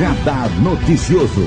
Radar 0.00 0.48
Noticioso. 0.62 1.42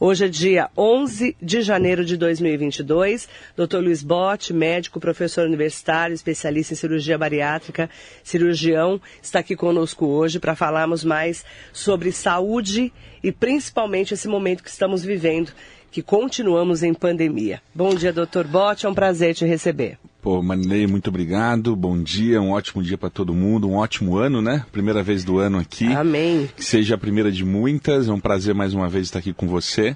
Hoje 0.00 0.24
é 0.24 0.28
dia 0.28 0.68
11 0.76 1.36
de 1.40 1.62
janeiro 1.62 2.04
de 2.04 2.16
2022. 2.16 3.28
Dr. 3.56 3.76
Luiz 3.76 4.02
Botti, 4.02 4.52
médico, 4.52 4.98
professor 4.98 5.46
universitário, 5.46 6.12
especialista 6.12 6.74
em 6.74 6.76
cirurgia 6.76 7.16
bariátrica, 7.16 7.88
cirurgião, 8.24 9.00
está 9.22 9.38
aqui 9.38 9.54
conosco 9.54 10.06
hoje 10.06 10.40
para 10.40 10.56
falarmos 10.56 11.04
mais 11.04 11.44
sobre 11.72 12.10
saúde 12.10 12.92
e 13.22 13.30
principalmente 13.30 14.14
esse 14.14 14.26
momento 14.26 14.64
que 14.64 14.70
estamos 14.70 15.04
vivendo, 15.04 15.52
que 15.92 16.02
continuamos 16.02 16.82
em 16.82 16.92
pandemia. 16.92 17.62
Bom 17.72 17.94
dia, 17.94 18.12
doutor 18.12 18.44
Botti, 18.44 18.86
é 18.86 18.88
um 18.88 18.94
prazer 18.94 19.36
te 19.36 19.44
receber. 19.44 20.00
Pô, 20.24 20.40
Marilei, 20.40 20.86
muito 20.86 21.08
obrigado. 21.08 21.76
Bom 21.76 22.02
dia, 22.02 22.40
um 22.40 22.52
ótimo 22.52 22.82
dia 22.82 22.96
para 22.96 23.10
todo 23.10 23.34
mundo, 23.34 23.68
um 23.68 23.74
ótimo 23.74 24.16
ano, 24.16 24.40
né? 24.40 24.64
Primeira 24.72 25.02
vez 25.02 25.22
do 25.22 25.38
ano 25.38 25.58
aqui. 25.58 25.84
Amém. 25.92 26.48
Que 26.56 26.64
seja 26.64 26.94
a 26.94 26.98
primeira 26.98 27.30
de 27.30 27.44
muitas. 27.44 28.08
É 28.08 28.10
um 28.10 28.18
prazer 28.18 28.54
mais 28.54 28.72
uma 28.72 28.88
vez 28.88 29.04
estar 29.08 29.18
aqui 29.18 29.34
com 29.34 29.46
você. 29.46 29.94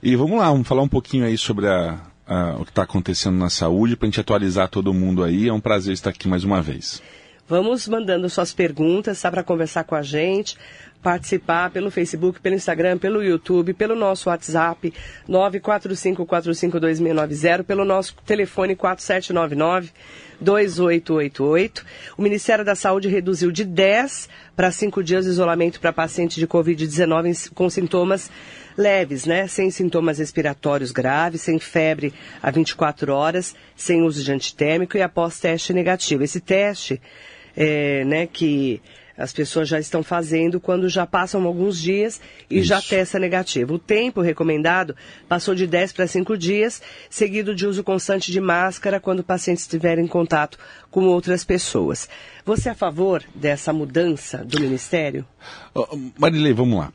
E 0.00 0.14
vamos 0.14 0.38
lá, 0.38 0.48
vamos 0.52 0.68
falar 0.68 0.82
um 0.82 0.88
pouquinho 0.88 1.24
aí 1.24 1.36
sobre 1.36 1.66
a, 1.66 1.98
a, 2.28 2.58
o 2.60 2.64
que 2.64 2.70
está 2.70 2.84
acontecendo 2.84 3.38
na 3.38 3.50
saúde 3.50 3.96
para 3.96 4.06
a 4.06 4.10
gente 4.10 4.20
atualizar 4.20 4.68
todo 4.68 4.94
mundo 4.94 5.24
aí. 5.24 5.48
É 5.48 5.52
um 5.52 5.58
prazer 5.58 5.94
estar 5.94 6.10
aqui 6.10 6.28
mais 6.28 6.44
uma 6.44 6.62
vez. 6.62 7.02
Vamos 7.50 7.86
mandando 7.88 8.30
suas 8.30 8.52
perguntas, 8.52 9.20
tá? 9.20 9.28
Para 9.28 9.42
conversar 9.42 9.82
com 9.82 9.96
a 9.96 10.02
gente 10.02 10.56
participar 11.02 11.70
pelo 11.70 11.90
Facebook, 11.90 12.38
pelo 12.40 12.54
Instagram, 12.54 12.96
pelo 12.96 13.24
YouTube, 13.24 13.74
pelo 13.74 13.96
nosso 13.96 14.28
WhatsApp 14.28 14.94
945452690, 15.28 17.64
pelo 17.64 17.84
nosso 17.84 18.14
telefone 18.24 18.76
4799 18.76 19.90
2888. 20.40 21.84
O 22.16 22.22
Ministério 22.22 22.64
da 22.64 22.76
Saúde 22.76 23.08
reduziu 23.08 23.50
de 23.50 23.64
10 23.64 24.28
para 24.54 24.70
5 24.70 25.02
dias 25.02 25.24
de 25.24 25.32
isolamento 25.32 25.80
para 25.80 25.92
pacientes 25.92 26.36
de 26.36 26.46
Covid-19 26.46 27.50
com 27.52 27.68
sintomas 27.68 28.30
leves, 28.76 29.26
né? 29.26 29.48
Sem 29.48 29.72
sintomas 29.72 30.18
respiratórios 30.18 30.92
graves, 30.92 31.40
sem 31.42 31.58
febre 31.58 32.14
a 32.42 32.50
24 32.50 33.12
horas, 33.12 33.54
sem 33.76 34.02
uso 34.02 34.22
de 34.22 34.32
antitérmico 34.32 34.96
e 34.96 35.02
após 35.02 35.38
teste 35.40 35.74
negativo. 35.74 36.22
Esse 36.22 36.40
teste, 36.40 37.02
é, 37.60 38.06
né, 38.06 38.26
que 38.26 38.80
as 39.18 39.34
pessoas 39.34 39.68
já 39.68 39.78
estão 39.78 40.02
fazendo 40.02 40.58
quando 40.58 40.88
já 40.88 41.06
passam 41.06 41.44
alguns 41.44 41.78
dias 41.78 42.18
e 42.48 42.60
Isso. 42.60 42.68
já 42.68 42.80
testa 42.80 43.18
negativo. 43.18 43.74
O 43.74 43.78
tempo 43.78 44.22
recomendado 44.22 44.96
passou 45.28 45.54
de 45.54 45.66
10 45.66 45.92
para 45.92 46.06
5 46.06 46.38
dias, 46.38 46.80
seguido 47.10 47.54
de 47.54 47.66
uso 47.66 47.84
constante 47.84 48.32
de 48.32 48.40
máscara 48.40 48.98
quando 48.98 49.20
o 49.20 49.24
paciente 49.24 49.58
estiver 49.58 49.98
em 49.98 50.06
contato 50.06 50.56
com 50.90 51.04
outras 51.04 51.44
pessoas. 51.44 52.08
Você 52.46 52.70
é 52.70 52.72
a 52.72 52.74
favor 52.74 53.22
dessa 53.34 53.74
mudança 53.74 54.38
do 54.38 54.58
Ministério? 54.58 55.26
Marilei, 56.18 56.54
vamos 56.54 56.78
lá. 56.78 56.90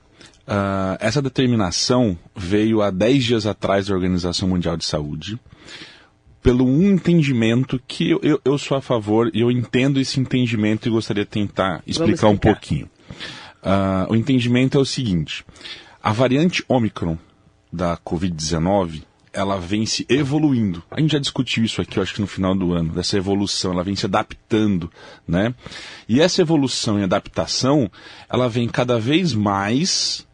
Uh, 0.47 0.97
essa 0.99 1.21
determinação 1.21 2.17
veio 2.35 2.81
há 2.81 2.89
10 2.89 3.23
dias 3.23 3.45
atrás 3.45 3.85
da 3.85 3.93
Organização 3.93 4.49
Mundial 4.49 4.75
de 4.75 4.85
Saúde 4.85 5.39
pelo 6.45 6.63
um 6.63 6.91
entendimento 6.91 7.81
que 7.87 8.11
eu, 8.11 8.19
eu, 8.21 8.39
eu, 8.45 8.55
sou 8.59 8.77
a 8.77 8.81
favor 8.81 9.31
e 9.33 9.41
eu 9.41 9.49
entendo 9.49 9.99
esse 9.99 10.19
entendimento 10.19 10.87
e 10.87 10.91
gostaria 10.91 11.25
de 11.25 11.31
tentar 11.31 11.81
explicar, 11.87 12.27
um 12.27 12.37
pouquinho. 12.37 12.87
Uh, 13.63 14.13
o 14.13 14.15
entendimento 14.15 14.77
é 14.77 14.81
o 14.81 14.85
seguinte: 14.85 15.43
a 16.03 16.13
variante 16.13 16.63
Omicron 16.67 17.17
da 17.73 17.97
Covid-19 17.97 19.01
ela 19.33 19.59
vem 19.59 19.87
se 19.87 20.05
evoluindo. 20.07 20.83
A 20.91 21.01
gente 21.01 21.13
já 21.13 21.19
discutiu 21.19 21.63
isso 21.63 21.81
aqui, 21.81 21.97
eu 21.97 22.03
acho 22.03 22.13
que 22.13 22.21
no 22.21 22.27
final 22.27 22.53
do 22.53 22.73
ano, 22.73 22.93
dessa 22.93 23.17
evolução, 23.17 23.73
ela 23.73 23.83
vem 23.83 23.95
se 23.95 24.05
adaptando, 24.05 24.91
né? 25.27 25.51
E 26.07 26.21
essa 26.21 26.43
evolução 26.43 26.99
e 26.99 27.03
adaptação, 27.03 27.89
ela 28.29 28.47
vem 28.47 28.69
cada 28.69 28.99
vez 28.99 29.33
mais 29.33 30.27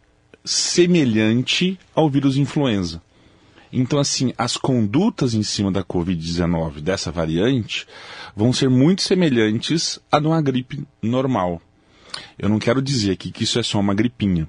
semelhante 0.44 1.78
ao 1.94 2.10
vírus 2.10 2.36
influenza. 2.36 3.00
Então, 3.72 3.98
assim, 3.98 4.32
as 4.36 4.56
condutas 4.56 5.32
em 5.32 5.42
cima 5.42 5.72
da 5.72 5.82
Covid-19 5.82 6.80
dessa 6.80 7.10
variante 7.10 7.86
vão 8.36 8.52
ser 8.52 8.68
muito 8.68 9.02
semelhantes 9.02 9.98
a 10.10 10.20
de 10.20 10.26
uma 10.26 10.42
gripe 10.42 10.86
normal. 11.00 11.60
Eu 12.38 12.48
não 12.48 12.58
quero 12.58 12.82
dizer 12.82 13.12
aqui 13.12 13.30
que 13.30 13.44
isso 13.44 13.58
é 13.58 13.62
só 13.62 13.80
uma 13.80 13.94
gripinha, 13.94 14.46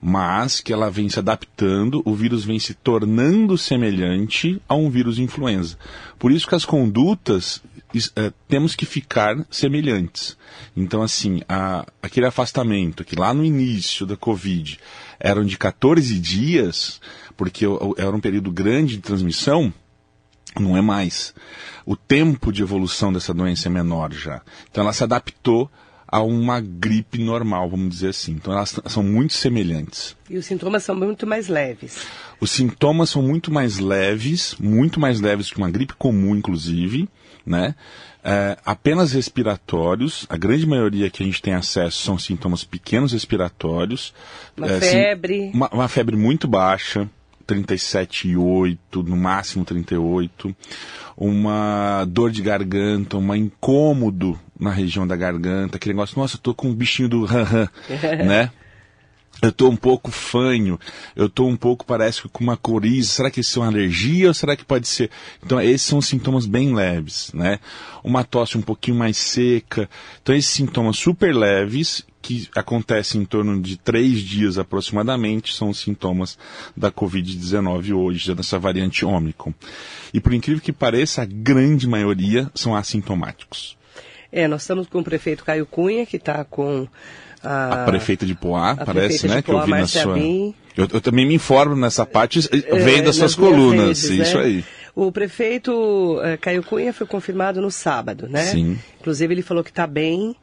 mas 0.00 0.60
que 0.60 0.72
ela 0.72 0.90
vem 0.90 1.08
se 1.08 1.18
adaptando, 1.18 2.02
o 2.04 2.14
vírus 2.14 2.44
vem 2.44 2.58
se 2.58 2.74
tornando 2.74 3.56
semelhante 3.56 4.60
a 4.68 4.74
um 4.74 4.90
vírus 4.90 5.18
influenza. 5.18 5.78
Por 6.18 6.32
isso 6.32 6.48
que 6.48 6.54
as 6.54 6.64
condutas 6.64 7.62
é, 8.16 8.32
temos 8.48 8.74
que 8.74 8.86
ficar 8.86 9.36
semelhantes. 9.50 10.36
Então, 10.76 11.02
assim, 11.02 11.42
a, 11.48 11.86
aquele 12.02 12.26
afastamento 12.26 13.04
que 13.04 13.16
lá 13.16 13.32
no 13.32 13.44
início 13.44 14.06
da 14.06 14.16
Covid 14.16 14.78
eram 15.18 15.44
de 15.44 15.56
14 15.56 16.18
dias, 16.18 17.00
porque 17.36 17.64
era 17.96 18.14
um 18.14 18.20
período 18.20 18.50
grande 18.50 18.96
de 18.96 19.02
transmissão, 19.02 19.72
não 20.58 20.76
é 20.76 20.80
mais. 20.80 21.34
O 21.84 21.96
tempo 21.96 22.52
de 22.52 22.62
evolução 22.62 23.12
dessa 23.12 23.34
doença 23.34 23.68
é 23.68 23.70
menor 23.70 24.12
já. 24.12 24.42
Então 24.70 24.82
ela 24.82 24.92
se 24.92 25.04
adaptou 25.04 25.70
a 26.08 26.22
uma 26.22 26.60
gripe 26.60 27.18
normal, 27.18 27.68
vamos 27.68 27.90
dizer 27.90 28.10
assim. 28.10 28.32
Então 28.32 28.52
elas 28.52 28.78
são 28.86 29.02
muito 29.02 29.34
semelhantes. 29.34 30.16
E 30.30 30.36
os 30.38 30.46
sintomas 30.46 30.84
são 30.84 30.94
muito 30.94 31.26
mais 31.26 31.48
leves. 31.48 31.98
Os 32.40 32.50
sintomas 32.50 33.10
são 33.10 33.22
muito 33.22 33.52
mais 33.52 33.78
leves, 33.78 34.54
muito 34.58 35.00
mais 35.00 35.20
leves 35.20 35.50
que 35.50 35.58
uma 35.58 35.70
gripe 35.70 35.94
comum, 35.94 36.36
inclusive, 36.36 37.08
né? 37.46 37.74
É, 38.24 38.56
apenas 38.66 39.12
respiratórios, 39.12 40.26
a 40.28 40.36
grande 40.36 40.66
maioria 40.66 41.08
que 41.08 41.22
a 41.22 41.26
gente 41.26 41.40
tem 41.40 41.54
acesso 41.54 42.02
são 42.02 42.18
sintomas 42.18 42.64
pequenos 42.64 43.12
respiratórios. 43.12 44.12
Uma 44.56 44.66
é, 44.66 44.80
febre. 44.80 45.34
Sim, 45.42 45.50
uma, 45.54 45.68
uma 45.68 45.88
febre 45.88 46.16
muito 46.16 46.48
baixa, 46.48 47.08
37,8, 47.46 49.06
no 49.06 49.16
máximo 49.16 49.64
38, 49.64 50.54
uma 51.16 52.04
dor 52.08 52.32
de 52.32 52.42
garganta, 52.42 53.16
um 53.16 53.34
incômodo 53.34 54.38
na 54.58 54.70
região 54.70 55.06
da 55.06 55.14
garganta, 55.14 55.76
aquele 55.76 55.94
negócio, 55.94 56.18
nossa, 56.18 56.36
eu 56.36 56.40
tô 56.40 56.52
com 56.52 56.68
um 56.68 56.74
bichinho 56.74 57.08
do 57.08 57.26
né? 58.26 58.50
Eu 59.42 59.52
tô 59.52 59.68
um 59.68 59.76
pouco 59.76 60.10
fanho, 60.10 60.80
eu 61.14 61.28
tô 61.28 61.46
um 61.46 61.56
pouco, 61.56 61.84
parece 61.84 62.22
com 62.28 62.42
uma 62.42 62.56
coriza, 62.56 63.10
será 63.10 63.30
que 63.30 63.40
isso 63.40 63.58
é 63.58 63.62
uma 63.62 63.68
alergia 63.68 64.28
ou 64.28 64.34
será 64.34 64.56
que 64.56 64.64
pode 64.64 64.88
ser? 64.88 65.10
Então, 65.44 65.60
esses 65.60 65.86
são 65.86 66.00
sintomas 66.00 66.46
bem 66.46 66.74
leves, 66.74 67.30
né? 67.34 67.60
Uma 68.02 68.24
tosse 68.24 68.56
um 68.56 68.62
pouquinho 68.62 68.96
mais 68.96 69.16
seca. 69.18 69.90
Então, 70.22 70.34
esses 70.34 70.50
sintomas 70.50 70.96
super 70.96 71.34
leves 71.34 72.04
que 72.26 72.48
acontece 72.56 73.16
em 73.16 73.24
torno 73.24 73.60
de 73.60 73.76
três 73.76 74.18
dias 74.20 74.58
aproximadamente, 74.58 75.54
são 75.54 75.68
os 75.68 75.78
sintomas 75.78 76.36
da 76.76 76.90
Covid-19 76.90 77.94
hoje, 77.96 78.34
dessa 78.34 78.58
variante 78.58 79.04
Ômicron. 79.04 79.54
E 80.12 80.20
por 80.20 80.34
incrível 80.34 80.60
que 80.60 80.72
pareça, 80.72 81.22
a 81.22 81.24
grande 81.24 81.86
maioria 81.86 82.50
são 82.52 82.74
assintomáticos. 82.74 83.76
É, 84.32 84.48
nós 84.48 84.62
estamos 84.62 84.88
com 84.88 84.98
o 84.98 85.04
prefeito 85.04 85.44
Caio 85.44 85.66
Cunha, 85.66 86.04
que 86.04 86.16
está 86.16 86.44
com 86.44 86.88
a, 87.42 87.82
a, 87.82 87.84
prefeita 87.86 88.26
de 88.26 88.34
Poá, 88.34 88.76
parece, 88.76 89.28
né? 89.28 89.42
que 89.42 89.50
eu 89.50 89.64
vi 89.64 89.70
na 89.70 89.86
sua. 89.86 90.18
Eu, 90.18 90.88
eu, 90.92 91.00
também 91.00 91.26
me 91.26 91.34
informo 91.34 91.74
nessa 91.74 92.04
parte, 92.04 92.40
vem 92.84 93.02
das 93.02 93.16
suas 93.16 93.34
colunas, 93.34 94.02
redes, 94.02 94.28
isso 94.28 94.38
né? 94.38 94.44
aí. 94.44 94.64
O 94.94 95.12
prefeito 95.12 96.20
é, 96.22 96.36
Caio 96.36 96.62
Cunha 96.62 96.92
foi 96.92 97.06
confirmado 97.06 97.60
no 97.60 97.70
sábado, 97.70 98.28
né? 98.28 98.44
Sim. 98.44 98.78
Inclusive 99.00 99.34
ele 99.34 99.42
falou 99.42 99.62
que 99.62 99.70
está 99.70 99.86
bem, 99.86 100.34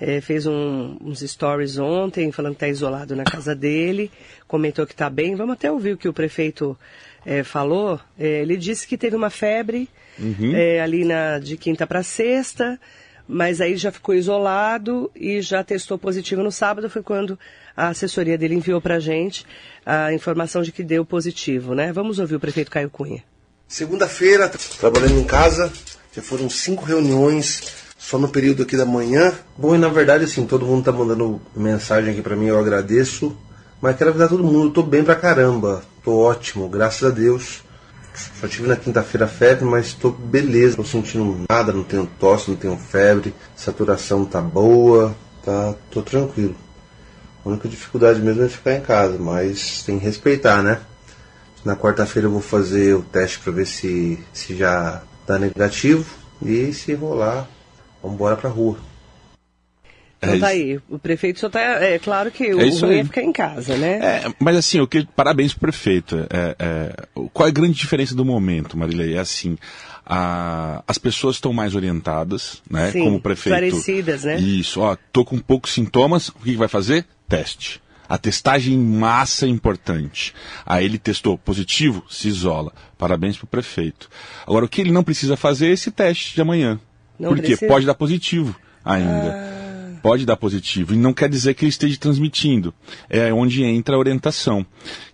é, 0.00 0.20
fez 0.20 0.46
um, 0.46 0.96
uns 1.00 1.20
stories 1.20 1.78
ontem 1.78 2.32
falando 2.32 2.54
que 2.54 2.56
está 2.56 2.68
isolado 2.68 3.14
na 3.14 3.22
casa 3.22 3.54
dele, 3.54 4.10
comentou 4.48 4.86
que 4.86 4.92
está 4.92 5.08
bem. 5.08 5.36
Vamos 5.36 5.54
até 5.54 5.70
ouvir 5.70 5.92
o 5.92 5.96
que 5.96 6.08
o 6.08 6.12
prefeito 6.12 6.76
é, 7.24 7.44
falou. 7.44 8.00
É, 8.18 8.42
ele 8.42 8.56
disse 8.56 8.86
que 8.88 8.98
teve 8.98 9.14
uma 9.14 9.30
febre 9.30 9.88
uhum. 10.18 10.52
Ali 10.82 11.04
na, 11.04 11.38
de 11.38 11.56
quinta 11.56 11.86
para 11.86 12.02
sexta, 12.02 12.80
mas 13.32 13.60
aí 13.60 13.76
já 13.76 13.90
ficou 13.90 14.14
isolado 14.14 15.10
e 15.16 15.40
já 15.40 15.64
testou 15.64 15.98
positivo 15.98 16.42
no 16.42 16.52
sábado. 16.52 16.90
Foi 16.90 17.02
quando 17.02 17.38
a 17.74 17.88
assessoria 17.88 18.36
dele 18.36 18.54
enviou 18.54 18.80
para 18.80 18.96
a 18.96 19.00
gente 19.00 19.46
a 19.84 20.12
informação 20.12 20.62
de 20.62 20.70
que 20.70 20.84
deu 20.84 21.04
positivo, 21.04 21.74
né? 21.74 21.92
Vamos 21.92 22.18
ouvir 22.18 22.36
o 22.36 22.40
prefeito 22.40 22.70
Caio 22.70 22.90
Cunha. 22.90 23.24
Segunda-feira, 23.66 24.50
trabalhando 24.78 25.18
em 25.18 25.24
casa, 25.24 25.72
já 26.14 26.20
foram 26.20 26.50
cinco 26.50 26.84
reuniões 26.84 27.62
só 27.96 28.18
no 28.18 28.28
período 28.28 28.64
aqui 28.64 28.76
da 28.76 28.84
manhã. 28.84 29.32
Bom, 29.56 29.74
e 29.74 29.78
na 29.78 29.88
verdade, 29.88 30.24
assim, 30.24 30.46
todo 30.46 30.66
mundo 30.66 30.84
tá 30.84 30.92
mandando 30.92 31.40
mensagem 31.56 32.12
aqui 32.12 32.20
para 32.20 32.36
mim, 32.36 32.46
eu 32.46 32.58
agradeço. 32.58 33.34
Mas 33.80 33.96
quero 33.96 34.10
avisar 34.10 34.28
todo 34.28 34.44
mundo, 34.44 34.70
tô 34.70 34.82
bem 34.82 35.02
pra 35.02 35.14
caramba. 35.14 35.82
Tô 36.04 36.18
ótimo, 36.18 36.68
graças 36.68 37.02
a 37.02 37.10
Deus. 37.10 37.62
Só 38.14 38.46
tive 38.46 38.68
na 38.68 38.76
quinta-feira 38.76 39.26
febre, 39.26 39.64
mas 39.64 39.94
tô 39.94 40.10
beleza. 40.10 40.76
Não 40.76 40.84
sentindo 40.84 41.44
nada, 41.50 41.72
não 41.72 41.82
tenho 41.82 42.06
tosse, 42.18 42.50
não 42.50 42.56
tenho 42.56 42.76
febre. 42.76 43.34
Saturação 43.56 44.24
tá 44.24 44.40
boa, 44.40 45.14
tá, 45.44 45.74
tô 45.90 46.02
tranquilo. 46.02 46.56
A 47.44 47.48
única 47.48 47.68
dificuldade 47.68 48.20
mesmo 48.20 48.42
é 48.44 48.48
ficar 48.48 48.74
em 48.74 48.80
casa, 48.80 49.18
mas 49.18 49.82
tem 49.82 49.98
que 49.98 50.04
respeitar, 50.04 50.62
né? 50.62 50.80
Na 51.64 51.76
quarta-feira 51.76 52.26
eu 52.26 52.32
vou 52.32 52.40
fazer 52.40 52.94
o 52.94 53.02
teste 53.02 53.38
para 53.38 53.52
ver 53.52 53.66
se, 53.66 54.18
se 54.32 54.56
já 54.56 55.02
tá 55.26 55.38
negativo. 55.38 56.04
E 56.44 56.72
se 56.72 56.92
rolar, 56.94 57.48
Vamos 58.02 58.16
embora 58.16 58.36
para 58.36 58.50
a 58.50 58.52
rua. 58.52 58.76
Então 60.22 60.38
tá 60.38 60.46
aí, 60.48 60.78
o 60.88 60.98
prefeito 60.98 61.40
só 61.40 61.48
tá. 61.50 61.58
É 61.60 61.98
claro 61.98 62.30
que 62.30 62.54
o 62.54 62.60
É 62.60 62.66
isso 62.68 62.86
ruim 62.86 62.98
é 63.00 63.04
ficar 63.04 63.22
em 63.22 63.32
casa, 63.32 63.76
né? 63.76 63.98
É, 64.00 64.32
mas 64.38 64.56
assim, 64.56 64.78
o 64.80 64.86
que, 64.86 65.04
parabéns 65.16 65.52
pro 65.52 65.62
prefeito. 65.62 66.16
É, 66.30 66.54
é, 66.58 66.94
qual 67.32 67.46
é 67.46 67.50
a 67.50 67.52
grande 67.52 67.74
diferença 67.74 68.14
do 68.14 68.24
momento, 68.24 68.76
Marilei? 68.78 69.14
É 69.16 69.18
assim, 69.18 69.58
a- 70.06 70.82
as 70.86 70.98
pessoas 70.98 71.36
estão 71.36 71.52
mais 71.52 71.74
orientadas, 71.74 72.62
né? 72.70 72.90
Sim, 72.92 73.04
como 73.04 73.16
o 73.16 73.20
prefeito. 73.20 73.64
esclarecidas, 73.64 74.24
né? 74.24 74.38
Isso, 74.38 74.80
ó, 74.80 74.96
tô 75.12 75.24
com 75.24 75.38
poucos 75.38 75.72
sintomas, 75.72 76.28
o 76.28 76.34
que, 76.34 76.52
que 76.52 76.56
vai 76.56 76.68
fazer? 76.68 77.04
Teste. 77.28 77.80
A 78.08 78.18
testagem 78.18 78.74
em 78.74 78.78
massa 78.78 79.46
é 79.46 79.48
importante. 79.48 80.34
Aí 80.66 80.84
ele 80.84 80.98
testou 80.98 81.38
positivo, 81.38 82.04
se 82.10 82.28
isola. 82.28 82.70
Parabéns 82.98 83.38
pro 83.38 83.46
prefeito. 83.46 84.08
Agora, 84.46 84.66
o 84.66 84.68
que 84.68 84.82
ele 84.82 84.92
não 84.92 85.02
precisa 85.02 85.34
fazer 85.36 85.68
é 85.68 85.72
esse 85.72 85.90
teste 85.90 86.34
de 86.34 86.40
amanhã. 86.42 86.78
Não 87.18 87.30
Por 87.30 87.36
quê? 87.38 87.42
precisa? 87.48 87.66
Pode 87.68 87.86
dar 87.86 87.94
positivo 87.94 88.54
ainda. 88.84 89.61
Pode 90.02 90.26
dar 90.26 90.36
positivo. 90.36 90.92
E 90.94 90.96
não 90.96 91.12
quer 91.14 91.28
dizer 91.28 91.54
que 91.54 91.64
ele 91.64 91.70
esteja 91.70 91.96
transmitindo. 91.98 92.74
É 93.08 93.32
onde 93.32 93.62
entra 93.62 93.94
a 93.94 93.98
orientação. 93.98 94.66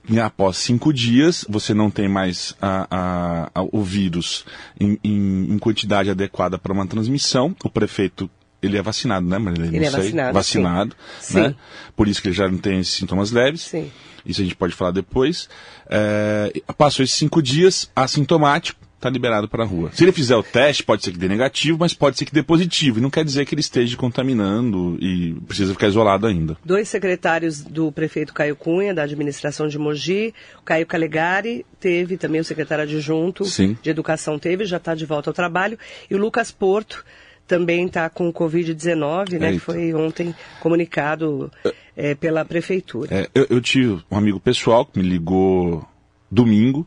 E 0.08 0.19
após 0.19 0.56
cinco 0.56 0.93
dias, 0.93 1.44
você 1.49 1.75
não 1.75 1.90
tem 1.90 2.08
mais 2.08 2.55
a- 2.61 2.87
a- 2.90 3.50
a- 3.61 3.67
o 3.70 3.82
vírus 3.82 4.44
em, 4.81 4.99
em- 5.05 5.52
em 5.52 5.58
quantidade 5.58 6.08
adequada 6.11 6.56
para 6.58 6.73
uma 6.73 6.87
transmissão. 6.87 7.55
O 7.62 7.69
prefeito, 7.69 8.31
ele 8.62 8.79
é 8.79 8.82
vacinado, 8.82 9.26
né, 9.29 9.37
Marilene? 9.38 9.76
Ele 9.76 9.81
Não 9.81 9.87
é 9.87 9.90
sei. 9.90 10.00
vacinado, 10.00 10.32
Vacinado, 10.35 10.96
sim. 11.20 11.35
né? 11.40 11.49
Sim. 11.50 11.55
Por 11.94 12.08
isso 12.08 12.23
que 12.23 12.29
ele 12.29 12.35
já 12.35 12.49
não 12.49 12.56
tem 12.58 12.81
esses 12.81 12.94
sintomas 12.94 13.31
leves. 13.31 13.61
Sim. 13.61 13.90
Isso 14.25 14.40
a 14.40 14.44
gente 14.44 14.56
pode 14.56 14.75
falar 14.75 14.90
depois. 14.93 15.49
É, 15.88 16.50
passou 16.79 17.05
esses 17.05 17.14
cinco 17.14 17.43
dias, 17.43 17.90
assintomático, 17.94 18.81
está 18.99 19.09
liberado 19.09 19.49
para 19.49 19.62
a 19.62 19.67
rua. 19.67 19.91
Se 19.93 20.05
ele 20.05 20.12
fizer 20.12 20.37
o 20.37 20.43
teste, 20.43 20.83
pode 20.83 21.05
ser 21.05 21.12
que 21.12 21.19
dê 21.19 21.29
negativo, 21.29 21.79
mas 21.79 21.95
pode 21.95 22.19
ser 22.19 22.25
que 22.25 22.35
dê 22.35 22.43
positivo. 22.43 22.99
E 22.99 23.00
não 23.00 23.11
quer 23.11 23.25
dizer 23.25 23.47
que 23.47 23.55
ele 23.55 23.61
esteja 23.61 23.97
contaminando 23.97 24.99
e 25.00 25.35
precisa 25.47 25.73
ficar 25.73 25.87
isolado 25.87 26.27
ainda. 26.27 26.56
Dois 26.65 26.89
secretários 26.89 27.62
do 27.62 27.93
prefeito 27.93 28.35
Caio 28.35 28.56
Cunha, 28.56 28.93
da 28.93 29.05
administração 29.05 29.69
de 29.69 29.79
Mogi, 29.79 30.35
o 30.61 30.62
Caio 30.62 30.85
Calegari, 30.85 31.65
teve 31.79 32.17
também 32.17 32.41
o 32.41 32.45
secretário 32.45 32.85
adjunto 32.85 33.45
Sim. 33.45 33.79
de 33.81 33.89
educação, 33.89 34.39
teve, 34.39 34.65
já 34.65 34.79
está 34.79 34.95
de 34.95 35.06
volta 35.06 35.31
ao 35.31 35.35
trabalho, 35.35 35.79
e 36.11 36.15
o 36.15 36.19
Lucas 36.19 36.50
Porto 36.50 37.05
também 37.47 37.87
está 37.87 38.11
com 38.11 38.29
o 38.29 38.33
Covid-19, 38.33 39.39
né, 39.39 39.53
que 39.53 39.59
foi 39.59 39.95
ontem 39.95 40.35
comunicado 40.61 41.50
eh, 41.97 42.15
pela 42.15 42.45
prefeitura. 42.45 43.09
É, 43.11 43.31
eu, 43.35 43.47
eu 43.49 43.61
tive 43.61 44.03
um 44.11 44.19
amigo 44.19 44.39
pessoal 44.39 44.85
que 44.85 44.99
me 45.00 45.09
ligou 45.09 45.83
domingo, 46.31 46.87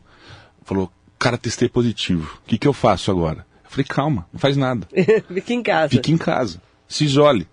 falou, 0.62 0.88
cara, 1.22 1.38
testei 1.38 1.68
positivo. 1.68 2.40
O 2.44 2.48
que, 2.48 2.58
que 2.58 2.66
eu 2.66 2.72
faço 2.72 3.10
agora? 3.10 3.46
Eu 3.64 3.70
falei, 3.70 3.86
calma, 3.88 4.26
não 4.32 4.40
faz 4.40 4.56
nada. 4.56 4.88
Fique 5.32 5.54
em 5.54 5.62
casa. 5.62 5.90
Fique 5.90 6.12
em 6.12 6.18
casa. 6.18 6.60
Se 6.88 7.04
isole. 7.04 7.46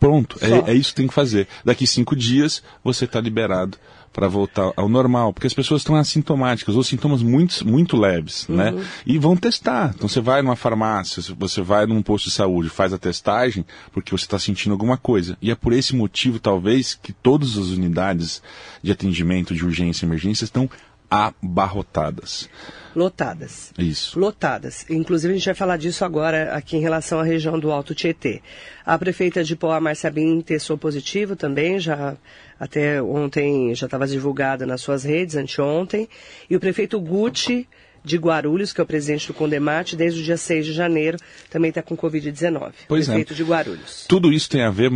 Pronto, 0.00 0.36
é, 0.40 0.72
é 0.72 0.74
isso 0.74 0.90
que 0.90 0.96
tem 0.96 1.06
que 1.06 1.14
fazer. 1.14 1.46
Daqui 1.64 1.86
cinco 1.86 2.16
dias 2.16 2.62
você 2.82 3.04
está 3.04 3.20
liberado 3.20 3.78
para 4.12 4.28
voltar 4.28 4.72
ao 4.76 4.88
normal, 4.88 5.32
porque 5.32 5.46
as 5.46 5.54
pessoas 5.54 5.82
estão 5.82 5.94
assintomáticas 5.94 6.74
ou 6.74 6.82
sintomas 6.82 7.22
muito, 7.22 7.66
muito 7.66 7.96
leves, 7.96 8.46
né? 8.48 8.74
E 9.06 9.18
vão 9.18 9.36
testar. 9.36 9.92
Então 9.94 10.08
você 10.08 10.20
vai 10.20 10.42
numa 10.42 10.56
farmácia, 10.56 11.22
você 11.38 11.62
vai 11.62 11.86
num 11.86 12.02
posto 12.02 12.28
de 12.28 12.34
saúde, 12.34 12.68
faz 12.68 12.92
a 12.92 12.98
testagem, 12.98 13.64
porque 13.92 14.10
você 14.10 14.24
está 14.24 14.38
sentindo 14.38 14.72
alguma 14.72 14.96
coisa. 14.96 15.36
E 15.40 15.50
é 15.50 15.54
por 15.54 15.72
esse 15.72 15.94
motivo, 15.94 16.38
talvez, 16.38 16.98
que 17.00 17.12
todas 17.12 17.56
as 17.56 17.68
unidades 17.68 18.42
de 18.82 18.90
atendimento 18.90 19.54
de 19.54 19.64
urgência 19.64 20.04
e 20.04 20.08
emergência 20.08 20.44
estão 20.44 20.68
abarrotadas. 21.12 22.48
Lotadas. 22.96 23.70
Isso. 23.78 24.18
Lotadas. 24.18 24.86
Inclusive, 24.88 25.34
a 25.34 25.36
gente 25.36 25.44
vai 25.44 25.54
falar 25.54 25.76
disso 25.76 26.06
agora 26.06 26.54
aqui 26.54 26.78
em 26.78 26.80
relação 26.80 27.20
à 27.20 27.22
região 27.22 27.58
do 27.58 27.70
Alto 27.70 27.94
Tietê. 27.94 28.40
A 28.84 28.96
prefeita 28.96 29.44
de 29.44 29.54
Poá, 29.54 29.78
Marcia 29.78 30.10
Bin, 30.10 30.40
testou 30.40 30.78
positivo 30.78 31.36
também, 31.36 31.78
já 31.78 32.16
até 32.58 33.02
ontem 33.02 33.74
já 33.74 33.86
estava 33.86 34.06
divulgada 34.06 34.64
nas 34.64 34.80
suas 34.80 35.04
redes, 35.04 35.36
anteontem. 35.36 36.08
E 36.48 36.56
o 36.56 36.60
prefeito 36.60 36.98
Gucci 36.98 37.68
de 38.02 38.16
Guarulhos, 38.16 38.72
que 38.72 38.80
é 38.80 38.84
o 38.84 38.86
presidente 38.86 39.26
do 39.26 39.34
Condemate, 39.34 39.94
desde 39.94 40.20
o 40.20 40.24
dia 40.24 40.38
6 40.38 40.64
de 40.64 40.72
janeiro, 40.72 41.18
também 41.50 41.68
está 41.68 41.82
com 41.82 41.94
Covid-19. 41.94 42.72
Pois 42.88 43.06
é. 43.06 43.12
prefeito 43.12 43.34
de 43.34 43.44
Guarulhos. 43.44 44.06
Tudo 44.08 44.32
isso 44.32 44.48
tem 44.48 44.62
a 44.62 44.70
ver 44.70 44.90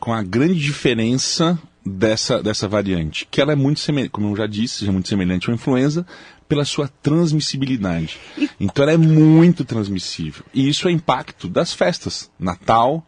com 0.00 0.12
a 0.12 0.22
grande 0.22 0.58
diferença 0.58 1.56
dessa, 1.84 2.42
dessa 2.42 2.68
variante, 2.68 3.26
que 3.30 3.40
ela 3.40 3.52
é 3.52 3.56
muito 3.56 3.80
semelhante, 3.80 4.10
como 4.10 4.30
eu 4.30 4.36
já 4.36 4.46
disse, 4.46 4.86
é 4.86 4.90
muito 4.90 5.08
semelhante 5.08 5.50
à 5.50 5.54
influenza 5.54 6.06
pela 6.48 6.64
sua 6.64 6.88
transmissibilidade. 6.88 8.18
Então 8.58 8.82
ela 8.82 8.92
é 8.92 8.96
muito 8.96 9.64
transmissível. 9.64 10.44
E 10.52 10.68
isso 10.68 10.88
é 10.88 10.92
impacto 10.92 11.48
das 11.48 11.72
festas. 11.72 12.30
Natal, 12.38 13.06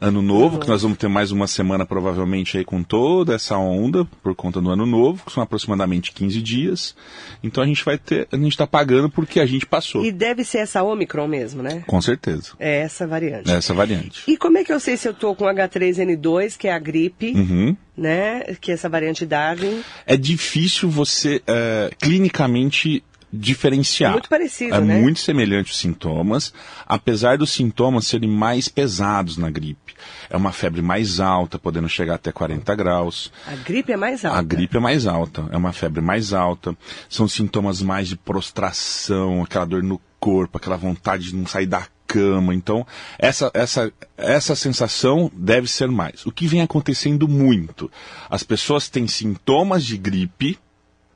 Ano 0.00 0.22
Novo, 0.22 0.58
que 0.60 0.68
nós 0.68 0.82
vamos 0.82 0.96
ter 0.96 1.08
mais 1.08 1.32
uma 1.32 1.48
semana 1.48 1.84
provavelmente 1.84 2.56
aí 2.56 2.64
com 2.64 2.84
toda 2.84 3.34
essa 3.34 3.56
onda 3.58 4.04
por 4.22 4.32
conta 4.34 4.60
do 4.60 4.70
Ano 4.70 4.86
Novo, 4.86 5.24
que 5.26 5.32
são 5.32 5.42
aproximadamente 5.42 6.12
15 6.12 6.40
dias. 6.40 6.94
Então 7.42 7.64
a 7.64 7.66
gente 7.66 7.84
vai 7.84 7.98
ter, 7.98 8.28
a 8.30 8.36
gente 8.36 8.52
está 8.52 8.64
pagando 8.66 9.10
porque 9.10 9.40
a 9.40 9.46
gente 9.46 9.66
passou. 9.66 10.04
E 10.04 10.12
deve 10.12 10.44
ser 10.44 10.58
essa 10.58 10.84
Omicron 10.84 11.26
mesmo, 11.26 11.62
né? 11.64 11.82
Com 11.86 12.00
certeza. 12.00 12.52
É 12.60 12.78
essa 12.82 13.06
variante. 13.08 13.50
É 13.50 13.54
essa 13.56 13.74
variante. 13.74 14.22
E 14.28 14.36
como 14.36 14.58
é 14.58 14.62
que 14.64 14.72
eu 14.72 14.78
sei 14.78 14.96
se 14.96 15.08
eu 15.08 15.14
tô 15.14 15.34
com 15.34 15.46
H3N2, 15.46 16.56
que 16.56 16.68
é 16.68 16.72
a 16.72 16.78
gripe, 16.78 17.32
Uhum. 17.34 17.76
né? 17.96 18.42
Que 18.60 18.70
é 18.70 18.74
essa 18.74 18.88
variante 18.88 19.26
Darwin. 19.26 19.82
é 20.06 20.16
difícil 20.16 20.88
você 20.88 21.42
é, 21.46 21.90
clinicamente 22.00 23.02
diferenciar. 23.32 24.12
Muito 24.12 24.28
parecido, 24.28 24.74
é 24.74 24.80
né? 24.80 25.00
muito 25.00 25.20
semelhante 25.20 25.72
os 25.72 25.78
sintomas, 25.78 26.52
apesar 26.86 27.38
dos 27.38 27.50
sintomas 27.50 28.06
serem 28.06 28.30
mais 28.30 28.68
pesados 28.68 29.36
na 29.36 29.50
gripe. 29.50 29.94
É 30.30 30.36
uma 30.36 30.52
febre 30.52 30.80
mais 30.80 31.20
alta, 31.20 31.58
podendo 31.58 31.88
chegar 31.88 32.14
até 32.14 32.32
40 32.32 32.74
graus. 32.74 33.32
A 33.46 33.56
gripe 33.56 33.92
é 33.92 33.96
mais 33.96 34.24
alta. 34.24 34.38
A 34.38 34.42
gripe 34.42 34.76
é 34.76 34.80
mais 34.80 35.06
alta, 35.06 35.46
é 35.50 35.56
uma 35.56 35.72
febre 35.72 36.00
mais 36.00 36.32
alta. 36.32 36.76
São 37.08 37.28
sintomas 37.28 37.82
mais 37.82 38.08
de 38.08 38.16
prostração, 38.16 39.42
aquela 39.42 39.64
dor 39.64 39.82
no 39.82 40.00
corpo, 40.18 40.58
aquela 40.58 40.76
vontade 40.76 41.24
de 41.24 41.36
não 41.36 41.46
sair 41.46 41.66
da 41.66 41.86
cama. 42.06 42.54
Então, 42.54 42.86
essa, 43.18 43.50
essa, 43.52 43.92
essa 44.16 44.56
sensação 44.56 45.30
deve 45.34 45.68
ser 45.68 45.88
mais. 45.88 46.24
O 46.24 46.32
que 46.32 46.46
vem 46.46 46.62
acontecendo 46.62 47.28
muito? 47.28 47.90
As 48.30 48.42
pessoas 48.42 48.88
têm 48.88 49.06
sintomas 49.06 49.84
de 49.84 49.98
gripe, 49.98 50.58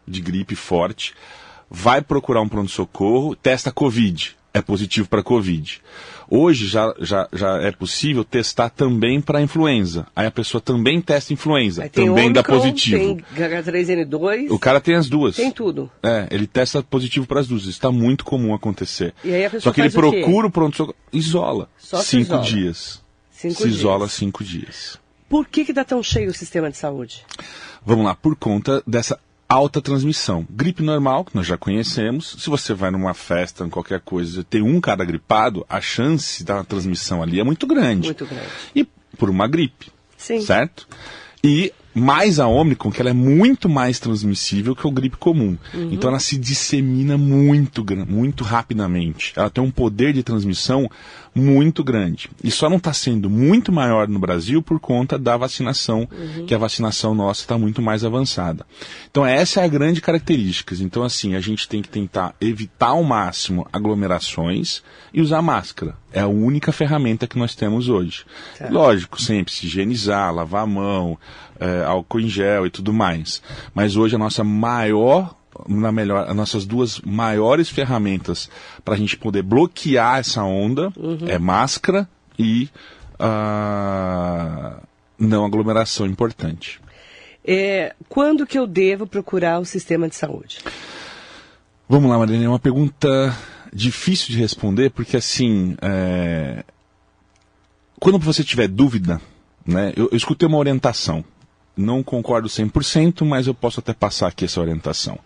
de 0.07 0.21
gripe 0.21 0.55
forte, 0.55 1.15
vai 1.73 2.03
procurar 2.03 2.43
um 2.43 2.49
pronto-socorro, 2.49 3.35
testa 3.35 3.73
Covid. 3.73 4.37
É 4.55 4.61
positivo 4.61 5.09
para 5.09 5.23
Covid. 5.23 5.81
Hoje 6.29 6.67
já, 6.67 6.95
já, 7.01 7.27
já 7.33 7.57
é 7.63 7.73
possível 7.73 8.23
testar 8.23 8.69
também 8.69 9.19
para 9.19 9.41
influenza. 9.41 10.07
Aí 10.15 10.27
a 10.27 10.31
pessoa 10.31 10.61
também 10.61 11.01
testa 11.01 11.33
influenza. 11.33 11.89
Também 11.89 12.31
dá 12.31 12.41
Omicron, 12.41 12.59
positivo. 12.59 13.23
Tem 13.35 13.47
H3N2. 13.49 14.51
O 14.51 14.59
cara 14.59 14.79
tem 14.79 14.95
as 14.95 15.09
duas. 15.09 15.37
Tem 15.37 15.51
tudo. 15.51 15.91
É, 16.03 16.29
ele 16.31 16.47
testa 16.47 16.83
positivo 16.83 17.27
para 17.27 17.41
as 17.41 17.49
duas. 17.49 17.63
Isso 17.63 17.71
está 17.71 17.91
muito 17.91 18.27
comum 18.27 18.55
acontecer. 18.55 19.15
E 19.25 19.33
aí 19.33 19.47
a 19.47 19.51
pessoa 19.51 19.63
Só 19.63 19.73
que 19.73 19.81
ele 19.81 19.89
faz 19.89 20.07
o 20.07 20.11
procura 20.11 20.47
o 20.47 20.51
pronto-socorro. 20.51 20.97
Isola. 21.11 21.69
Só 21.79 22.03
cinco 22.03 22.25
isola. 22.25 22.43
dias. 22.43 23.03
Cinco 23.31 23.55
se 23.55 23.63
dias. 23.65 23.79
isola 23.79 24.09
cinco 24.09 24.45
dias. 24.45 24.99
Por 25.31 25.49
que 25.49 25.65
que 25.65 25.73
tá 25.73 25.83
tão 25.83 26.03
cheio 26.03 26.29
o 26.29 26.35
sistema 26.35 26.71
de 26.71 26.77
saúde? 26.77 27.25
Vamos 27.85 28.05
lá, 28.05 28.15
por 28.15 28.37
conta 28.37 28.83
dessa 28.87 29.19
alta 29.53 29.83
transmissão. 29.83 30.47
Gripe 30.51 30.83
normal, 30.83 31.25
que 31.25 31.35
nós 31.37 31.47
já 31.47 31.57
conhecemos. 31.57 32.37
Se 32.39 32.49
você 32.49 32.73
vai 32.73 32.91
numa 32.91 33.15
festa, 33.15 33.65
em 33.65 33.71
qualquer 33.71 34.01
coisa, 34.01 34.43
tem 34.43 34.63
um 34.63 34.81
cara 34.81 35.05
gripado, 35.05 35.65
a 35.69 35.81
chance 35.81 36.43
da 36.43 36.65
transmissão 36.65 37.23
ali 37.23 37.39
é 37.39 37.45
muito 37.45 37.67
grande. 37.67 38.09
Muito 38.09 38.27
grande. 38.27 38.49
E 38.75 38.85
por 39.17 39.29
uma 39.29 39.47
gripe. 39.47 39.93
Sim. 40.17 40.41
Certo? 40.41 40.89
E 41.45 41.73
mais 41.95 42.39
a 42.41 42.47
Omicron, 42.47 42.91
que 42.91 43.01
ela 43.01 43.11
é 43.11 43.15
muito 43.15 43.69
mais 43.69 43.99
transmissível 43.99 44.75
que 44.75 44.87
o 44.87 44.91
gripe 44.91 45.17
comum. 45.17 45.57
Uhum. 45.75 45.89
Então 45.93 46.09
ela 46.09 46.19
se 46.19 46.37
dissemina 46.39 47.19
muito, 47.19 47.85
muito 48.09 48.45
rapidamente. 48.45 49.33
Ela 49.37 49.51
tem 49.51 49.63
um 49.63 49.71
poder 49.71 50.13
de 50.13 50.23
transmissão 50.23 50.91
muito 51.35 51.83
grande. 51.83 52.29
E 52.45 52.51
só 52.51 52.69
não 52.69 52.77
está 52.77 52.93
sendo 52.93 53.29
muito 53.31 53.73
maior 53.73 54.07
no 54.07 54.19
Brasil 54.19 54.63
por 54.63 54.79
conta 54.79 55.19
da 55.19 55.37
vacinação, 55.37 56.09
Uhum. 56.13 56.47
que 56.47 56.55
a 56.55 56.59
vacinação 56.59 57.15
nossa 57.15 57.41
está 57.41 57.57
muito 57.57 57.81
mais 57.81 58.05
avançada. 58.05 58.67
Então 59.11 59.25
essa 59.25 59.61
é 59.61 59.65
a 59.65 59.69
grande 59.69 60.01
característica. 60.01 60.75
Então 60.81 61.03
assim, 61.03 61.35
a 61.35 61.41
gente 61.41 61.69
tem 61.69 61.81
que 61.83 61.89
tentar 61.89 62.35
evitar 62.41 62.89
ao 62.89 63.03
máximo 63.03 63.67
aglomerações 63.73 64.83
e 65.13 65.21
usar 65.21 65.43
máscara. 65.43 65.97
É 66.13 66.21
a 66.21 66.27
única 66.27 66.73
ferramenta 66.73 67.27
que 67.27 67.39
nós 67.39 67.55
temos 67.55 67.89
hoje. 67.89 68.25
Tá. 68.59 68.69
Lógico, 68.71 69.21
sempre 69.21 69.53
se 69.53 69.67
higienizar, 69.67 70.35
lavar 70.35 70.65
a 70.65 70.67
mão, 70.67 71.19
é, 71.63 71.85
álcool 71.85 72.21
em 72.21 72.29
gel 72.29 72.67
e 72.67 72.71
tudo 72.71 72.93
mais. 72.93 73.41
Mas 73.73 73.97
hoje 73.97 74.17
a 74.17 74.19
nossa 74.19 74.43
maior, 74.43 75.35
na 75.69 75.93
melhor, 75.93 76.29
as 76.29 76.35
nossas 76.35 76.67
duas 76.67 77.01
maiores 77.01 77.69
ferramentas 77.69 78.51
para 78.85 78.95
a 78.95 78.97
gente 78.97 79.17
poder 79.17 79.43
bloquear 79.43 80.19
essa 80.19 80.43
onda 80.43 80.93
é 81.29 81.39
máscara 81.39 82.09
e 82.37 82.69
ah, 83.19 84.83
não 85.17 85.45
aglomeração 85.45 86.07
importante. 86.07 86.81
É, 87.45 87.95
quando 88.09 88.47
que 88.47 88.59
eu 88.59 88.67
devo 88.67 89.07
procurar 89.07 89.61
o 89.61 89.65
sistema 89.65 90.09
de 90.09 90.17
saúde? 90.17 90.59
Vamos 91.89 92.11
lá, 92.11 92.19
Marilene, 92.19 92.45
é 92.45 92.49
uma 92.49 92.59
pergunta 92.59 93.37
difícil 93.73 94.29
de 94.29 94.39
responder, 94.39 94.91
porque 94.91 95.17
assim, 95.17 95.77
é, 95.83 96.65
quando 98.01 98.19
você 98.19 98.43
tiver 98.43 98.69
dúvida, 98.69 99.21
Né? 99.67 99.93
Eu, 99.97 100.09
eu 100.11 100.17
escutei 100.17 100.47
uma 100.49 100.59
orientação. 100.59 101.25
Não 101.77 102.03
concordo 102.03 102.49
100%, 102.49 103.25
mas 103.25 103.47
eu 103.47 103.55
posso 103.55 103.81
até 103.81 103.93
passar 103.93 104.29
aqui 104.29 104.45
essa 104.45 104.61
orientação. 104.61 105.19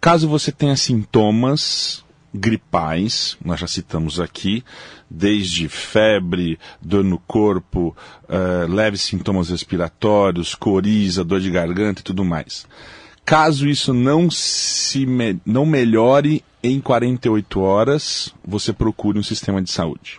Caso 0.00 0.28
você 0.28 0.50
tenha 0.50 0.76
sintomas 0.76 2.04
gripais, 2.32 3.36
nós 3.44 3.60
já 3.60 3.66
citamos 3.66 4.20
aqui, 4.20 4.64
desde 5.08 5.68
febre, 5.68 6.58
dor 6.80 7.04
no 7.04 7.18
corpo, 7.18 7.96
uh, 8.24 8.72
leves 8.72 9.02
sintomas 9.02 9.50
respiratórios, 9.50 10.54
coriza, 10.54 11.24
dor 11.24 11.40
de 11.40 11.50
garganta 11.50 12.00
e 12.00 12.04
tudo 12.04 12.24
mais. 12.24 12.66
Caso 13.24 13.68
isso 13.68 13.92
não 13.92 14.30
se 14.30 15.06
me 15.06 15.40
não 15.44 15.66
melhore 15.66 16.44
em 16.62 16.80
48 16.80 17.60
horas, 17.60 18.34
você 18.44 18.72
procure 18.72 19.18
um 19.18 19.22
sistema 19.22 19.60
de 19.60 19.70
saúde. 19.70 20.18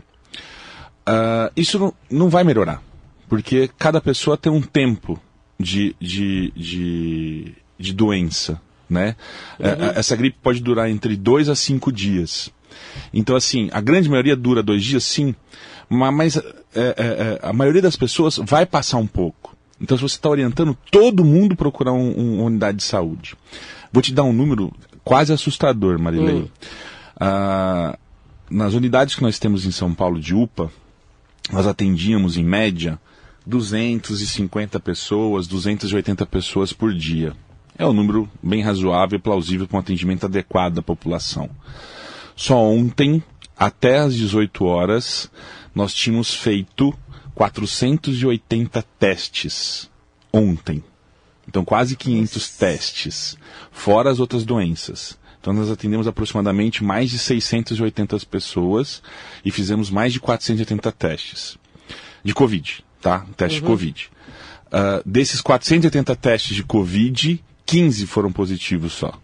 Uh, 1.08 1.52
isso 1.56 1.80
não, 1.80 1.94
não 2.10 2.30
vai 2.30 2.44
melhorar, 2.44 2.82
porque 3.28 3.70
cada 3.78 4.00
pessoa 4.00 4.38
tem 4.38 4.52
um 4.52 4.62
tempo 4.62 5.20
de, 5.62 5.96
de, 6.00 6.52
de, 6.56 7.54
de 7.78 7.94
doença, 7.94 8.62
né? 8.90 9.16
Uhum. 9.60 9.66
É, 9.68 10.00
essa 10.00 10.16
gripe 10.16 10.38
pode 10.42 10.60
durar 10.60 10.90
entre 10.90 11.16
dois 11.16 11.48
a 11.48 11.56
cinco 11.56 11.92
dias. 11.92 12.52
Então, 13.14 13.36
assim, 13.36 13.70
a 13.72 13.80
grande 13.80 14.10
maioria 14.10 14.36
dura 14.36 14.64
dois 14.64 14.84
dias, 14.84 15.04
sim, 15.04 15.36
mas 15.90 16.38
é, 16.38 16.42
é, 16.76 16.84
é, 16.98 17.40
a 17.42 17.54
maioria 17.54 17.82
das 17.82 17.96
pessoas 17.96 18.38
vai 18.38 18.66
passar 18.66 18.98
um 18.98 19.08
pouco. 19.08 19.56
Então, 19.80 19.98
se 19.98 20.04
você 20.04 20.16
está 20.16 20.30
orientando 20.30 20.78
todo 20.90 21.26
mundo 21.26 21.56
procurar 21.56 21.92
um, 21.92 22.18
um, 22.18 22.34
uma 22.36 22.44
unidade 22.44 22.78
de 22.78 22.84
saúde. 22.84 23.36
Vou 23.92 24.02
te 24.02 24.14
dar 24.14 24.24
um 24.24 24.32
número 24.32 24.72
quase 25.04 25.34
assustador, 25.34 26.00
Marilei. 26.00 26.36
Hum. 26.36 26.48
Ah, 27.20 27.98
nas 28.50 28.74
unidades 28.74 29.16
que 29.16 29.22
nós 29.22 29.40
temos 29.40 29.66
em 29.66 29.72
São 29.72 29.94
Paulo 29.94 30.20
de 30.20 30.36
UPA, 30.36 30.72
nós 31.52 31.68
atendíamos, 31.68 32.38
em 32.38 32.44
média, 32.44 33.00
250 33.52 34.80
pessoas, 34.80 35.46
280 35.46 36.26
pessoas 36.26 36.72
por 36.72 36.94
dia. 36.94 37.34
É 37.78 37.86
um 37.86 37.92
número 37.92 38.30
bem 38.42 38.62
razoável 38.62 39.18
e 39.18 39.22
plausível 39.22 39.68
para 39.68 39.78
um 39.78 39.80
atendimento 39.82 40.26
adequado 40.26 40.76
da 40.76 40.82
população. 40.82 41.50
Só 42.36 42.58
ontem, 42.58 43.22
até 43.58 44.00
às 44.00 44.16
18 44.16 44.64
horas, 44.66 45.30
nós 45.76 45.94
tínhamos 45.94 46.34
feito 46.34 46.94
480 47.36 48.84
testes. 48.98 49.90
Ontem. 50.32 50.82
Então, 51.48 51.66
quase 51.66 51.98
500 51.98 52.36
Nossa. 52.36 52.58
testes. 52.58 53.38
Fora 53.72 54.10
as 54.10 54.20
outras 54.20 54.46
doenças. 54.46 55.20
Então, 55.40 55.52
nós 55.52 55.70
atendemos 55.70 56.08
aproximadamente 56.08 56.84
mais 56.84 57.10
de 57.10 57.18
680 57.18 58.18
pessoas 58.28 59.02
e 59.44 59.52
fizemos 59.52 59.90
mais 59.90 60.14
de 60.14 60.20
480 60.20 60.92
testes. 60.94 61.58
De 62.24 62.34
Covid, 62.34 62.84
tá? 63.02 63.26
Teste 63.36 63.60
uhum. 63.60 63.66
de 63.66 63.72
Covid. 63.72 64.10
Uh, 64.68 65.10
desses 65.10 65.42
480 65.42 66.16
testes 66.16 66.56
de 66.56 66.64
Covid, 66.64 67.44
15 67.66 68.08
foram 68.08 68.32
positivos 68.32 68.94
só. 68.94 69.20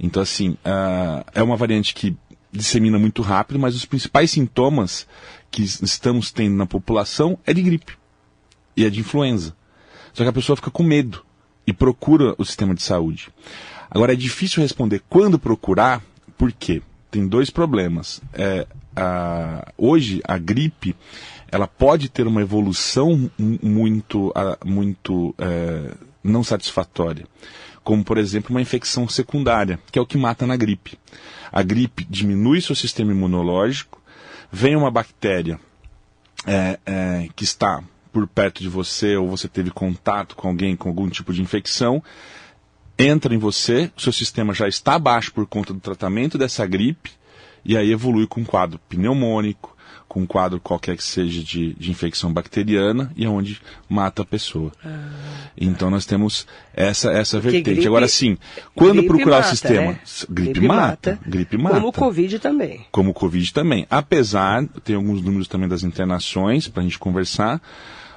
Então, 0.00 0.22
assim, 0.22 0.50
uh, 0.50 1.24
é 1.34 1.42
uma 1.42 1.56
variante 1.56 1.94
que 1.94 2.16
dissemina 2.50 2.98
muito 2.98 3.22
rápido, 3.22 3.58
mas 3.58 3.74
os 3.74 3.84
principais 3.84 4.30
sintomas 4.30 5.06
que 5.50 5.62
estamos 5.62 6.30
tendo 6.30 6.56
na 6.56 6.66
população 6.66 7.38
é 7.46 7.52
de 7.52 7.62
gripe 7.62 7.94
e 8.76 8.84
é 8.84 8.90
de 8.90 9.00
influenza. 9.00 9.54
Só 10.12 10.22
que 10.22 10.28
a 10.28 10.32
pessoa 10.32 10.56
fica 10.56 10.70
com 10.70 10.82
medo 10.82 11.24
e 11.66 11.72
procura 11.72 12.34
o 12.38 12.44
sistema 12.44 12.74
de 12.74 12.82
saúde. 12.82 13.30
Agora, 13.90 14.12
é 14.12 14.16
difícil 14.16 14.62
responder 14.62 15.02
quando 15.08 15.38
procurar, 15.38 16.02
por 16.36 16.50
quê? 16.52 16.82
Tem 17.10 17.26
dois 17.26 17.50
problemas. 17.50 18.20
É, 18.32 18.66
a, 18.96 19.70
hoje, 19.76 20.20
a 20.24 20.38
gripe 20.38 20.96
ela 21.52 21.68
pode 21.68 22.08
ter 22.08 22.26
uma 22.26 22.40
evolução 22.40 23.30
muito, 23.38 24.32
muito 24.64 25.34
é, 25.36 25.94
não 26.24 26.42
satisfatória, 26.42 27.26
como 27.84 28.02
por 28.02 28.16
exemplo 28.16 28.50
uma 28.50 28.62
infecção 28.62 29.06
secundária, 29.06 29.78
que 29.92 29.98
é 29.98 30.02
o 30.02 30.06
que 30.06 30.16
mata 30.16 30.46
na 30.46 30.56
gripe. 30.56 30.98
A 31.52 31.62
gripe 31.62 32.06
diminui 32.08 32.62
seu 32.62 32.74
sistema 32.74 33.12
imunológico, 33.12 34.00
vem 34.50 34.74
uma 34.74 34.90
bactéria 34.90 35.60
é, 36.46 36.78
é, 36.86 37.28
que 37.36 37.44
está 37.44 37.84
por 38.10 38.26
perto 38.26 38.62
de 38.62 38.68
você 38.70 39.14
ou 39.16 39.28
você 39.28 39.46
teve 39.46 39.70
contato 39.70 40.34
com 40.34 40.48
alguém 40.48 40.74
com 40.74 40.88
algum 40.88 41.08
tipo 41.10 41.34
de 41.34 41.42
infecção, 41.42 42.02
entra 42.98 43.34
em 43.34 43.38
você, 43.38 43.90
seu 43.96 44.12
sistema 44.12 44.54
já 44.54 44.66
está 44.66 44.94
abaixo 44.94 45.32
por 45.34 45.46
conta 45.46 45.74
do 45.74 45.80
tratamento 45.80 46.38
dessa 46.38 46.64
gripe 46.66 47.10
e 47.62 47.76
aí 47.76 47.92
evolui 47.92 48.26
com 48.26 48.40
um 48.40 48.44
quadro 48.44 48.80
pneumônico, 48.88 49.71
com 50.12 50.20
um 50.20 50.26
quadro 50.26 50.60
qualquer 50.60 50.94
que 50.94 51.02
seja 51.02 51.42
de, 51.42 51.72
de 51.72 51.90
infecção 51.90 52.30
bacteriana 52.30 53.10
e 53.16 53.24
é 53.24 53.28
onde 53.30 53.62
mata 53.88 54.20
a 54.20 54.26
pessoa. 54.26 54.70
Ah, 54.84 55.08
então 55.56 55.88
nós 55.88 56.04
temos 56.04 56.46
essa 56.74 57.10
essa 57.10 57.40
vertente. 57.40 57.70
Gripe, 57.70 57.86
Agora 57.86 58.06
sim, 58.06 58.36
quando 58.74 59.02
procurar 59.04 59.38
mata, 59.38 59.46
o 59.46 59.50
sistema, 59.50 59.92
né? 59.92 60.00
gripe, 60.28 60.52
gripe 60.52 60.68
mata, 60.68 61.10
mata, 61.12 61.18
gripe 61.26 61.56
mata. 61.56 61.76
Como 61.76 61.88
o 61.88 61.92
Covid 61.94 62.38
também. 62.40 62.84
Como 62.92 63.10
o 63.12 63.14
Covid 63.14 63.54
também. 63.54 63.86
Apesar, 63.88 64.66
tem 64.84 64.96
alguns 64.96 65.22
números 65.22 65.48
também 65.48 65.66
das 65.66 65.82
internações 65.82 66.68
para 66.68 66.82
a 66.82 66.84
gente 66.84 66.98
conversar. 66.98 67.58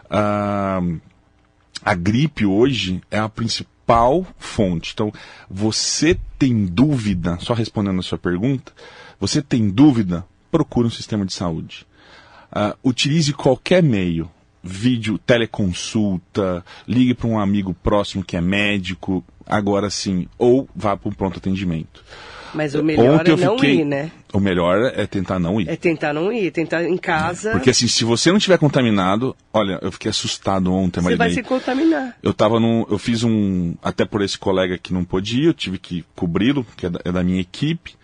Ah, 0.09 0.81
a 1.81 1.95
gripe 1.95 2.45
hoje 2.45 2.99
é 3.09 3.19
a 3.19 3.29
principal 3.29 4.27
fonte. 4.37 4.91
Então, 4.93 5.13
você 5.49 6.19
tem 6.37 6.65
dúvida, 6.65 7.37
só 7.39 7.53
respondendo 7.53 7.99
a 7.99 8.03
sua 8.03 8.17
pergunta, 8.17 8.73
você 9.17 9.41
tem 9.41 9.69
dúvida, 9.69 10.25
procure 10.51 10.87
um 10.87 10.91
sistema 10.91 11.25
de 11.25 11.33
saúde. 11.33 11.85
Uh, 12.51 12.89
utilize 12.89 13.33
qualquer 13.33 13.83
meio, 13.83 14.29
vídeo, 14.63 15.17
teleconsulta, 15.19 16.63
ligue 16.87 17.13
para 17.13 17.27
um 17.27 17.39
amigo 17.39 17.73
próximo 17.73 18.23
que 18.23 18.37
é 18.37 18.41
médico, 18.41 19.23
agora 19.45 19.89
sim, 19.89 20.27
ou 20.37 20.67
vá 20.75 20.97
para 20.97 21.09
um 21.09 21.13
pronto 21.13 21.37
atendimento. 21.37 22.03
Mas 22.55 22.73
o 22.73 22.81
melhor 22.81 23.19
Ontem 23.19 23.33
é 23.33 23.35
não 23.35 23.55
fiquei... 23.55 23.81
ir, 23.81 23.85
né? 23.85 24.11
O 24.33 24.39
melhor 24.39 24.91
é 24.95 25.05
tentar 25.05 25.37
não 25.39 25.59
ir. 25.59 25.69
É 25.69 25.75
tentar 25.75 26.13
não 26.13 26.31
ir, 26.31 26.51
tentar 26.51 26.83
em 26.85 26.97
casa. 26.97 27.51
Porque 27.51 27.69
assim, 27.69 27.87
se 27.87 28.05
você 28.05 28.31
não 28.31 28.39
tiver 28.39 28.57
contaminado, 28.57 29.35
olha, 29.53 29.77
eu 29.81 29.91
fiquei 29.91 30.09
assustado 30.09 30.73
ontem, 30.73 31.01
Você 31.01 31.15
vai 31.17 31.31
se 31.31 31.43
contaminar. 31.43 32.17
Eu 32.23 32.33
tava 32.33 32.59
num, 32.59 32.85
eu 32.89 32.97
fiz 32.97 33.23
um, 33.23 33.75
até 33.83 34.05
por 34.05 34.21
esse 34.21 34.37
colega 34.37 34.77
que 34.77 34.93
não 34.93 35.03
podia, 35.03 35.47
eu 35.47 35.53
tive 35.53 35.77
que 35.77 36.05
cobri-lo, 36.15 36.65
que 36.77 36.85
é 36.85 36.89
da, 36.89 36.99
é 37.03 37.11
da 37.11 37.23
minha 37.23 37.41
equipe. 37.41 37.95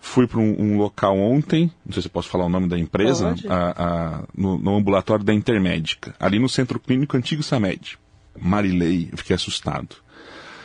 Fui 0.00 0.26
para 0.26 0.38
um, 0.38 0.54
um, 0.58 0.78
local 0.78 1.18
ontem, 1.18 1.70
não 1.84 1.92
sei 1.92 2.02
se 2.02 2.08
eu 2.08 2.12
posso 2.12 2.28
falar 2.28 2.46
o 2.46 2.48
nome 2.48 2.68
da 2.68 2.78
empresa, 2.78 3.34
a, 3.48 3.84
a, 3.84 4.22
no, 4.36 4.56
no, 4.56 4.76
ambulatório 4.76 5.24
da 5.24 5.34
Intermédica, 5.34 6.14
ali 6.20 6.38
no 6.38 6.48
Centro 6.48 6.78
Clínico 6.78 7.16
Antigo 7.16 7.42
Samed. 7.42 7.98
Marilei, 8.38 9.08
eu 9.10 9.18
fiquei 9.18 9.34
assustado. 9.34 9.96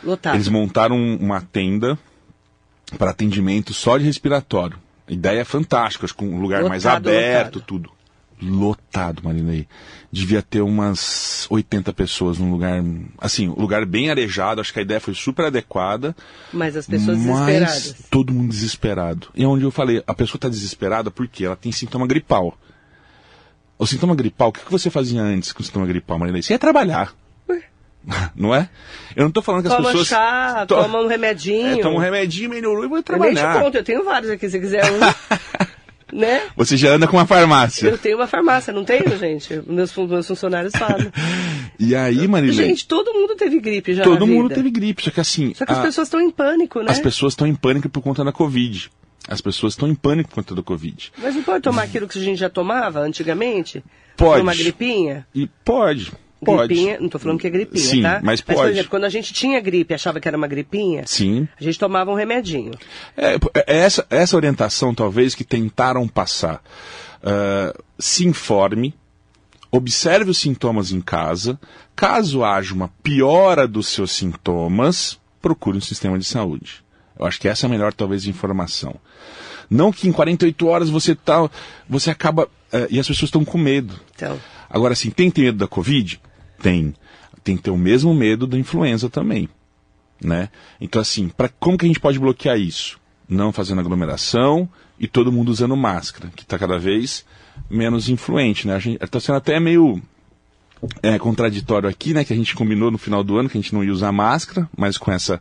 Lotado. 0.04 0.36
Eles 0.36 0.48
montaram 0.48 0.96
uma 0.96 1.40
tenda 1.40 1.98
para 2.98 3.10
atendimento 3.10 3.74
só 3.74 3.98
de 3.98 4.04
respiratório. 4.04 4.78
Ideia 5.08 5.40
é 5.40 5.44
fantástica, 5.44 6.04
acho 6.04 6.14
que 6.14 6.24
um 6.24 6.40
lugar 6.40 6.58
lotado, 6.58 6.68
mais 6.68 6.86
aberto, 6.86 7.56
lotado. 7.56 7.66
tudo 7.66 7.90
lotado, 8.42 9.22
Marinei. 9.24 9.66
Devia 10.10 10.42
ter 10.42 10.60
umas 10.60 11.46
80 11.50 11.92
pessoas 11.92 12.38
num 12.38 12.50
lugar, 12.50 12.82
assim, 13.18 13.48
um 13.48 13.60
lugar 13.60 13.86
bem 13.86 14.10
arejado, 14.10 14.60
acho 14.60 14.72
que 14.72 14.78
a 14.78 14.82
ideia 14.82 15.00
foi 15.00 15.14
super 15.14 15.46
adequada. 15.46 16.14
Mas 16.52 16.76
as 16.76 16.86
pessoas 16.86 17.18
mas 17.18 17.26
desesperadas. 17.26 17.94
todo 18.10 18.32
mundo 18.32 18.50
desesperado. 18.50 19.28
E 19.34 19.44
é 19.44 19.46
onde 19.46 19.64
eu 19.64 19.70
falei, 19.70 20.02
a 20.06 20.14
pessoa 20.14 20.36
está 20.36 20.48
desesperada 20.48 21.10
porque 21.10 21.44
ela 21.44 21.56
tem 21.56 21.72
sintoma 21.72 22.06
gripal. 22.06 22.56
O 23.78 23.86
sintoma 23.86 24.14
gripal, 24.14 24.48
o 24.48 24.52
que, 24.52 24.60
que 24.60 24.70
você 24.70 24.90
fazia 24.90 25.22
antes 25.22 25.52
com 25.52 25.62
o 25.62 25.64
sintoma 25.64 25.86
gripal, 25.86 26.18
Marinei? 26.18 26.42
Você 26.42 26.52
ia 26.52 26.58
trabalhar. 26.58 27.14
Não 28.34 28.54
é? 28.54 28.68
Eu 29.14 29.22
não 29.22 29.28
estou 29.28 29.42
falando 29.42 29.62
que 29.62 29.68
toma 29.68 29.80
as 29.80 29.86
pessoas. 29.86 30.08
Chá, 30.08 30.66
to... 30.66 30.74
Toma 30.74 31.00
um 31.00 31.06
remedinho. 31.06 31.78
É, 31.78 31.82
toma 31.82 31.96
um 31.96 32.00
remedinho, 32.00 32.50
melhorou 32.50 32.84
e 32.84 32.88
vou 32.88 33.02
trabalhar. 33.02 33.30
Eu 33.30 33.48
nem 33.48 33.58
te 33.58 33.64
conto, 33.64 33.76
eu 33.76 33.84
tenho 33.84 34.04
vários 34.04 34.30
aqui, 34.30 34.50
se 34.50 34.58
quiser 34.58 34.84
um. 34.90 34.98
né? 36.12 36.42
Você 36.56 36.76
já 36.76 36.90
anda 36.90 37.08
com 37.08 37.16
uma 37.16 37.26
farmácia. 37.26 37.88
Eu 37.88 37.96
tenho 37.96 38.16
uma 38.16 38.26
farmácia, 38.26 38.72
não 38.72 38.84
tenho, 38.84 39.16
gente? 39.18 39.62
Meus, 39.66 39.96
meus 39.96 40.26
funcionários 40.26 40.72
falam. 40.76 41.10
e 41.80 41.94
aí, 41.94 42.28
Marilene? 42.28 42.68
Gente, 42.68 42.86
todo 42.86 43.12
mundo 43.14 43.34
teve 43.34 43.58
gripe 43.58 43.94
já 43.94 44.04
Todo 44.04 44.26
mundo 44.26 44.50
teve 44.50 44.70
gripe, 44.70 45.02
só 45.02 45.10
que 45.10 45.20
assim... 45.20 45.54
Só 45.54 45.64
que 45.64 45.72
a... 45.72 45.76
as 45.76 45.82
pessoas 45.82 46.08
estão 46.08 46.20
em 46.20 46.30
pânico, 46.30 46.80
né? 46.80 46.90
As 46.90 47.00
pessoas 47.00 47.32
estão 47.32 47.46
em 47.46 47.54
pânico 47.54 47.88
por 47.88 48.02
conta 48.02 48.22
da 48.22 48.32
Covid. 48.32 48.90
As 49.26 49.40
pessoas 49.40 49.72
estão 49.72 49.88
em 49.88 49.94
pânico 49.94 50.28
por 50.28 50.36
conta 50.36 50.54
da 50.54 50.62
Covid. 50.62 51.12
Mas 51.18 51.34
não 51.34 51.42
pode 51.42 51.62
tomar 51.62 51.84
aquilo 51.84 52.06
que 52.06 52.18
a 52.18 52.22
gente 52.22 52.38
já 52.38 52.50
tomava 52.50 53.00
antigamente? 53.00 53.82
Pode. 54.16 54.42
Uma 54.42 54.54
gripinha? 54.54 55.26
E 55.34 55.48
pode. 55.64 56.12
Pode. 56.44 56.74
Gripinha, 56.74 56.98
não 56.98 57.06
estou 57.06 57.20
falando 57.20 57.38
que 57.38 57.46
é 57.46 57.50
gripinha, 57.50 57.84
Sim, 57.84 58.02
tá? 58.02 58.20
mas 58.22 58.40
pode. 58.40 58.58
Mas, 58.58 58.66
por 58.66 58.72
exemplo, 58.72 58.90
quando 58.90 59.04
a 59.04 59.08
gente 59.08 59.32
tinha 59.32 59.60
gripe 59.60 59.94
achava 59.94 60.18
que 60.18 60.26
era 60.26 60.36
uma 60.36 60.48
gripinha, 60.48 61.04
Sim. 61.06 61.46
a 61.58 61.62
gente 61.62 61.78
tomava 61.78 62.10
um 62.10 62.14
remedinho. 62.14 62.72
É, 63.16 63.36
é 63.54 63.78
essa, 63.78 64.04
essa 64.10 64.36
orientação, 64.36 64.92
talvez, 64.92 65.34
que 65.34 65.44
tentaram 65.44 66.08
passar. 66.08 66.60
Uh, 67.22 67.80
se 67.96 68.26
informe, 68.26 68.92
observe 69.70 70.30
os 70.30 70.38
sintomas 70.38 70.90
em 70.90 71.00
casa. 71.00 71.58
Caso 71.94 72.42
haja 72.42 72.74
uma 72.74 72.88
piora 73.02 73.68
dos 73.68 73.86
seus 73.88 74.10
sintomas, 74.10 75.20
procure 75.40 75.78
um 75.78 75.80
sistema 75.82 76.18
de 76.18 76.24
saúde. 76.24 76.84
Eu 77.16 77.24
acho 77.24 77.40
que 77.40 77.46
essa 77.46 77.66
é 77.66 77.68
a 77.68 77.70
melhor, 77.70 77.92
talvez, 77.92 78.26
informação. 78.26 78.96
Não 79.70 79.92
que 79.92 80.08
em 80.08 80.12
48 80.12 80.66
horas 80.66 80.90
você 80.90 81.14
tá, 81.14 81.48
você 81.88 82.10
acaba 82.10 82.48
é, 82.72 82.88
e 82.90 82.98
as 82.98 83.06
pessoas 83.06 83.28
estão 83.28 83.44
com 83.44 83.56
medo. 83.56 83.94
Então, 84.16 84.38
Agora, 84.72 84.94
assim, 84.94 85.10
tem 85.10 85.30
medo 85.36 85.58
da 85.58 85.68
Covid? 85.68 86.18
Tem. 86.62 86.94
Tem 87.44 87.56
que 87.56 87.62
ter 87.64 87.70
o 87.70 87.76
mesmo 87.76 88.14
medo 88.14 88.46
da 88.46 88.56
influenza 88.56 89.10
também. 89.10 89.48
Né? 90.22 90.48
Então, 90.80 91.02
assim, 91.02 91.28
pra, 91.28 91.48
como 91.48 91.76
que 91.76 91.84
a 91.84 91.88
gente 91.88 92.00
pode 92.00 92.18
bloquear 92.18 92.58
isso? 92.58 92.98
Não 93.28 93.52
fazendo 93.52 93.80
aglomeração 93.80 94.68
e 94.98 95.08
todo 95.08 95.32
mundo 95.32 95.50
usando 95.50 95.76
máscara, 95.76 96.30
que 96.34 96.42
está 96.42 96.58
cada 96.58 96.78
vez 96.78 97.24
menos 97.68 98.08
influente. 98.08 98.68
Né? 98.68 98.78
Está 99.00 99.18
sendo 99.18 99.36
até 99.36 99.58
meio 99.58 100.00
é, 101.02 101.18
contraditório 101.18 101.88
aqui, 101.88 102.12
né? 102.12 102.24
Que 102.24 102.32
a 102.32 102.36
gente 102.36 102.54
combinou 102.54 102.90
no 102.90 102.98
final 102.98 103.22
do 103.22 103.36
ano 103.38 103.48
que 103.48 103.56
a 103.56 103.60
gente 103.60 103.74
não 103.74 103.84
ia 103.84 103.92
usar 103.92 104.12
máscara, 104.12 104.68
mas 104.76 104.98
com 104.98 105.12
essa 105.12 105.40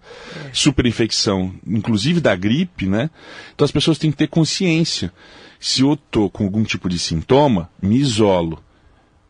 super 0.54 0.86
infecção, 0.86 1.54
inclusive 1.66 2.20
da 2.20 2.36
gripe, 2.36 2.88
né? 2.88 3.10
Então 3.54 3.66
as 3.66 3.72
pessoas 3.72 3.98
têm 3.98 4.12
que 4.12 4.18
ter 4.18 4.28
consciência. 4.28 5.12
Se 5.60 5.82
eu 5.82 5.96
tô 5.96 6.30
com 6.30 6.44
algum 6.44 6.63
tipo 6.63 6.90
de 6.90 6.98
sintoma, 6.98 7.70
me 7.82 7.98
isolo. 7.98 8.62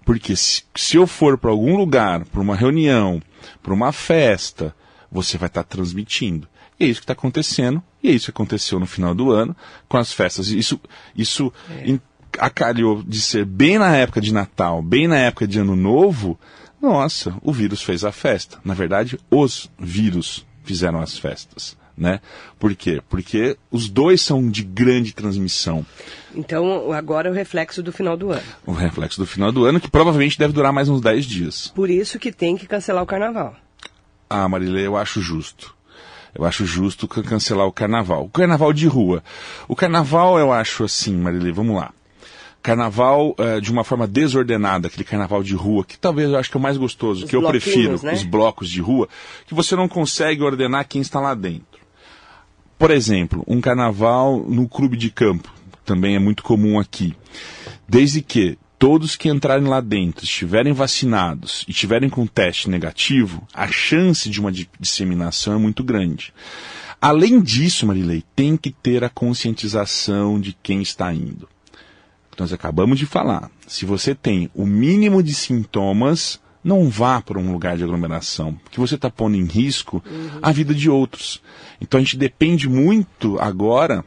Porque 0.05 0.35
se, 0.35 0.63
se 0.75 0.97
eu 0.97 1.05
for 1.05 1.37
para 1.37 1.51
algum 1.51 1.77
lugar, 1.77 2.25
para 2.25 2.41
uma 2.41 2.55
reunião, 2.55 3.21
para 3.61 3.73
uma 3.73 3.91
festa, 3.91 4.75
você 5.11 5.37
vai 5.37 5.47
estar 5.47 5.63
transmitindo. 5.63 6.47
E 6.79 6.85
é 6.85 6.87
isso 6.87 6.99
que 7.01 7.03
está 7.03 7.13
acontecendo, 7.13 7.81
e 8.01 8.09
é 8.09 8.11
isso 8.11 8.25
que 8.25 8.31
aconteceu 8.31 8.79
no 8.79 8.87
final 8.87 9.13
do 9.13 9.31
ano 9.31 9.55
com 9.87 9.97
as 9.97 10.11
festas. 10.11 10.47
Isso, 10.47 10.79
isso 11.15 11.53
em- 11.85 12.01
acalhou 12.39 13.03
de 13.03 13.21
ser 13.21 13.45
bem 13.45 13.77
na 13.77 13.95
época 13.95 14.19
de 14.21 14.33
Natal, 14.33 14.81
bem 14.81 15.07
na 15.07 15.17
época 15.17 15.47
de 15.47 15.59
Ano 15.59 15.75
Novo. 15.75 16.39
Nossa, 16.81 17.35
o 17.43 17.53
vírus 17.53 17.83
fez 17.83 18.03
a 18.03 18.11
festa. 18.11 18.57
Na 18.65 18.73
verdade, 18.73 19.19
os 19.29 19.69
vírus 19.77 20.43
fizeram 20.63 20.99
as 20.99 21.17
festas. 21.17 21.77
Né? 21.97 22.19
Por 22.59 22.73
quê? 22.73 23.01
Porque 23.09 23.57
os 23.69 23.89
dois 23.89 24.21
são 24.21 24.49
de 24.49 24.63
grande 24.63 25.13
transmissão. 25.13 25.85
então 26.33 26.91
agora 26.93 27.27
é 27.27 27.31
o 27.31 27.33
reflexo 27.35 27.83
do 27.83 27.91
final 27.91 28.15
do 28.17 28.31
ano. 28.31 28.41
O 28.65 28.71
reflexo 28.71 29.19
do 29.19 29.25
final 29.27 29.51
do 29.51 29.65
ano, 29.65 29.79
que 29.79 29.89
provavelmente 29.89 30.39
deve 30.39 30.53
durar 30.53 30.71
mais 30.73 30.89
uns 30.89 31.01
10 31.01 31.25
dias. 31.25 31.67
Por 31.75 31.89
isso 31.89 32.17
que 32.17 32.31
tem 32.31 32.55
que 32.57 32.65
cancelar 32.65 33.03
o 33.03 33.07
carnaval. 33.07 33.55
Ah, 34.29 34.47
Marilê, 34.47 34.87
eu 34.87 34.95
acho 34.95 35.21
justo. 35.21 35.75
Eu 36.33 36.45
acho 36.45 36.65
justo 36.65 37.07
can- 37.09 37.21
cancelar 37.23 37.67
o 37.67 37.71
carnaval. 37.73 38.23
O 38.23 38.29
carnaval 38.29 38.71
de 38.71 38.87
rua. 38.87 39.21
O 39.67 39.75
carnaval 39.75 40.39
eu 40.39 40.51
acho 40.53 40.85
assim, 40.85 41.13
Marilê, 41.15 41.51
vamos 41.51 41.75
lá. 41.75 41.91
Carnaval 42.63 43.35
eh, 43.39 43.59
de 43.59 43.71
uma 43.71 43.83
forma 43.83 44.07
desordenada, 44.07 44.87
aquele 44.87 45.03
carnaval 45.03 45.41
de 45.41 45.55
rua, 45.55 45.83
que 45.83 45.97
talvez 45.97 46.29
eu 46.29 46.37
acho 46.37 46.49
que 46.49 46.55
é 46.55 46.59
o 46.59 46.61
mais 46.61 46.77
gostoso, 46.77 47.23
Os 47.25 47.29
que 47.29 47.35
eu 47.35 47.41
prefiro, 47.41 47.99
né? 48.03 48.13
os 48.13 48.23
blocos 48.23 48.69
de 48.69 48.79
rua, 48.79 49.09
que 49.47 49.53
você 49.55 49.75
não 49.75 49.87
consegue 49.87 50.43
ordenar 50.43 50.87
quem 50.87 51.01
está 51.01 51.19
lá 51.19 51.33
dentro. 51.33 51.70
Por 52.81 52.89
exemplo, 52.89 53.43
um 53.47 53.61
carnaval 53.61 54.39
no 54.39 54.67
clube 54.67 54.97
de 54.97 55.11
campo, 55.11 55.53
também 55.85 56.15
é 56.15 56.19
muito 56.19 56.41
comum 56.41 56.79
aqui. 56.79 57.15
Desde 57.87 58.23
que 58.23 58.57
todos 58.79 59.15
que 59.15 59.29
entrarem 59.29 59.67
lá 59.67 59.79
dentro 59.79 60.25
estiverem 60.25 60.73
vacinados 60.73 61.63
e 61.67 61.73
tiverem 61.73 62.09
com 62.09 62.25
teste 62.25 62.67
negativo, 62.71 63.47
a 63.53 63.67
chance 63.67 64.27
de 64.27 64.39
uma 64.39 64.51
di- 64.51 64.67
disseminação 64.79 65.53
é 65.53 65.57
muito 65.57 65.83
grande. 65.83 66.33
Além 66.99 67.39
disso, 67.39 67.85
Marilei, 67.85 68.23
tem 68.35 68.57
que 68.57 68.71
ter 68.71 69.03
a 69.03 69.09
conscientização 69.09 70.41
de 70.41 70.57
quem 70.63 70.81
está 70.81 71.13
indo. 71.13 71.47
Nós 72.35 72.51
acabamos 72.51 72.97
de 72.97 73.05
falar. 73.05 73.51
Se 73.67 73.85
você 73.85 74.15
tem 74.15 74.49
o 74.55 74.65
mínimo 74.65 75.21
de 75.21 75.35
sintomas, 75.35 76.39
não 76.63 76.89
vá 76.89 77.21
para 77.21 77.39
um 77.39 77.51
lugar 77.51 77.77
de 77.77 77.83
aglomeração, 77.83 78.53
porque 78.63 78.79
você 78.79 78.95
está 78.95 79.09
pondo 79.09 79.35
em 79.35 79.45
risco 79.45 80.03
a 80.41 80.51
vida 80.51 80.73
de 80.73 80.89
outros. 80.89 81.41
Então 81.79 81.99
a 81.99 82.03
gente 82.03 82.17
depende 82.17 82.69
muito 82.69 83.39
agora 83.39 84.05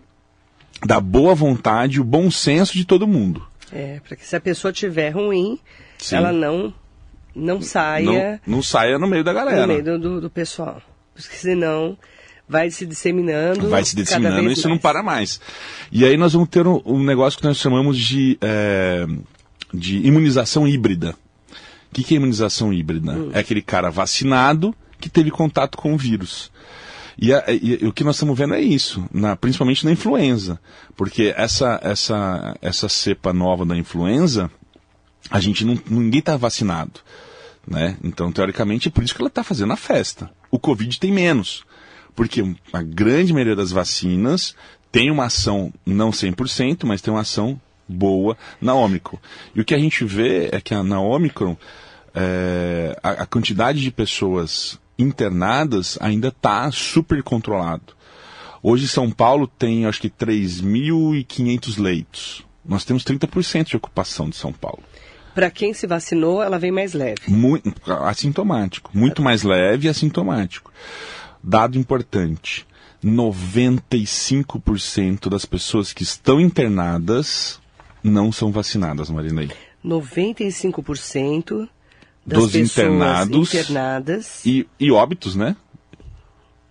da 0.85 1.01
boa 1.01 1.35
vontade 1.35 1.97
e 1.97 2.01
o 2.01 2.05
bom 2.05 2.31
senso 2.31 2.75
de 2.75 2.85
todo 2.85 3.07
mundo. 3.07 3.47
É, 3.73 4.01
para 4.07 4.17
que 4.17 4.27
se 4.27 4.37
a 4.37 4.40
pessoa 4.40 4.73
tiver 4.73 5.11
ruim, 5.11 5.59
Sim. 5.99 6.17
ela 6.17 6.33
não 6.33 6.73
não 7.35 7.61
saia 7.61 8.40
Não, 8.47 8.57
não 8.57 8.62
saia 8.62 8.97
no 8.99 9.09
meio 9.09 9.25
da 9.25 9.33
galera. 9.33 9.62
no 9.62 9.73
meio 9.73 9.83
do, 9.83 9.99
do, 9.99 10.21
do 10.21 10.31
pessoal. 10.31 10.81
Porque 11.14 11.35
senão 11.37 11.99
vai 12.49 12.71
se 12.71 12.87
disseminando. 12.87 13.69
Vai 13.69 13.85
se 13.85 13.97
disseminando 13.97 14.49
e 14.49 14.53
isso 14.53 14.69
não 14.69 14.77
mais. 14.77 14.83
para 14.83 15.03
mais. 15.03 15.40
E 15.90 16.05
aí 16.05 16.17
nós 16.17 16.33
vamos 16.33 16.49
ter 16.49 16.67
um, 16.67 16.81
um 16.85 17.03
negócio 17.03 17.38
que 17.38 17.45
nós 17.45 17.57
chamamos 17.57 17.99
de, 17.99 18.38
é, 18.40 19.07
de 19.73 19.99
imunização 20.07 20.69
híbrida. 20.69 21.17
O 21.94 21.96
que, 22.02 22.02
que 22.02 22.14
é 22.14 22.16
imunização 22.16 22.72
híbrida? 22.72 23.12
Hum. 23.12 23.30
É 23.33 23.38
aquele 23.38 23.62
cara 23.62 23.88
vacinado 23.90 24.74
que 25.00 25.09
teve 25.09 25.30
contato 25.30 25.78
com 25.78 25.94
o 25.94 25.96
vírus. 25.96 26.50
E, 27.16 27.33
a- 27.33 27.44
e- 27.48 27.87
o 27.87 27.92
que 27.92 28.02
nós 28.02 28.16
estamos 28.16 28.37
vendo 28.37 28.54
é 28.54 28.61
isso, 28.61 29.04
na- 29.12 29.37
principalmente 29.37 29.85
na 29.85 29.92
influenza. 29.92 30.59
Porque 30.96 31.33
essa, 31.37 31.78
essa, 31.83 32.57
essa 32.61 32.88
cepa 32.88 33.33
nova 33.33 33.64
da 33.64 33.76
influenza, 33.76 34.50
a 35.30 35.38
gente 35.38 35.64
não, 35.64 35.78
ninguém 35.88 36.18
está 36.18 36.37
vacinado. 36.37 37.00
Né? 37.66 37.96
Então, 38.02 38.33
teoricamente, 38.33 38.88
é 38.88 38.90
por 38.90 39.04
isso 39.04 39.14
que 39.14 39.22
ela 39.22 39.28
está 39.28 39.44
fazendo 39.44 39.72
a 39.72 39.76
festa. 39.76 40.28
O 40.50 40.59
Covid 40.59 40.98
tem 40.98 41.12
menos. 41.12 41.64
Porque 42.16 42.42
a 42.72 42.83
grande 42.83 43.33
maioria 43.33 43.54
das 43.57 43.70
vacinas 43.70 44.54
tem 44.90 45.11
uma 45.11 45.26
ação, 45.26 45.72
não 45.87 46.11
100%, 46.11 46.85
mas 46.87 47.00
tem 47.00 47.12
uma 47.14 47.20
ação 47.20 47.61
boa 47.88 48.37
na 48.61 48.74
Ômicron. 48.74 49.18
E 49.54 49.61
o 49.61 49.64
que 49.64 49.74
a 49.74 49.78
gente 49.78 50.04
vê 50.04 50.48
é 50.52 50.61
que 50.61 50.74
a- 50.74 50.83
na 50.83 51.00
Ômicron, 51.00 51.57
é, 52.14 52.96
a, 53.03 53.11
a 53.11 53.27
quantidade 53.27 53.81
de 53.81 53.90
pessoas 53.90 54.79
internadas 54.98 55.98
ainda 56.00 56.29
está 56.29 56.70
super 56.70 57.22
controlado. 57.22 57.94
Hoje 58.62 58.88
São 58.88 59.11
Paulo 59.11 59.46
tem, 59.46 59.85
acho 59.85 60.00
que, 60.00 60.09
3.500 60.09 61.79
leitos. 61.79 62.46
Nós 62.64 62.83
temos 62.85 63.05
30% 63.05 63.66
de 63.66 63.77
ocupação 63.77 64.31
de 64.31 64.37
São 64.37 64.53
Paulo. 64.53 64.83
Para 65.35 65.50
quem 65.50 65.74
se 65.74 65.87
vacinou, 65.87 66.42
ela 66.42 66.59
vem 66.59 66.70
mais 66.70 66.94
leve. 66.94 67.20
Muito 67.29 67.70
assintomático. 68.05 68.90
Muito 68.94 69.20
mais 69.20 69.42
leve 69.42 69.87
e 69.87 69.90
assintomático. 69.90 70.72
Dado 71.42 71.77
importante: 71.77 72.66
95% 73.05 75.29
das 75.29 75.44
pessoas 75.44 75.92
que 75.92 76.05
estão 76.05 76.40
internadas 76.40 77.61
não 78.03 78.33
são 78.33 78.50
vacinadas, 78.50 79.11
Marinei. 79.11 79.50
95% 79.85 81.55
das 81.55 81.68
Dos 82.27 82.55
internados 82.55 83.51
E, 84.47 84.67
e 84.81 84.91
óbitos, 84.91 85.37
né? 85.37 85.57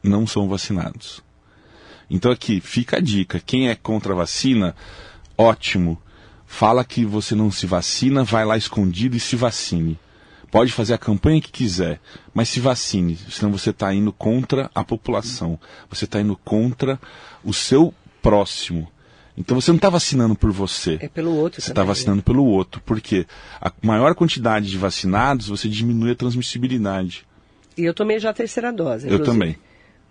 Não 0.01 0.25
são 0.25 0.47
vacinados. 0.47 1.23
Então 2.09 2.31
aqui, 2.31 2.59
fica 2.59 2.97
a 2.97 2.99
dica. 2.99 3.39
Quem 3.39 3.69
é 3.69 3.75
contra 3.75 4.13
a 4.13 4.15
vacina, 4.15 4.75
ótimo. 5.37 6.01
Fala 6.45 6.83
que 6.83 7.05
você 7.05 7.33
não 7.33 7.49
se 7.49 7.65
vacina, 7.65 8.23
vai 8.23 8.45
lá 8.45 8.57
escondido 8.57 9.15
e 9.15 9.19
se 9.19 9.35
vacine. 9.35 9.99
Pode 10.51 10.71
fazer 10.71 10.93
a 10.93 10.99
campanha 10.99 11.41
que 11.41 11.51
quiser, 11.51 11.99
mas 12.31 12.47
se 12.47 12.59
vacine, 12.59 13.17
senão 13.31 13.51
você 13.51 13.71
está 13.71 13.91
indo 13.91 14.13
contra 14.13 14.69
a 14.75 14.83
população. 14.83 15.59
Você 15.89 16.05
está 16.05 16.21
indo 16.21 16.35
contra 16.35 16.99
o 17.43 17.51
seu 17.51 17.91
próximo. 18.21 18.87
Então 19.37 19.59
você 19.59 19.71
não 19.71 19.77
está 19.77 19.89
vacinando 19.89 20.35
por 20.35 20.51
você. 20.51 20.99
é 21.01 21.07
pelo 21.07 21.35
outro 21.35 21.61
Você 21.61 21.71
está 21.71 21.81
né? 21.81 21.87
vacinando 21.87 22.21
pelo 22.21 22.45
outro, 22.45 22.81
porque 22.85 23.25
a 23.59 23.71
maior 23.81 24.13
quantidade 24.13 24.69
de 24.69 24.77
vacinados, 24.77 25.47
você 25.47 25.67
diminui 25.67 26.11
a 26.11 26.15
transmissibilidade. 26.15 27.25
E 27.75 27.83
eu 27.83 27.93
tomei 27.93 28.19
já 28.19 28.29
a 28.29 28.33
terceira 28.33 28.71
dose. 28.71 29.07
Eu 29.07 29.15
inclusive. 29.15 29.25
também. 29.25 29.57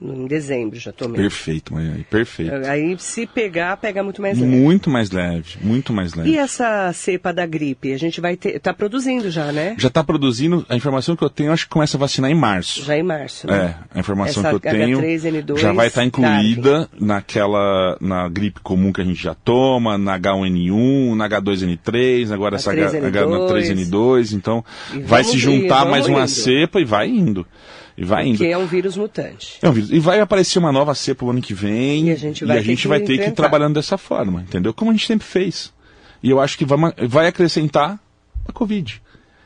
Em 0.05 0.27
dezembro 0.27 0.79
já 0.79 0.91
tomei. 0.93 1.21
Perfeito, 1.21 1.73
Maria, 1.75 2.05
perfeito. 2.11 2.53
Aí 2.67 2.97
se 2.99 3.27
pegar, 3.27 3.77
pega 3.77 4.03
muito 4.03 4.21
mais 4.21 4.37
leve. 4.39 4.51
Muito 4.51 4.91
mais 4.91 5.11
leve, 5.11 5.59
muito 5.61 5.93
mais 5.93 6.15
leve. 6.15 6.31
E 6.31 6.37
essa 6.37 6.93
cepa 6.93 7.33
da 7.33 7.47
gripe? 7.47 7.93
A 7.93 7.99
gente 7.99 8.21
vai 8.21 8.37
ter. 8.37 8.59
Tá 8.59 8.75
produzindo 8.75 9.31
já, 9.31 9.53
né? 9.53 9.77
Já 9.79 9.89
está 9.89 10.03
produzindo, 10.03 10.67
a 10.69 10.75
informação 10.75 11.15
que 11.15 11.23
eu 11.23 11.31
tenho, 11.31 11.53
acho 11.53 11.67
que 11.67 11.71
começa 11.71 11.97
a 11.97 12.01
vacinar 12.01 12.31
em 12.31 12.35
março. 12.35 12.83
Já 12.85 12.97
em 12.97 13.03
março. 13.03 13.47
né? 13.47 13.77
É, 13.93 13.97
a 13.97 14.01
informação 14.01 14.41
Essa 14.43 14.59
que 14.59 14.69
eu 14.69 14.73
tenho 14.73 15.01
H3N2 15.01 15.59
já 15.59 15.73
vai 15.73 15.87
estar 15.87 16.05
incluída 16.05 16.89
naquela, 16.99 17.97
na 18.01 18.29
gripe 18.29 18.61
comum 18.61 18.93
que 18.93 19.01
a 19.01 19.05
gente 19.05 19.23
já 19.23 19.35
toma, 19.35 19.97
na 19.97 20.19
H1N1, 20.19 21.15
na 21.15 21.29
H2N3, 21.29 22.33
agora 22.33 22.57
essa 22.57 22.73
H, 22.73 22.91
H3N2. 22.91 23.91
H3N2, 23.91 24.33
então 24.33 24.65
E 24.93 24.99
vai 25.01 25.23
se 25.25 25.39
juntar 25.39 25.79
vamos 25.81 25.91
mais 25.93 26.07
uma 26.07 26.21
indo. 26.23 26.29
cepa 26.29 26.81
e 26.81 26.85
vai 26.85 27.09
indo. 27.09 27.47
E 28.03 28.05
vai 28.05 28.27
indo. 28.27 28.39
Que 28.39 28.49
é 28.49 28.59
um 28.59 28.67
vírus 28.67 28.97
mutante. 28.97 29.61
É 29.63 29.69
um 29.69 29.73
vírus. 29.73 29.93
E 29.93 30.01
vai 30.01 30.19
aparecer 30.19 30.59
uma 30.59 30.73
nova 30.73 30.93
cepa 30.93 31.25
o 31.25 31.31
ano 31.31 31.41
que 31.41 31.55
vem. 31.55 32.09
E 32.09 32.11
a 32.11 32.17
gente 32.17 32.45
vai 32.45 32.57
ter 32.57 32.65
gente 32.65 32.83
que 32.83 32.89
vai 32.89 32.99
ter 32.99 33.17
que 33.17 33.27
ir 33.27 33.33
trabalhando 33.33 33.75
dessa 33.75 33.97
forma, 33.97 34.43
entendeu? 34.43 34.75
Como 34.75 34.91
a 34.91 34.95
gente 34.95 35.07
sempre 35.07 35.25
fez. 35.25 35.73
E 36.21 36.29
eu 36.29 36.41
acho 36.41 36.59
que 36.59 36.65
vai, 36.65 36.79
vai 37.09 37.29
acrescentar 37.29 38.01
a 38.45 38.53
Covid. 38.53 39.01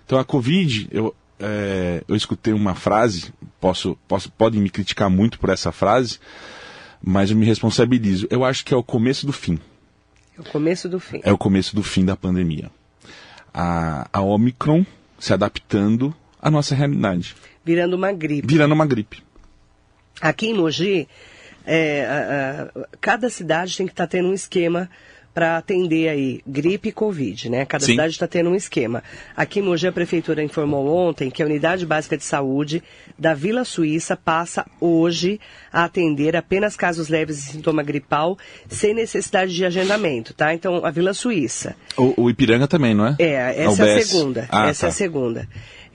Então 0.07 0.19
a 0.19 0.25
Covid, 0.25 0.88
eu, 0.90 1.14
é, 1.38 2.03
eu 2.09 2.16
escutei 2.16 2.55
uma 2.55 2.75
frase, 2.75 3.31
posso, 3.61 3.95
posso, 4.09 4.33
podem 4.33 4.59
me 4.59 4.71
criticar 4.71 5.11
muito 5.11 5.38
por 5.38 5.51
essa 5.51 5.71
frase, 5.71 6.19
mas 7.03 7.31
eu 7.31 7.37
me 7.37 7.45
responsabilizo. 7.45 8.27
Eu 8.31 8.42
acho 8.42 8.64
que 8.64 8.73
é 8.73 8.77
o 8.77 8.83
começo 8.83 9.27
do 9.27 9.35
fim. 9.35 9.59
É 10.38 10.40
o 10.40 10.45
começo 10.45 10.88
do 10.88 10.99
fim. 10.99 11.21
É 11.23 11.31
o 11.31 11.37
começo 11.37 11.77
do 11.77 11.83
fim 11.83 12.07
da 12.07 12.16
pandemia. 12.16 12.71
A, 13.53 14.09
a 14.11 14.23
Omicron 14.23 14.87
se 15.19 15.35
adaptando 15.35 16.14
à 16.40 16.51
nossa 16.51 16.75
realidade. 16.75 17.37
Virando 17.66 17.94
uma 17.96 18.12
gripe. 18.12 18.46
Virando 18.46 18.72
uma 18.74 18.87
gripe. 18.87 19.22
Aqui 20.20 20.46
em 20.46 20.55
Mogi, 20.55 21.09
é, 21.66 22.07
a- 22.07 22.70
a- 22.81 22.87
cada 23.00 23.29
cidade 23.29 23.76
tem 23.76 23.87
que 23.87 23.92
estar 23.92 24.07
tendo 24.07 24.29
um 24.29 24.33
esquema 24.35 24.88
para 25.35 25.59
atender 25.59 26.09
aí 26.09 26.40
gripe 26.46 26.88
e 26.88 26.92
Covid, 26.92 27.50
né? 27.50 27.66
Cada 27.66 27.85
Sim. 27.85 27.92
cidade 27.92 28.12
está 28.12 28.26
tendo 28.26 28.48
um 28.48 28.55
esquema. 28.55 29.02
Aqui 29.37 29.59
em 29.59 29.62
Mogi, 29.62 29.87
a 29.87 29.92
Prefeitura 29.92 30.42
informou 30.42 30.87
ontem 30.88 31.31
que 31.31 31.42
a 31.42 31.44
Unidade 31.46 31.85
Básica 31.85 32.16
de 32.16 32.24
Saúde 32.24 32.83
da 33.18 33.35
Vila 33.35 33.62
Suíça 33.62 34.16
passa 34.16 34.64
hoje 34.81 35.38
a 35.70 35.85
atender 35.85 36.35
apenas 36.37 36.74
casos 36.74 37.11
leves 37.11 37.37
de 37.37 37.42
sintoma 37.52 37.83
gripal, 37.83 38.38
sem 38.66 38.94
necessidade 38.94 39.55
de 39.55 39.62
agendamento, 39.66 40.33
tá? 40.33 40.55
Então, 40.55 40.83
a 40.87 40.90
Vila 40.90 41.12
Suíça. 41.12 41.76
O, 41.98 42.22
o 42.22 42.31
Ipiranga 42.31 42.66
também, 42.66 42.94
não 42.94 43.09
é? 43.09 43.16
É, 43.18 43.64
essa 43.64 43.85
é 43.87 43.96
a 43.98 44.02
segunda. 44.02 44.48
Ah, 44.50 44.68
essa 44.70 44.87
é 44.87 44.88
a 44.88 44.90
tá. 44.92 44.96
segunda. 44.96 45.46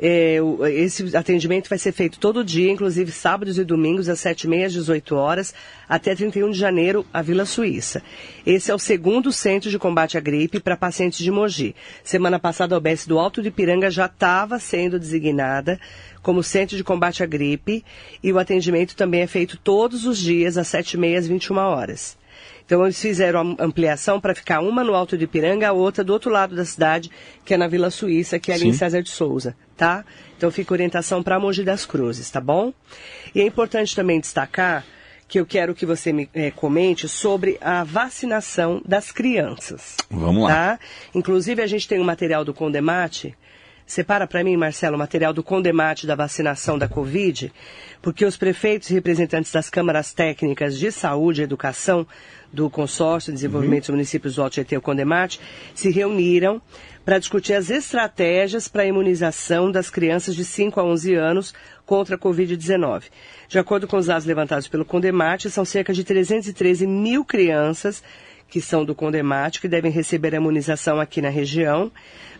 É, 0.03 0.37
esse 0.71 1.15
atendimento 1.15 1.69
vai 1.69 1.77
ser 1.77 1.91
feito 1.91 2.19
todo 2.19 2.43
dia, 2.43 2.71
inclusive 2.71 3.11
sábados 3.11 3.59
e 3.59 3.63
domingos, 3.63 4.09
às 4.09 4.19
7h30 4.19 4.65
às 4.65 4.73
18 4.73 5.15
horas, 5.15 5.53
até 5.87 6.15
31 6.15 6.49
de 6.49 6.57
janeiro, 6.57 7.05
a 7.13 7.21
Vila 7.21 7.45
Suíça. 7.45 8.01
Esse 8.43 8.71
é 8.71 8.73
o 8.73 8.79
segundo 8.79 9.31
centro 9.31 9.69
de 9.69 9.77
combate 9.77 10.17
à 10.17 10.19
gripe 10.19 10.59
para 10.59 10.75
pacientes 10.75 11.19
de 11.19 11.29
Mogi. 11.29 11.75
Semana 12.03 12.39
passada, 12.39 12.73
a 12.73 12.79
UBS 12.79 13.05
do 13.05 13.19
Alto 13.19 13.43
de 13.43 13.51
Piranga 13.51 13.91
já 13.91 14.07
estava 14.07 14.57
sendo 14.57 14.97
designada 14.97 15.79
como 16.23 16.41
centro 16.41 16.75
de 16.75 16.83
combate 16.83 17.21
à 17.21 17.27
gripe 17.27 17.85
e 18.23 18.33
o 18.33 18.39
atendimento 18.39 18.95
também 18.95 19.21
é 19.21 19.27
feito 19.27 19.55
todos 19.55 20.05
os 20.05 20.17
dias, 20.17 20.57
às 20.57 20.67
7h30 20.67 21.17
às 21.17 21.27
21 21.27 21.57
horas. 21.57 22.20
Então 22.65 22.83
eles 22.83 22.99
fizeram 22.99 23.55
a 23.59 23.63
ampliação 23.63 24.19
para 24.19 24.33
ficar 24.35 24.61
uma 24.61 24.83
no 24.83 24.95
Alto 24.95 25.17
de 25.17 25.27
Piranga, 25.27 25.69
a 25.69 25.73
outra 25.73 26.03
do 26.03 26.13
outro 26.13 26.31
lado 26.31 26.55
da 26.55 26.65
cidade, 26.65 27.11
que 27.43 27.53
é 27.53 27.57
na 27.57 27.67
Vila 27.67 27.89
Suíça, 27.89 28.39
que 28.39 28.51
é 28.51 28.55
ali 28.55 28.67
em 28.67 28.71
Sim. 28.73 28.79
César 28.79 29.01
de 29.01 29.09
Souza, 29.09 29.55
tá? 29.75 30.05
Então 30.37 30.49
fica 30.51 30.73
orientação 30.73 31.21
para 31.21 31.39
Mogi 31.39 31.63
das 31.63 31.85
Cruzes, 31.85 32.29
tá 32.29 32.39
bom? 32.39 32.73
E 33.35 33.41
é 33.41 33.45
importante 33.45 33.95
também 33.95 34.19
destacar 34.19 34.85
que 35.31 35.39
eu 35.39 35.45
quero 35.45 35.73
que 35.73 35.85
você 35.85 36.11
me 36.11 36.29
eh, 36.33 36.51
comente 36.51 37.07
sobre 37.07 37.57
a 37.61 37.85
vacinação 37.85 38.81
das 38.85 39.13
crianças. 39.13 39.95
Vamos 40.09 40.43
lá. 40.43 40.49
Tá? 40.49 40.79
Inclusive 41.15 41.61
a 41.61 41.67
gente 41.67 41.87
tem 41.87 42.01
um 42.01 42.03
material 42.03 42.43
do 42.43 42.53
Condemate. 42.53 43.33
Separa 43.91 44.25
para 44.25 44.41
mim, 44.41 44.55
Marcelo, 44.55 44.95
o 44.95 44.97
material 44.97 45.33
do 45.33 45.43
Condemate 45.43 46.07
da 46.07 46.15
vacinação 46.15 46.79
da 46.79 46.87
Covid, 46.87 47.51
porque 48.01 48.23
os 48.23 48.37
prefeitos 48.37 48.89
e 48.89 48.93
representantes 48.93 49.51
das 49.51 49.69
câmaras 49.69 50.13
técnicas 50.13 50.79
de 50.79 50.93
saúde 50.93 51.41
e 51.41 51.43
educação 51.43 52.07
do 52.53 52.69
Consórcio 52.69 53.33
de 53.33 53.35
Desenvolvimento 53.35 53.81
dos 53.81 53.89
Municípios 53.89 54.35
do 54.35 54.43
Alto 54.43 54.53
Tietê, 54.53 54.77
o 54.77 54.81
Condemate, 54.81 55.41
se 55.75 55.89
reuniram 55.89 56.61
para 57.03 57.19
discutir 57.19 57.53
as 57.53 57.69
estratégias 57.69 58.69
para 58.69 58.83
a 58.83 58.87
imunização 58.87 59.69
das 59.69 59.89
crianças 59.89 60.37
de 60.37 60.45
5 60.45 60.79
a 60.79 60.85
11 60.85 61.13
anos 61.15 61.53
contra 61.85 62.15
a 62.15 62.17
Covid-19. 62.17 63.03
De 63.49 63.59
acordo 63.59 63.89
com 63.89 63.97
os 63.97 64.05
dados 64.05 64.25
levantados 64.25 64.69
pelo 64.69 64.85
Condemate, 64.85 65.49
são 65.49 65.65
cerca 65.65 65.91
de 65.91 66.05
313 66.05 66.87
mil 66.87 67.25
crianças 67.25 68.01
que 68.51 68.59
são 68.59 68.83
do 68.83 68.93
Condemate, 68.93 69.61
que 69.61 69.67
devem 69.69 69.89
receber 69.89 70.35
a 70.35 70.37
imunização 70.37 70.99
aqui 70.99 71.21
na 71.21 71.29
região. 71.29 71.89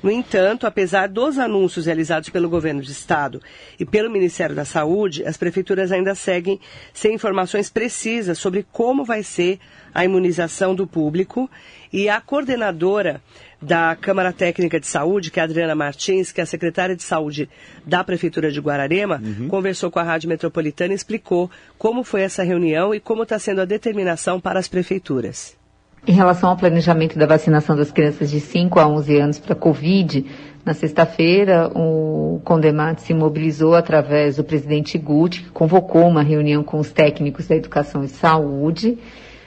No 0.04 0.12
entanto, 0.12 0.68
apesar 0.68 1.08
dos 1.08 1.40
anúncios 1.40 1.86
realizados 1.86 2.28
pelo 2.28 2.50
governo 2.50 2.82
do 2.82 2.92
estado 2.92 3.42
e 3.80 3.86
pelo 3.86 4.12
Ministério 4.12 4.54
da 4.54 4.66
Saúde, 4.66 5.24
as 5.26 5.38
prefeituras 5.38 5.90
ainda 5.90 6.14
seguem 6.14 6.60
sem 6.94 7.16
informações 7.16 7.70
precisas 7.70 8.38
sobre 8.38 8.66
como 8.74 9.06
vai 9.06 9.24
ser 9.24 9.58
a 9.94 10.04
imunização 10.04 10.76
do 10.76 10.86
público 10.86 11.50
e 11.94 12.10
a 12.10 12.20
coordenadora 12.20 13.22
da 13.62 13.96
Câmara 13.96 14.34
Técnica 14.34 14.82
de 14.82 14.88
Saúde, 14.88 15.32
que 15.32 15.40
é 15.40 15.44
a 15.44 15.46
Adriana 15.46 15.76
Martins, 15.76 16.34
que 16.34 16.42
é 16.42 16.44
a 16.44 16.48
secretária 16.48 16.96
de 16.96 17.04
Saúde 17.04 17.48
da 17.86 18.04
Prefeitura 18.04 18.52
de 18.52 18.60
Guararema, 18.60 19.22
conversou 19.48 19.90
com 19.90 20.00
a 20.00 20.04
Rádio 20.04 20.28
Metropolitana 20.28 20.92
e 20.92 20.96
explicou 20.96 21.50
como 21.78 22.04
foi 22.04 22.24
essa 22.24 22.44
reunião 22.44 22.94
e 22.94 23.00
como 23.00 23.24
está 23.24 23.40
sendo 23.40 23.62
a 23.62 23.66
determinação 23.66 24.42
para 24.42 24.60
as 24.60 24.68
prefeituras. 24.68 25.61
Em 26.08 26.14
relação 26.14 26.50
ao 26.50 26.58
planejamento 26.58 27.18
da 27.18 27.28
vacinação 27.28 27.76
das 27.76 27.92
crianças 27.92 28.32
de 28.32 28.40
5 28.40 28.80
a 28.80 28.88
11 28.88 29.18
anos 29.20 29.40
para 29.40 29.54
Covid, 29.54 30.26
na 30.66 30.74
sexta-feira, 30.74 31.72
o 31.76 32.42
Condemate 32.44 33.04
se 33.04 33.14
mobilizou 33.14 33.76
através 33.76 34.38
do 34.38 34.44
presidente 34.44 34.98
Guti, 34.98 35.44
que 35.44 35.50
convocou 35.52 36.08
uma 36.08 36.24
reunião 36.24 36.64
com 36.64 36.80
os 36.80 36.92
técnicos 36.92 37.48
da 37.48 37.56
educação 37.56 38.04
e 38.04 38.08
saúde 38.08 38.98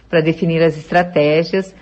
para 0.08 0.20
definir 0.20 0.62
as 0.62 0.76
estratégias 0.76 1.74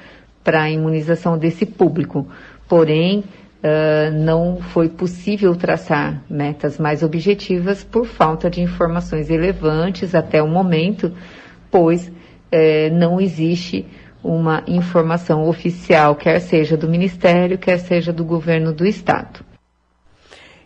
para 0.42 0.62
a 0.62 0.70
imunização 0.70 1.36
desse 1.36 1.66
público. 1.66 2.26
Porém, 2.66 3.24
ah, 3.62 4.10
não 4.10 4.56
foi 4.60 4.88
possível 4.88 5.54
traçar 5.54 6.22
metas 6.28 6.78
mais 6.78 7.02
objetivas 7.02 7.84
por 7.84 8.06
falta 8.06 8.50
de 8.50 8.60
informações 8.60 9.28
relevantes 9.28 10.14
até 10.14 10.42
o 10.42 10.48
momento, 10.48 11.12
pois 11.70 12.10
eh, 12.50 12.90
não 12.90 13.20
existe 13.20 13.86
uma 14.22 14.62
informação 14.66 15.48
oficial, 15.48 16.14
quer 16.14 16.40
seja 16.40 16.76
do 16.76 16.88
Ministério, 16.88 17.58
quer 17.58 17.78
seja 17.78 18.12
do 18.12 18.24
governo 18.24 18.72
do 18.72 18.86
Estado. 18.86 19.44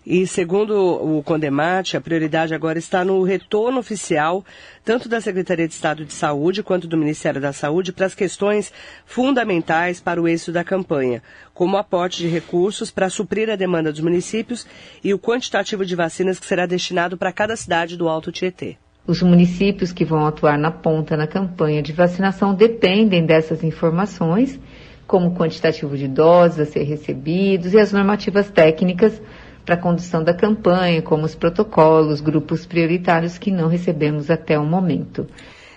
E 0.06 0.24
segundo 0.24 0.72
o 0.72 1.20
Condemate, 1.20 1.96
a 1.96 2.00
prioridade 2.00 2.54
agora 2.54 2.78
está 2.78 3.04
no 3.04 3.24
retorno 3.24 3.80
oficial, 3.80 4.44
tanto 4.84 5.08
da 5.08 5.20
Secretaria 5.20 5.66
de 5.66 5.74
Estado 5.74 6.04
de 6.04 6.12
Saúde 6.12 6.62
quanto 6.62 6.86
do 6.86 6.96
Ministério 6.96 7.40
da 7.40 7.52
Saúde, 7.52 7.92
para 7.92 8.06
as 8.06 8.14
questões 8.14 8.72
fundamentais 9.04 9.98
para 9.98 10.22
o 10.22 10.28
êxito 10.28 10.52
da 10.52 10.62
campanha, 10.62 11.20
como 11.52 11.74
o 11.74 11.78
aporte 11.78 12.18
de 12.18 12.28
recursos 12.28 12.92
para 12.92 13.10
suprir 13.10 13.50
a 13.50 13.56
demanda 13.56 13.90
dos 13.90 14.00
municípios 14.00 14.64
e 15.02 15.12
o 15.12 15.18
quantitativo 15.18 15.84
de 15.84 15.96
vacinas 15.96 16.38
que 16.38 16.46
será 16.46 16.66
destinado 16.66 17.16
para 17.16 17.32
cada 17.32 17.56
cidade 17.56 17.96
do 17.96 18.08
Alto 18.08 18.30
Tietê. 18.30 18.78
Os 19.06 19.22
municípios 19.22 19.92
que 19.92 20.04
vão 20.04 20.26
atuar 20.26 20.58
na 20.58 20.70
ponta 20.70 21.16
na 21.16 21.28
campanha 21.28 21.80
de 21.80 21.92
vacinação 21.92 22.52
dependem 22.52 23.24
dessas 23.24 23.62
informações, 23.62 24.58
como 25.06 25.28
o 25.28 25.34
quantitativo 25.34 25.96
de 25.96 26.08
doses 26.08 26.58
a 26.58 26.66
ser 26.66 26.82
recebidos 26.82 27.72
e 27.72 27.78
as 27.78 27.92
normativas 27.92 28.50
técnicas 28.50 29.22
para 29.64 29.76
a 29.76 29.78
condução 29.78 30.24
da 30.24 30.34
campanha, 30.34 31.02
como 31.02 31.24
os 31.24 31.36
protocolos, 31.36 32.20
grupos 32.20 32.66
prioritários 32.66 33.38
que 33.38 33.50
não 33.50 33.68
recebemos 33.68 34.30
até 34.30 34.58
o 34.58 34.64
momento. 34.64 35.26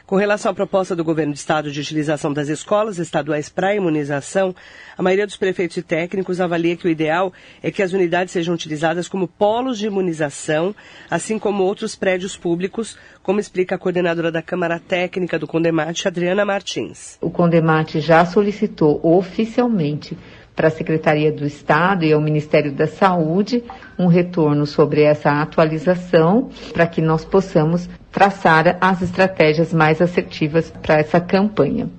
Com 0.09 0.15
relação 0.15 0.49
à 0.51 0.55
proposta 0.55 0.95
do 0.95 1.03
governo 1.03 1.33
do 1.33 1.35
estado 1.35 1.71
de 1.71 1.79
utilização 1.79 2.33
das 2.33 2.49
escolas 2.49 2.97
estaduais 2.97 3.47
para 3.47 3.75
imunização, 3.75 4.55
a 4.97 5.03
maioria 5.03 5.27
dos 5.27 5.37
prefeitos 5.37 5.77
e 5.77 5.83
técnicos 5.83 6.41
avalia 6.41 6.75
que 6.75 6.87
o 6.87 6.89
ideal 6.89 7.31
é 7.61 7.69
que 7.69 7.83
as 7.83 7.93
unidades 7.93 8.33
sejam 8.33 8.55
utilizadas 8.55 9.07
como 9.07 9.27
polos 9.27 9.77
de 9.77 9.85
imunização, 9.85 10.75
assim 11.11 11.37
como 11.37 11.61
outros 11.61 11.95
prédios 11.95 12.35
públicos, 12.35 12.97
como 13.21 13.39
explica 13.39 13.75
a 13.75 13.77
coordenadora 13.77 14.31
da 14.31 14.41
Câmara 14.41 14.79
Técnica 14.79 15.37
do 15.37 15.45
Condemate, 15.45 16.07
Adriana 16.07 16.43
Martins. 16.43 17.19
O 17.21 17.29
Condemate 17.29 17.99
já 17.99 18.25
solicitou 18.25 18.99
oficialmente 19.03 20.17
para 20.59 20.67
a 20.67 20.71
Secretaria 20.71 21.31
do 21.31 21.45
Estado 21.47 22.03
e 22.03 22.11
ao 22.11 22.19
Ministério 22.19 22.73
da 22.73 22.85
Saúde 22.85 23.63
um 23.97 24.07
retorno 24.07 24.65
sobre 24.65 25.03
essa 25.03 25.41
atualização 25.41 26.49
para 26.73 26.85
que 26.85 26.99
nós 27.01 27.23
possamos 27.23 27.89
traçar 28.11 28.77
as 28.81 29.01
estratégias 29.01 29.71
mais 29.71 30.01
assertivas 30.01 30.69
para 30.81 30.95
essa 30.99 31.21
campanha. 31.21 31.89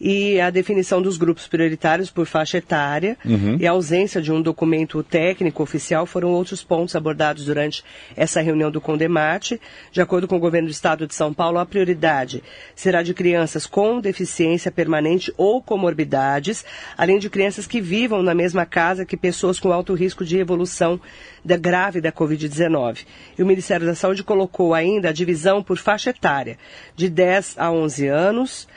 E 0.00 0.40
a 0.40 0.50
definição 0.50 1.00
dos 1.00 1.16
grupos 1.16 1.46
prioritários 1.46 2.10
por 2.10 2.26
faixa 2.26 2.58
etária 2.58 3.16
e 3.58 3.66
a 3.66 3.70
ausência 3.70 4.20
de 4.20 4.30
um 4.32 4.42
documento 4.42 5.02
técnico 5.02 5.62
oficial 5.62 6.06
foram 6.06 6.30
outros 6.30 6.62
pontos 6.62 6.94
abordados 6.94 7.46
durante 7.46 7.82
essa 8.16 8.40
reunião 8.40 8.70
do 8.70 8.80
Condemate. 8.80 9.60
De 9.90 10.00
acordo 10.00 10.28
com 10.28 10.36
o 10.36 10.40
governo 10.40 10.68
do 10.68 10.72
estado 10.72 11.06
de 11.06 11.14
São 11.14 11.32
Paulo, 11.32 11.58
a 11.58 11.66
prioridade 11.66 12.42
será 12.74 13.02
de 13.02 13.14
crianças 13.14 13.66
com 13.66 14.00
deficiência 14.00 14.70
permanente 14.70 15.32
ou 15.36 15.62
comorbidades, 15.62 16.64
além 16.96 17.18
de 17.18 17.30
crianças 17.30 17.66
que 17.66 17.80
vivam 17.80 18.22
na 18.22 18.34
mesma 18.34 18.66
casa 18.66 19.06
que 19.06 19.16
pessoas 19.16 19.58
com 19.58 19.72
alto 19.72 19.94
risco 19.94 20.24
de 20.24 20.38
evolução 20.38 21.00
da 21.44 21.56
grave 21.56 22.00
da 22.00 22.12
Covid-19. 22.12 23.06
E 23.38 23.42
o 23.42 23.46
Ministério 23.46 23.86
da 23.86 23.94
Saúde 23.94 24.24
colocou 24.24 24.74
ainda 24.74 25.08
a 25.08 25.12
divisão 25.12 25.62
por 25.62 25.78
faixa 25.78 26.10
etária, 26.10 26.58
de 26.94 27.08
10 27.08 27.54
a 27.56 27.70
11 27.70 28.08
anos, 28.08 28.68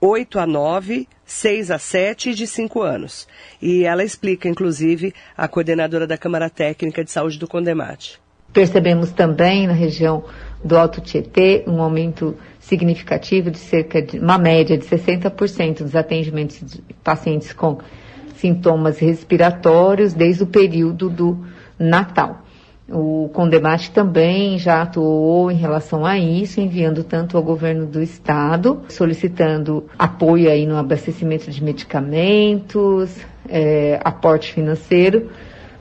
8 0.00 0.38
a 0.38 0.46
9, 0.46 1.08
6 1.24 1.70
a 1.70 1.78
7 1.78 2.30
e 2.30 2.34
de 2.34 2.46
5 2.46 2.82
anos. 2.82 3.26
E 3.60 3.84
ela 3.84 4.04
explica, 4.04 4.48
inclusive, 4.48 5.14
a 5.36 5.48
coordenadora 5.48 6.06
da 6.06 6.18
Câmara 6.18 6.50
Técnica 6.50 7.02
de 7.02 7.10
Saúde 7.10 7.38
do 7.38 7.48
Condemate. 7.48 8.20
Percebemos 8.52 9.10
também 9.10 9.66
na 9.66 9.72
região 9.72 10.24
do 10.64 10.76
Alto 10.76 11.00
Tietê 11.00 11.64
um 11.66 11.80
aumento 11.80 12.36
significativo 12.58 13.50
de 13.50 13.58
cerca 13.58 14.00
de 14.00 14.18
uma 14.18 14.38
média 14.38 14.78
de 14.78 14.86
60% 14.86 15.82
dos 15.82 15.94
atendimentos 15.94 16.60
de 16.60 16.82
pacientes 17.04 17.52
com 17.52 17.78
sintomas 18.36 18.98
respiratórios 18.98 20.14
desde 20.14 20.42
o 20.42 20.46
período 20.46 21.10
do 21.10 21.44
Natal. 21.78 22.45
O 22.88 23.28
Condemate 23.32 23.90
também 23.90 24.58
já 24.58 24.82
atuou 24.82 25.50
em 25.50 25.56
relação 25.56 26.06
a 26.06 26.16
isso, 26.16 26.60
enviando 26.60 27.02
tanto 27.02 27.36
ao 27.36 27.42
governo 27.42 27.84
do 27.84 28.00
estado, 28.00 28.82
solicitando 28.88 29.86
apoio 29.98 30.48
aí 30.48 30.64
no 30.66 30.76
abastecimento 30.76 31.50
de 31.50 31.64
medicamentos, 31.64 33.10
eh, 33.48 33.98
aporte 34.04 34.52
financeiro, 34.52 35.30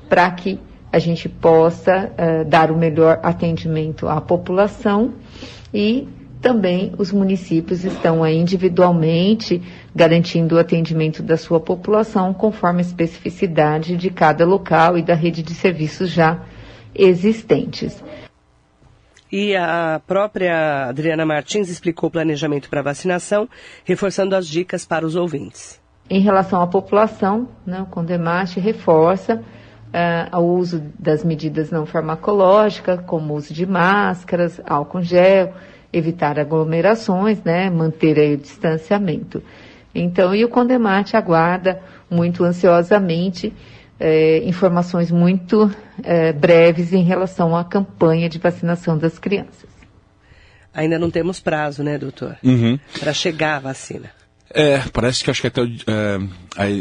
para 0.10 0.32
que 0.32 0.60
a 0.92 0.98
gente 0.98 1.30
possa 1.30 2.12
eh, 2.18 2.44
dar 2.44 2.72
o 2.72 2.78
melhor 2.78 3.20
atendimento 3.22 4.08
à 4.08 4.20
população 4.20 5.14
e 5.72 6.08
também 6.42 6.92
os 6.98 7.12
municípios 7.12 7.84
estão 7.84 8.24
aí 8.24 8.36
individualmente 8.38 9.62
garantindo 9.96 10.56
o 10.56 10.60
atendimento 10.60 11.22
da 11.22 11.38
sua 11.38 11.60
população 11.60 12.34
conforme 12.34 12.80
a 12.80 12.82
especificidade 12.82 13.96
de 13.96 14.10
cada 14.10 14.44
local 14.44 14.98
e 14.98 15.04
da 15.04 15.14
rede 15.14 15.44
de 15.44 15.54
serviços 15.54 16.10
já 16.10 16.40
existentes. 16.96 18.04
E 19.32 19.56
a 19.56 20.02
própria 20.06 20.88
Adriana 20.88 21.26
Martins 21.26 21.70
explicou 21.70 22.08
o 22.08 22.12
planejamento 22.12 22.70
para 22.70 22.82
vacinação, 22.82 23.50
reforçando 23.84 24.36
as 24.36 24.48
dicas 24.48 24.86
para 24.86 25.06
os 25.06 25.16
ouvintes. 25.16 25.82
Em 26.10 26.22
relação 26.22 26.62
à 26.62 26.68
população, 26.68 27.48
né, 27.66 27.82
o 27.82 27.88
Condemate 27.88 28.60
reforça 28.60 29.44
uh, 29.96 30.38
o 30.38 30.58
uso 30.58 30.84
das 31.00 31.24
medidas 31.24 31.72
não 31.72 31.86
farmacológicas, 31.86 33.02
como 33.08 33.34
o 33.34 33.38
uso 33.38 33.54
de 33.54 33.66
máscaras, 33.66 34.62
álcool 34.66 35.02
gel, 35.02 35.54
evitar 35.92 36.40
aglomerações, 36.40 37.42
né, 37.44 37.70
manter 37.70 38.20
aí 38.20 38.36
o 38.36 38.38
distanciamento. 38.38 39.42
Então, 39.94 40.36
e 40.36 40.46
o 40.46 40.50
Condemate 40.50 41.18
aguarda 41.18 41.82
muito 42.10 42.44
ansiosamente 42.44 43.54
é, 44.00 44.44
informações 44.46 45.12
muito 45.12 45.72
é, 46.04 46.34
breves 46.34 46.94
em 46.94 47.04
relação 47.04 47.56
à 47.56 47.64
campanha 47.64 48.30
de 48.30 48.38
vacinação 48.38 48.98
das 48.98 49.18
crianças. 49.18 49.70
Ainda 50.74 51.00
não 51.00 51.10
temos 51.10 51.40
prazo, 51.40 51.84
né, 51.84 51.98
doutor? 51.98 52.38
Uhum. 52.44 52.78
Para 53.00 53.14
chegar 53.14 53.56
a 53.56 53.60
vacina. 53.60 54.12
É, 54.50 54.80
parece 54.92 55.24
que 55.24 55.32
acho 55.32 55.42
que 55.42 55.48
até 55.48 55.62
é, 55.62 56.20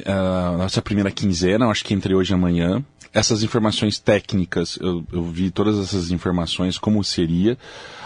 a, 0.06 0.12
a, 0.12 0.58
nossa 0.58 0.82
primeira 0.82 1.10
quinzena, 1.10 1.66
acho 1.66 1.84
que 1.84 1.94
entre 1.94 2.14
hoje 2.14 2.32
e 2.32 2.34
amanhã. 2.34 2.84
Essas 3.12 3.44
informações 3.44 4.00
técnicas, 4.00 4.76
eu, 4.80 5.04
eu 5.12 5.22
vi 5.22 5.48
todas 5.48 5.78
essas 5.78 6.10
informações, 6.10 6.76
como 6.76 7.02
seria. 7.04 7.56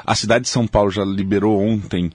A 0.04 0.14
cidade 0.14 0.44
de 0.44 0.50
São 0.50 0.66
Paulo 0.66 0.90
já 0.90 1.02
liberou 1.02 1.58
ontem 1.58 2.10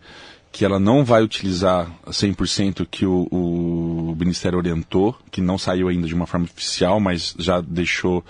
que 0.54 0.64
ela 0.64 0.80
não 0.80 1.04
vai 1.04 1.24
utilizar 1.24 1.92
100% 2.08 2.86
que 2.90 3.08
o, 3.08 3.28
o 3.32 4.16
Ministério 4.16 4.60
orientou, 4.60 5.18
que 5.32 5.42
não 5.42 5.58
saiu 5.58 5.88
ainda 5.88 6.08
de 6.08 6.14
uma 6.14 6.28
forma 6.28 6.46
oficial, 6.46 7.00
mas 7.00 7.36
já 7.40 7.60
deixou 7.60 8.24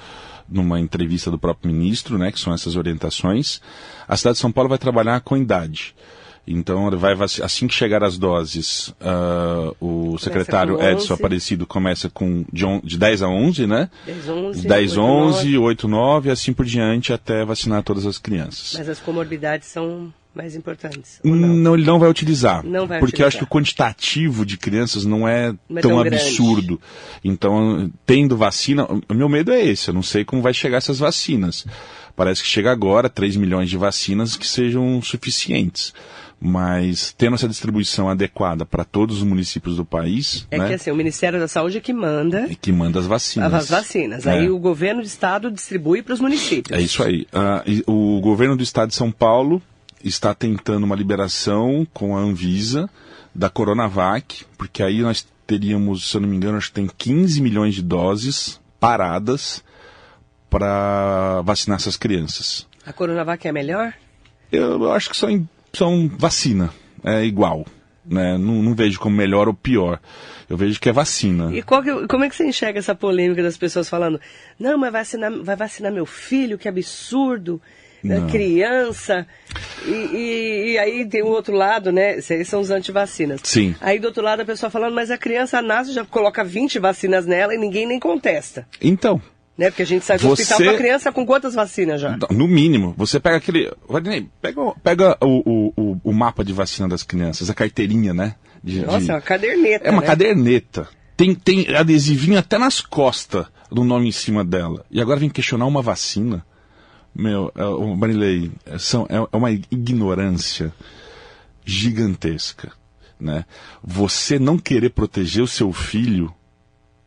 numa 0.47 0.79
entrevista 0.79 1.29
do 1.29 1.37
próprio 1.37 1.71
ministro, 1.71 2.17
né, 2.17 2.31
que 2.31 2.39
são 2.39 2.53
essas 2.53 2.77
orientações. 2.77 3.59
A 4.07 4.15
cidade 4.15 4.35
de 4.35 4.39
São 4.39 4.53
Paulo 4.53 4.69
vai 4.69 4.77
trabalhar 4.77 5.19
com 5.19 5.35
idade. 5.35 5.93
Então, 6.47 6.89
vai, 6.97 7.13
assim 7.41 7.67
que 7.67 7.73
chegar 7.73 8.01
as 8.03 8.17
doses, 8.17 8.93
uh, 9.01 9.75
o 9.79 10.17
secretário 10.17 10.81
Edson 10.81 11.15
Aparecido 11.15 11.65
começa 11.65 12.09
com 12.09 12.45
de, 12.51 12.65
on, 12.65 12.79
de 12.81 12.97
10 12.97 13.21
a 13.21 13.27
11, 13.27 13.67
né? 13.67 13.89
10, 14.05 14.29
11, 14.29 14.67
10, 14.67 14.91
8, 14.97 15.01
11 15.01 15.45
9. 15.45 15.57
8, 15.57 15.87
9, 15.87 16.31
assim 16.31 16.53
por 16.53 16.65
diante, 16.65 17.11
até 17.11 17.43
vacinar 17.43 17.83
todas 17.83 18.05
as 18.05 18.17
crianças. 18.17 18.75
Mas 18.77 18.87
as 18.87 18.99
comorbidades 18.99 19.67
são 19.67 20.13
mais 20.33 20.55
importantes? 20.55 21.19
Não? 21.23 21.35
não? 21.35 21.75
ele 21.75 21.85
não 21.85 21.99
vai 21.99 22.09
utilizar. 22.09 22.65
Não 22.65 22.87
vai 22.87 22.99
porque 22.99 23.15
utilizar. 23.15 23.25
eu 23.25 23.27
acho 23.27 23.37
que 23.37 23.43
o 23.43 23.47
quantitativo 23.47 24.45
de 24.45 24.57
crianças 24.57 25.05
não 25.05 25.27
é, 25.27 25.53
não 25.69 25.77
é 25.77 25.81
tão, 25.81 25.91
tão 25.91 25.99
absurdo. 25.99 26.81
Então, 27.23 27.91
tendo 28.05 28.35
vacina, 28.35 28.85
o 28.85 29.13
meu 29.13 29.29
medo 29.29 29.51
é 29.51 29.63
esse, 29.63 29.89
eu 29.89 29.93
não 29.93 30.03
sei 30.03 30.25
como 30.25 30.41
vai 30.41 30.53
chegar 30.53 30.77
essas 30.77 30.99
vacinas. 30.99 31.65
Parece 32.15 32.43
que 32.43 32.47
chega 32.47 32.71
agora 32.71 33.09
3 33.09 33.35
milhões 33.37 33.69
de 33.69 33.77
vacinas 33.77 34.35
que 34.35 34.47
sejam 34.47 35.01
suficientes. 35.01 35.93
Mas 36.45 37.13
tendo 37.17 37.35
essa 37.35 37.47
distribuição 37.47 38.09
adequada 38.09 38.65
para 38.65 38.83
todos 38.83 39.19
os 39.19 39.23
municípios 39.23 39.77
do 39.77 39.85
país. 39.85 40.45
É 40.51 40.57
né? 40.57 40.67
que 40.67 40.73
assim, 40.73 40.91
o 40.91 40.95
Ministério 40.95 41.39
da 41.39 41.47
Saúde 41.47 41.77
é 41.77 41.81
que 41.81 41.93
manda. 41.93 42.47
É 42.51 42.55
que 42.55 42.71
manda 42.71 42.99
as 42.99 43.05
vacinas. 43.05 43.53
As 43.53 43.69
vacinas. 43.69 44.27
É. 44.27 44.31
Aí 44.31 44.49
o 44.49 44.59
governo 44.59 45.01
do 45.01 45.07
estado 45.07 45.49
distribui 45.49 46.01
para 46.01 46.13
os 46.13 46.19
municípios. 46.19 46.77
É 46.77 46.81
isso 46.81 47.01
aí. 47.01 47.25
Uh, 47.87 48.17
o 48.17 48.19
governo 48.19 48.57
do 48.57 48.63
estado 48.63 48.89
de 48.89 48.95
São 48.95 49.09
Paulo 49.09 49.61
está 50.03 50.33
tentando 50.33 50.83
uma 50.83 50.95
liberação 50.95 51.87
com 51.93 52.15
a 52.15 52.19
Anvisa 52.19 52.89
da 53.33 53.49
Coronavac, 53.49 54.45
porque 54.57 54.83
aí 54.83 55.01
nós 55.01 55.25
teríamos, 55.47 56.09
se 56.09 56.17
eu 56.17 56.21
não 56.21 56.29
me 56.29 56.35
engano, 56.35 56.57
acho 56.57 56.67
que 56.67 56.75
tem 56.75 56.87
15 56.87 57.41
milhões 57.41 57.75
de 57.75 57.81
doses 57.81 58.59
paradas 58.79 59.63
para 60.49 61.41
vacinar 61.41 61.77
essas 61.77 61.97
crianças. 61.97 62.67
A 62.85 62.93
Coronavac 62.93 63.47
é 63.47 63.51
melhor? 63.51 63.93
Eu, 64.51 64.91
acho 64.91 65.09
que 65.09 65.17
são, 65.17 65.47
são 65.73 66.07
vacina, 66.07 66.69
é 67.03 67.23
igual. 67.25 67.65
Né? 68.05 68.37
Não, 68.37 68.61
não, 68.61 68.75
vejo 68.75 68.99
como 68.99 69.15
melhor 69.15 69.47
ou 69.47 69.53
pior. 69.53 69.99
Eu 70.49 70.57
vejo 70.57 70.79
que 70.79 70.89
é 70.89 70.91
vacina. 70.91 71.49
E 71.51 71.63
que, 71.63 72.07
como 72.07 72.23
é 72.23 72.29
que 72.29 72.35
você 72.35 72.45
enxerga 72.45 72.77
essa 72.77 72.93
polêmica 72.93 73.41
das 73.41 73.57
pessoas 73.57 73.89
falando, 73.89 74.19
não, 74.59 74.77
mas 74.77 74.91
vacinar, 74.91 75.31
vai 75.41 75.55
vacinar 75.55 75.91
meu 75.91 76.05
filho, 76.05 76.57
que 76.57 76.67
absurdo 76.67 77.61
né, 78.03 78.27
criança. 78.29 79.25
E, 79.85 79.91
e, 79.91 80.71
e, 80.71 80.77
aí 80.77 81.05
tem 81.05 81.23
o 81.23 81.27
outro 81.27 81.55
lado, 81.55 81.91
né? 81.91 82.17
Esses 82.17 82.47
são 82.47 82.59
os 82.59 82.69
antivacinas. 82.69 83.41
Sim. 83.43 83.75
Aí 83.79 83.99
do 83.99 84.07
outro 84.07 84.23
lado 84.23 84.41
a 84.41 84.45
pessoa 84.45 84.69
falando, 84.69 84.93
mas 84.93 85.09
a 85.09 85.17
criança 85.17 85.61
nasce, 85.61 85.93
já 85.93 86.03
coloca 86.05 86.43
20 86.43 86.79
vacinas 86.79 87.25
nela 87.25 87.53
e 87.53 87.57
ninguém 87.57 87.87
nem 87.87 87.99
contesta. 87.99 88.67
Então. 88.81 89.21
Né? 89.57 89.69
Porque 89.69 89.83
a 89.83 89.85
gente 89.85 90.03
sai 90.03 90.17
do 90.17 90.27
você... 90.27 90.41
hospital 90.41 90.67
com 90.67 90.75
a 90.75 90.77
criança 90.77 91.11
com 91.11 91.25
quantas 91.25 91.53
vacinas 91.53 92.01
já? 92.01 92.17
No 92.31 92.47
mínimo. 92.47 92.93
Você 92.97 93.19
pega 93.19 93.37
aquele. 93.37 93.71
Pega, 94.41 94.73
pega 94.83 95.17
o, 95.21 95.71
o, 95.77 95.97
o, 96.03 96.13
mapa 96.13 96.43
de 96.43 96.51
vacina 96.51 96.87
das 96.87 97.03
crianças, 97.03 97.49
a 97.49 97.53
carteirinha, 97.53 98.13
né? 98.13 98.35
De, 98.63 98.83
Nossa, 98.83 98.99
de... 98.99 99.11
é 99.11 99.13
uma 99.13 99.21
caderneta. 99.21 99.87
É 99.87 99.91
uma 99.91 100.01
né? 100.01 100.07
caderneta. 100.07 100.87
Tem, 101.15 101.35
tem 101.35 101.75
adesivinho 101.75 102.39
até 102.39 102.57
nas 102.57 102.81
costas 102.81 103.45
do 103.71 103.83
nome 103.83 104.07
em 104.07 104.11
cima 104.11 104.43
dela. 104.43 104.85
E 104.89 104.99
agora 104.99 105.19
vem 105.19 105.29
questionar 105.29 105.67
uma 105.67 105.81
vacina. 105.81 106.43
Meu, 107.15 107.51
é, 107.55 107.95
Marilei, 107.95 108.51
é, 108.65 108.77
são, 108.77 109.05
é, 109.09 109.15
é 109.15 109.37
uma 109.37 109.51
ignorância 109.51 110.73
gigantesca. 111.65 112.71
Né? 113.19 113.45
Você 113.83 114.39
não 114.39 114.57
querer 114.57 114.89
proteger 114.89 115.43
o 115.43 115.47
seu 115.47 115.71
filho, 115.71 116.33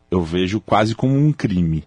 eu 0.09 0.23
vejo 0.23 0.59
quase 0.59 0.95
como 0.95 1.15
um 1.15 1.31
crime. 1.31 1.83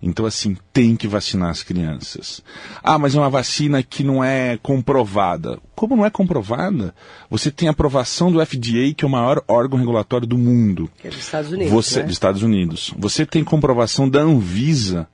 Então, 0.00 0.24
assim, 0.24 0.56
tem 0.72 0.94
que 0.94 1.08
vacinar 1.08 1.50
as 1.50 1.62
crianças. 1.62 2.40
Ah, 2.82 2.98
mas 2.98 3.14
é 3.14 3.18
uma 3.18 3.28
vacina 3.28 3.82
que 3.82 4.04
não 4.04 4.22
é 4.22 4.56
comprovada. 4.62 5.58
Como 5.74 5.96
não 5.96 6.06
é 6.06 6.10
comprovada? 6.10 6.94
Você 7.28 7.50
tem 7.50 7.68
aprovação 7.68 8.30
do 8.30 8.44
FDA, 8.44 8.94
que 8.96 9.04
é 9.04 9.08
o 9.08 9.10
maior 9.10 9.42
órgão 9.48 9.78
regulatório 9.78 10.26
do 10.26 10.38
mundo. 10.38 10.88
Que 10.98 11.08
é 11.08 11.10
dos 11.10 11.18
Estados 11.18 11.50
Unidos. 11.50 11.72
Você, 11.72 11.98
né? 11.98 12.04
Dos 12.04 12.12
Estados 12.12 12.42
Unidos. 12.42 12.94
Você 12.96 13.26
tem 13.26 13.42
comprovação 13.42 14.08
da 14.08 14.20
Anvisa, 14.20 15.08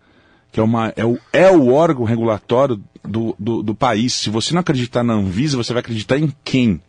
que 0.54 0.60
é, 0.60 0.62
uma, 0.62 0.92
é, 0.94 1.04
o, 1.04 1.18
é 1.32 1.50
o 1.50 1.72
órgão 1.72 2.04
regulatório 2.04 2.80
do, 3.02 3.34
do, 3.36 3.60
do, 3.60 3.74
país. 3.74 4.12
Se 4.12 4.30
você 4.30 4.54
não 4.54 4.60
acreditar 4.60 5.02
na 5.02 5.12
Anvisa, 5.12 5.56
você 5.56 5.72
vai 5.72 5.80
acreditar 5.80 6.16
em 6.16 6.32
quem? 6.44 6.80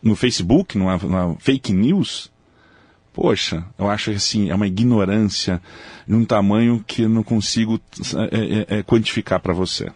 No 0.00 0.14
Facebook, 0.14 0.78
numa, 0.78 0.96
numa 0.96 1.36
fake 1.40 1.72
news? 1.72 2.30
Poxa, 3.12 3.64
eu 3.76 3.90
acho 3.90 4.12
que 4.12 4.16
assim, 4.16 4.50
é 4.50 4.54
uma 4.54 4.68
ignorância 4.68 5.60
num 6.06 6.24
tamanho 6.24 6.84
que 6.86 7.02
eu 7.02 7.08
não 7.08 7.24
consigo 7.24 7.80
é, 8.30 8.76
é, 8.76 8.78
é 8.78 8.82
quantificar 8.84 9.40
para 9.40 9.52
você. 9.52 9.90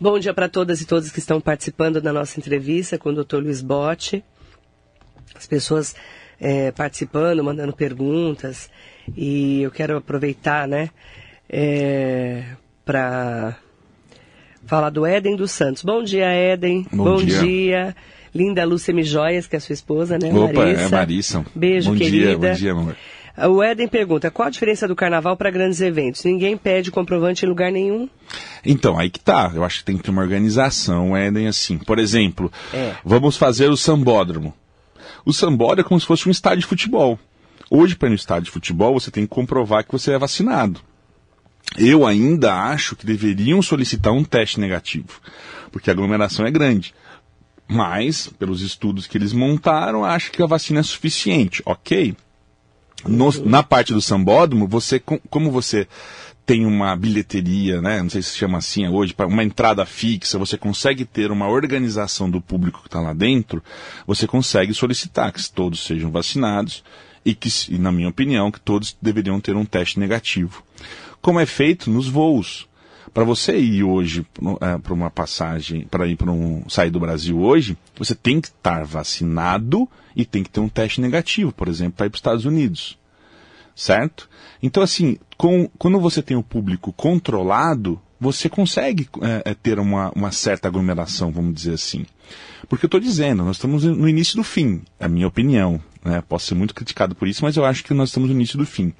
Bom 0.00 0.20
dia 0.20 0.32
para 0.32 0.48
todas 0.48 0.80
e 0.80 0.86
todos 0.86 1.10
que 1.10 1.18
estão 1.18 1.40
participando 1.40 2.00
da 2.00 2.12
nossa 2.12 2.38
entrevista 2.38 2.96
com 2.96 3.08
o 3.08 3.24
Dr. 3.24 3.38
Luiz 3.38 3.60
Botti. 3.60 4.22
As 5.34 5.48
pessoas 5.48 5.96
é, 6.38 6.70
participando, 6.70 7.42
mandando 7.42 7.72
perguntas. 7.72 8.70
E 9.16 9.62
eu 9.62 9.72
quero 9.72 9.96
aproveitar, 9.96 10.68
né, 10.68 10.90
é, 11.48 12.44
para 12.84 13.56
falar 14.66 14.90
do 14.90 15.06
Éden 15.06 15.36
dos 15.36 15.50
Santos. 15.50 15.82
Bom 15.82 16.02
dia, 16.02 16.26
Éden. 16.26 16.86
Bom, 16.92 17.04
Bom 17.04 17.16
dia. 17.16 17.40
dia. 17.40 17.96
Linda 18.34 18.64
Lúcia 18.64 18.92
Mijóias, 18.92 19.46
que 19.46 19.56
é 19.56 19.58
a 19.58 19.60
sua 19.60 19.72
esposa, 19.72 20.18
né, 20.18 20.32
Opa, 20.32 20.52
Marissa? 20.52 20.82
é 20.82 20.88
Marissa. 20.88 21.46
Beijo, 21.54 21.90
bom 21.90 21.96
querida. 21.96 22.26
Dia, 22.26 22.38
bom 22.38 22.52
dia, 22.52 22.72
amor. 22.72 22.96
O 23.46 23.62
Éden 23.62 23.86
pergunta, 23.86 24.30
qual 24.32 24.48
a 24.48 24.50
diferença 24.50 24.88
do 24.88 24.96
carnaval 24.96 25.36
para 25.36 25.50
grandes 25.50 25.80
eventos? 25.80 26.24
Ninguém 26.24 26.56
pede 26.56 26.90
comprovante 26.90 27.44
em 27.44 27.48
lugar 27.48 27.70
nenhum? 27.70 28.08
Então, 28.64 28.98
aí 28.98 29.08
que 29.08 29.20
tá. 29.20 29.52
Eu 29.54 29.62
acho 29.64 29.78
que 29.78 29.84
tem 29.84 29.96
que 29.96 30.02
ter 30.02 30.10
uma 30.10 30.22
organização, 30.22 31.16
Éden, 31.16 31.46
assim. 31.46 31.78
Por 31.78 32.00
exemplo, 32.00 32.50
é. 32.74 32.94
vamos 33.04 33.36
fazer 33.36 33.70
o 33.70 33.76
sambódromo. 33.76 34.52
O 35.24 35.32
sambódromo 35.32 35.80
é 35.80 35.88
como 35.88 36.00
se 36.00 36.06
fosse 36.06 36.28
um 36.28 36.32
estádio 36.32 36.60
de 36.60 36.66
futebol. 36.66 37.18
Hoje, 37.70 37.94
para 37.94 38.08
ir 38.08 38.10
no 38.10 38.16
estádio 38.16 38.44
de 38.44 38.50
futebol, 38.50 38.98
você 38.98 39.10
tem 39.10 39.22
que 39.22 39.30
comprovar 39.30 39.84
que 39.84 39.92
você 39.92 40.12
é 40.12 40.18
vacinado. 40.18 40.80
Eu 41.76 42.06
ainda 42.06 42.54
acho 42.54 42.96
que 42.96 43.04
deveriam 43.04 43.60
solicitar 43.60 44.12
um 44.12 44.24
teste 44.24 44.58
negativo, 44.58 45.20
porque 45.70 45.90
a 45.90 45.92
aglomeração 45.92 46.46
é 46.46 46.50
grande. 46.50 46.94
Mas, 47.68 48.28
pelos 48.38 48.62
estudos 48.62 49.06
que 49.06 49.18
eles 49.18 49.32
montaram, 49.32 50.04
acho 50.04 50.32
que 50.32 50.42
a 50.42 50.46
vacina 50.46 50.80
é 50.80 50.82
suficiente, 50.82 51.62
ok? 51.66 52.16
No, 53.06 53.30
na 53.44 53.62
parte 53.62 53.92
do 53.92 54.00
sambódromo, 54.00 54.66
você, 54.66 54.98
como 54.98 55.50
você 55.50 55.86
tem 56.46 56.64
uma 56.64 56.96
bilheteria, 56.96 57.82
né? 57.82 58.02
Não 58.02 58.08
sei 58.08 58.22
se 58.22 58.34
chama 58.34 58.56
assim 58.56 58.88
hoje, 58.88 59.14
uma 59.18 59.44
entrada 59.44 59.84
fixa, 59.84 60.38
você 60.38 60.56
consegue 60.56 61.04
ter 61.04 61.30
uma 61.30 61.46
organização 61.46 62.30
do 62.30 62.40
público 62.40 62.80
que 62.80 62.88
está 62.88 63.00
lá 63.00 63.12
dentro, 63.12 63.62
você 64.06 64.26
consegue 64.26 64.72
solicitar 64.72 65.30
que 65.30 65.52
todos 65.52 65.84
sejam 65.84 66.10
vacinados 66.10 66.82
e 67.22 67.34
que, 67.34 67.50
na 67.78 67.92
minha 67.92 68.08
opinião, 68.08 68.50
que 68.50 68.58
todos 68.58 68.96
deveriam 69.00 69.38
ter 69.38 69.54
um 69.56 69.64
teste 69.66 70.00
negativo 70.00 70.64
como 71.20 71.40
é 71.40 71.46
feito 71.46 71.90
nos 71.90 72.08
voos. 72.08 72.68
Para 73.12 73.24
você 73.24 73.58
ir 73.58 73.82
hoje 73.82 74.26
é, 74.60 74.78
para 74.78 74.94
uma 74.94 75.10
passagem, 75.10 75.86
para 75.86 76.06
ir 76.06 76.16
para 76.16 76.30
um 76.30 76.68
sair 76.68 76.90
do 76.90 77.00
Brasil 77.00 77.40
hoje, 77.40 77.76
você 77.96 78.14
tem 78.14 78.40
que 78.40 78.48
estar 78.48 78.84
vacinado 78.84 79.88
e 80.14 80.24
tem 80.24 80.42
que 80.42 80.50
ter 80.50 80.60
um 80.60 80.68
teste 80.68 81.00
negativo, 81.00 81.52
por 81.52 81.68
exemplo, 81.68 81.94
para 81.96 82.06
ir 82.06 82.10
para 82.10 82.16
os 82.16 82.20
Estados 82.20 82.44
Unidos. 82.44 82.98
Certo? 83.74 84.28
Então, 84.62 84.82
assim, 84.82 85.16
com, 85.36 85.68
quando 85.78 86.00
você 86.00 86.20
tem 86.20 86.36
o 86.36 86.42
público 86.42 86.92
controlado, 86.92 88.00
você 88.20 88.48
consegue 88.48 89.08
é, 89.22 89.50
é, 89.50 89.54
ter 89.54 89.78
uma, 89.78 90.10
uma 90.14 90.32
certa 90.32 90.68
aglomeração, 90.68 91.30
vamos 91.30 91.54
dizer 91.54 91.74
assim. 91.74 92.04
Porque 92.68 92.84
eu 92.84 92.88
estou 92.88 93.00
dizendo, 93.00 93.44
nós 93.44 93.56
estamos 93.56 93.84
no 93.84 94.08
início 94.08 94.36
do 94.36 94.42
fim, 94.42 94.82
é 94.98 95.06
a 95.06 95.08
minha 95.08 95.28
opinião. 95.28 95.80
Né? 96.04 96.22
Posso 96.28 96.46
ser 96.46 96.54
muito 96.54 96.74
criticado 96.74 97.14
por 97.14 97.28
isso, 97.28 97.44
mas 97.44 97.56
eu 97.56 97.64
acho 97.64 97.84
que 97.84 97.94
nós 97.94 98.08
estamos 98.08 98.28
no 98.28 98.34
início 98.34 98.58
do 98.58 98.66
fim. 98.66 98.92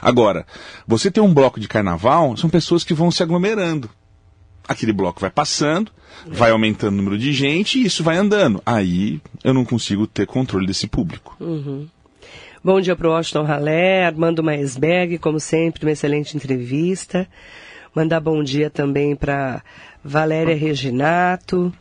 Agora, 0.00 0.46
você 0.86 1.10
tem 1.10 1.22
um 1.22 1.32
bloco 1.32 1.60
de 1.60 1.68
carnaval, 1.68 2.36
são 2.36 2.50
pessoas 2.50 2.84
que 2.84 2.94
vão 2.94 3.10
se 3.10 3.22
aglomerando. 3.22 3.90
Aquele 4.66 4.92
bloco 4.92 5.20
vai 5.20 5.30
passando, 5.30 5.90
vai 6.26 6.50
aumentando 6.50 6.94
o 6.94 6.96
número 6.96 7.18
de 7.18 7.32
gente 7.32 7.78
e 7.78 7.86
isso 7.86 8.04
vai 8.04 8.16
andando. 8.16 8.62
Aí 8.64 9.20
eu 9.42 9.52
não 9.52 9.64
consigo 9.64 10.06
ter 10.06 10.26
controle 10.26 10.66
desse 10.66 10.86
público. 10.86 11.36
Uhum. 11.40 11.88
Bom 12.62 12.80
dia 12.80 12.94
para 12.94 13.08
o 13.08 13.12
Washington 13.12 13.46
Halé, 13.46 14.04
Armando 14.04 14.44
Maesberg, 14.44 15.18
como 15.18 15.40
sempre, 15.40 15.86
uma 15.86 15.92
excelente 15.92 16.36
entrevista. 16.36 17.26
Mandar 17.94 18.20
bom 18.20 18.42
dia 18.44 18.68
também 18.70 19.16
para 19.16 19.62
Valéria 20.04 20.54
Reginato, 20.54 21.72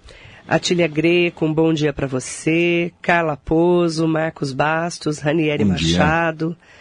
Atília 0.48 0.88
Greco, 0.88 1.46
um 1.46 1.54
bom 1.54 1.74
dia 1.74 1.94
para 1.94 2.08
você, 2.08 2.92
Carla 3.02 3.38
Pozo, 3.38 4.08
Marcos 4.08 4.52
Bastos, 4.52 5.20
Ranieri 5.20 5.64
bom 5.64 5.72
Machado. 5.72 6.48
Dia. 6.48 6.79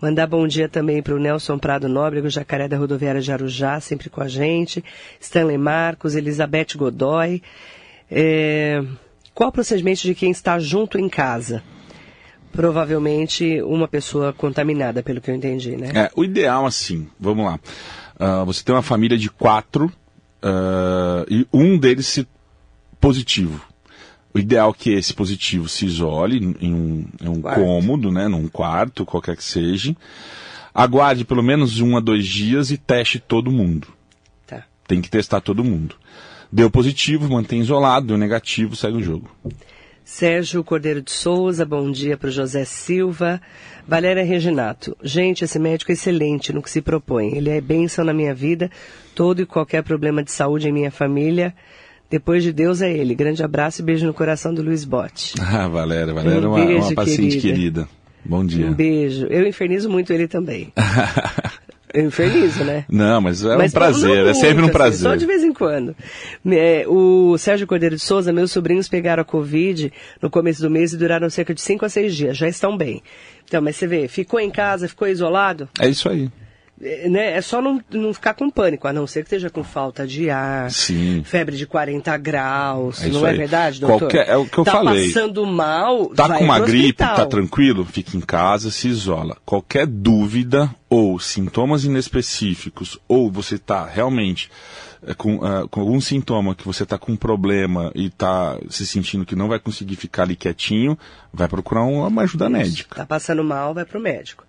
Mandar 0.00 0.28
bom 0.28 0.46
dia 0.46 0.68
também 0.68 1.02
para 1.02 1.14
o 1.14 1.18
Nelson 1.18 1.58
Prado 1.58 1.88
Nóbrego, 1.88 2.30
Jacaré 2.30 2.68
da 2.68 2.76
Rodoviária 2.76 3.20
de 3.20 3.32
Arujá, 3.32 3.80
sempre 3.80 4.08
com 4.08 4.20
a 4.20 4.28
gente. 4.28 4.84
Stanley 5.20 5.58
Marcos, 5.58 6.14
Elizabeth 6.14 6.76
Godoy. 6.76 7.42
É... 8.08 8.80
Qual 9.34 9.50
o 9.50 9.52
procedimento 9.52 10.02
de 10.02 10.14
quem 10.14 10.30
está 10.30 10.58
junto 10.58 10.98
em 10.98 11.08
casa? 11.08 11.62
Provavelmente 12.52 13.60
uma 13.62 13.88
pessoa 13.88 14.32
contaminada, 14.32 15.02
pelo 15.02 15.20
que 15.20 15.30
eu 15.30 15.34
entendi, 15.34 15.76
né? 15.76 15.90
É, 15.94 16.10
o 16.14 16.24
ideal, 16.24 16.64
assim, 16.64 17.08
vamos 17.18 17.44
lá. 17.44 17.58
Uh, 18.18 18.44
você 18.46 18.64
tem 18.64 18.74
uma 18.74 18.82
família 18.82 19.18
de 19.18 19.28
quatro 19.28 19.86
uh, 20.42 21.26
e 21.28 21.46
um 21.52 21.76
deles 21.76 22.06
se 22.06 22.26
positivo. 23.00 23.60
O 24.34 24.38
ideal 24.38 24.70
é 24.70 24.82
que 24.82 24.90
esse 24.90 25.14
positivo 25.14 25.68
se 25.68 25.86
isole 25.86 26.56
em 26.60 26.74
um, 26.74 27.04
em 27.20 27.28
um 27.28 27.40
cômodo, 27.40 28.10
né, 28.12 28.28
num 28.28 28.46
quarto, 28.46 29.06
qualquer 29.06 29.36
que 29.36 29.44
seja. 29.44 29.96
Aguarde 30.74 31.24
pelo 31.24 31.42
menos 31.42 31.80
um 31.80 31.96
a 31.96 32.00
dois 32.00 32.26
dias 32.26 32.70
e 32.70 32.76
teste 32.76 33.18
todo 33.18 33.50
mundo. 33.50 33.88
Tá. 34.46 34.64
Tem 34.86 35.00
que 35.00 35.10
testar 35.10 35.40
todo 35.40 35.64
mundo. 35.64 35.96
Deu 36.52 36.70
positivo, 36.70 37.28
mantém 37.28 37.60
isolado, 37.60 38.06
deu 38.06 38.18
negativo, 38.18 38.76
segue 38.76 38.98
o 38.98 39.02
jogo. 39.02 39.30
Sérgio 40.04 40.64
Cordeiro 40.64 41.02
de 41.02 41.10
Souza, 41.10 41.66
bom 41.66 41.90
dia 41.90 42.16
para 42.16 42.28
o 42.28 42.32
José 42.32 42.64
Silva. 42.64 43.40
Valéria 43.86 44.24
Reginato, 44.24 44.96
gente, 45.02 45.44
esse 45.44 45.58
médico 45.58 45.90
é 45.90 45.94
excelente 45.94 46.52
no 46.52 46.62
que 46.62 46.70
se 46.70 46.80
propõe. 46.80 47.36
Ele 47.36 47.50
é 47.50 47.60
bênção 47.60 48.04
na 48.04 48.14
minha 48.14 48.34
vida, 48.34 48.70
todo 49.14 49.42
e 49.42 49.46
qualquer 49.46 49.82
problema 49.82 50.22
de 50.22 50.30
saúde 50.30 50.68
em 50.68 50.72
minha 50.72 50.90
família 50.90 51.54
depois 52.10 52.42
de 52.42 52.52
Deus 52.52 52.80
é 52.80 52.90
ele. 52.92 53.14
Grande 53.14 53.42
abraço 53.42 53.82
e 53.82 53.84
beijo 53.84 54.06
no 54.06 54.14
coração 54.14 54.52
do 54.54 54.62
Luiz 54.62 54.84
Bote. 54.84 55.34
Ah, 55.40 55.66
Valéria, 55.66 56.12
Valéria 56.12 56.44
é 56.44 56.48
um 56.48 56.54
uma, 56.54 56.64
uma 56.64 56.94
paciente 56.94 57.38
querida. 57.38 57.40
querida. 57.40 57.88
Bom 58.24 58.44
dia. 58.44 58.66
Um 58.66 58.74
beijo. 58.74 59.26
Eu 59.26 59.46
infernizo 59.46 59.88
muito 59.88 60.12
ele 60.12 60.28
também. 60.28 60.72
Eu 61.92 62.06
infernizo, 62.06 62.64
né? 62.64 62.84
Não, 62.88 63.20
mas 63.20 63.42
é 63.42 63.56
mas 63.56 63.72
um 63.72 63.74
prazer, 63.74 64.26
é 64.26 64.34
sempre 64.34 64.60
um 64.60 64.64
assim, 64.64 64.72
prazer. 64.72 64.98
Só 65.00 65.14
de 65.14 65.24
vez 65.24 65.42
em 65.42 65.52
quando. 65.52 65.96
É, 66.46 66.84
o 66.86 67.36
Sérgio 67.38 67.66
Cordeiro 67.66 67.96
de 67.96 68.02
Souza, 68.02 68.32
meus 68.32 68.52
sobrinhos 68.52 68.88
pegaram 68.88 69.22
a 69.22 69.24
Covid 69.24 69.90
no 70.20 70.28
começo 70.28 70.60
do 70.60 70.68
mês 70.68 70.92
e 70.92 70.98
duraram 70.98 71.30
cerca 71.30 71.54
de 71.54 71.62
5 71.62 71.86
a 71.86 71.88
6 71.88 72.14
dias, 72.14 72.36
já 72.36 72.46
estão 72.46 72.76
bem. 72.76 73.02
Então, 73.44 73.62
mas 73.62 73.76
você 73.76 73.86
vê, 73.86 74.06
ficou 74.06 74.38
em 74.38 74.50
casa, 74.50 74.86
ficou 74.86 75.08
isolado? 75.08 75.68
É 75.80 75.88
isso 75.88 76.08
aí. 76.10 76.30
É, 76.80 77.08
né, 77.08 77.36
é 77.36 77.42
só 77.42 77.60
não, 77.60 77.80
não 77.90 78.14
ficar 78.14 78.34
com 78.34 78.48
pânico, 78.48 78.86
a 78.86 78.92
não 78.92 79.06
ser 79.06 79.20
que 79.20 79.26
esteja 79.26 79.50
com 79.50 79.64
falta 79.64 80.06
de 80.06 80.30
ar, 80.30 80.70
Sim. 80.70 81.22
febre 81.24 81.56
de 81.56 81.66
40 81.66 82.16
graus, 82.18 83.02
é 83.02 83.08
não 83.08 83.26
é 83.26 83.32
verdade, 83.34 83.80
doutor? 83.80 83.98
Qualquer, 83.98 84.28
é 84.28 84.36
o 84.36 84.46
que 84.46 84.58
eu 84.58 84.64
tá 84.64 84.72
falei. 84.72 85.08
Tá 85.08 85.20
passando 85.20 85.46
mal, 85.46 86.06
Tá 86.14 86.36
com 86.36 86.44
uma 86.44 86.60
gripe, 86.60 87.02
hospital. 87.02 87.16
tá 87.16 87.26
tranquilo, 87.26 87.84
fica 87.84 88.16
em 88.16 88.20
casa, 88.20 88.70
se 88.70 88.88
isola. 88.88 89.36
Qualquer 89.44 89.86
dúvida 89.86 90.70
ou 90.88 91.18
sintomas 91.18 91.84
inespecíficos, 91.84 92.98
ou 93.08 93.30
você 93.30 93.56
está 93.56 93.84
realmente 93.84 94.50
com, 95.16 95.36
uh, 95.36 95.68
com, 95.68 95.80
algum 95.80 96.00
sintoma 96.00 96.54
que 96.54 96.64
você 96.64 96.82
está 96.82 96.98
com 96.98 97.12
um 97.12 97.16
problema 97.16 97.92
e 97.94 98.06
está 98.06 98.58
se 98.68 98.86
sentindo 98.86 99.24
que 99.24 99.36
não 99.36 99.48
vai 99.48 99.58
conseguir 99.58 99.96
ficar 99.96 100.24
ali 100.24 100.36
quietinho, 100.36 100.98
vai 101.32 101.48
procurar 101.48 101.82
uma 101.82 102.22
ajuda 102.22 102.46
Isso. 102.46 102.52
médica. 102.52 102.94
Está 102.94 103.06
passando 103.06 103.44
mal, 103.44 103.74
vai 103.74 103.84
para 103.84 103.98
o 103.98 104.02
médico. 104.02 104.44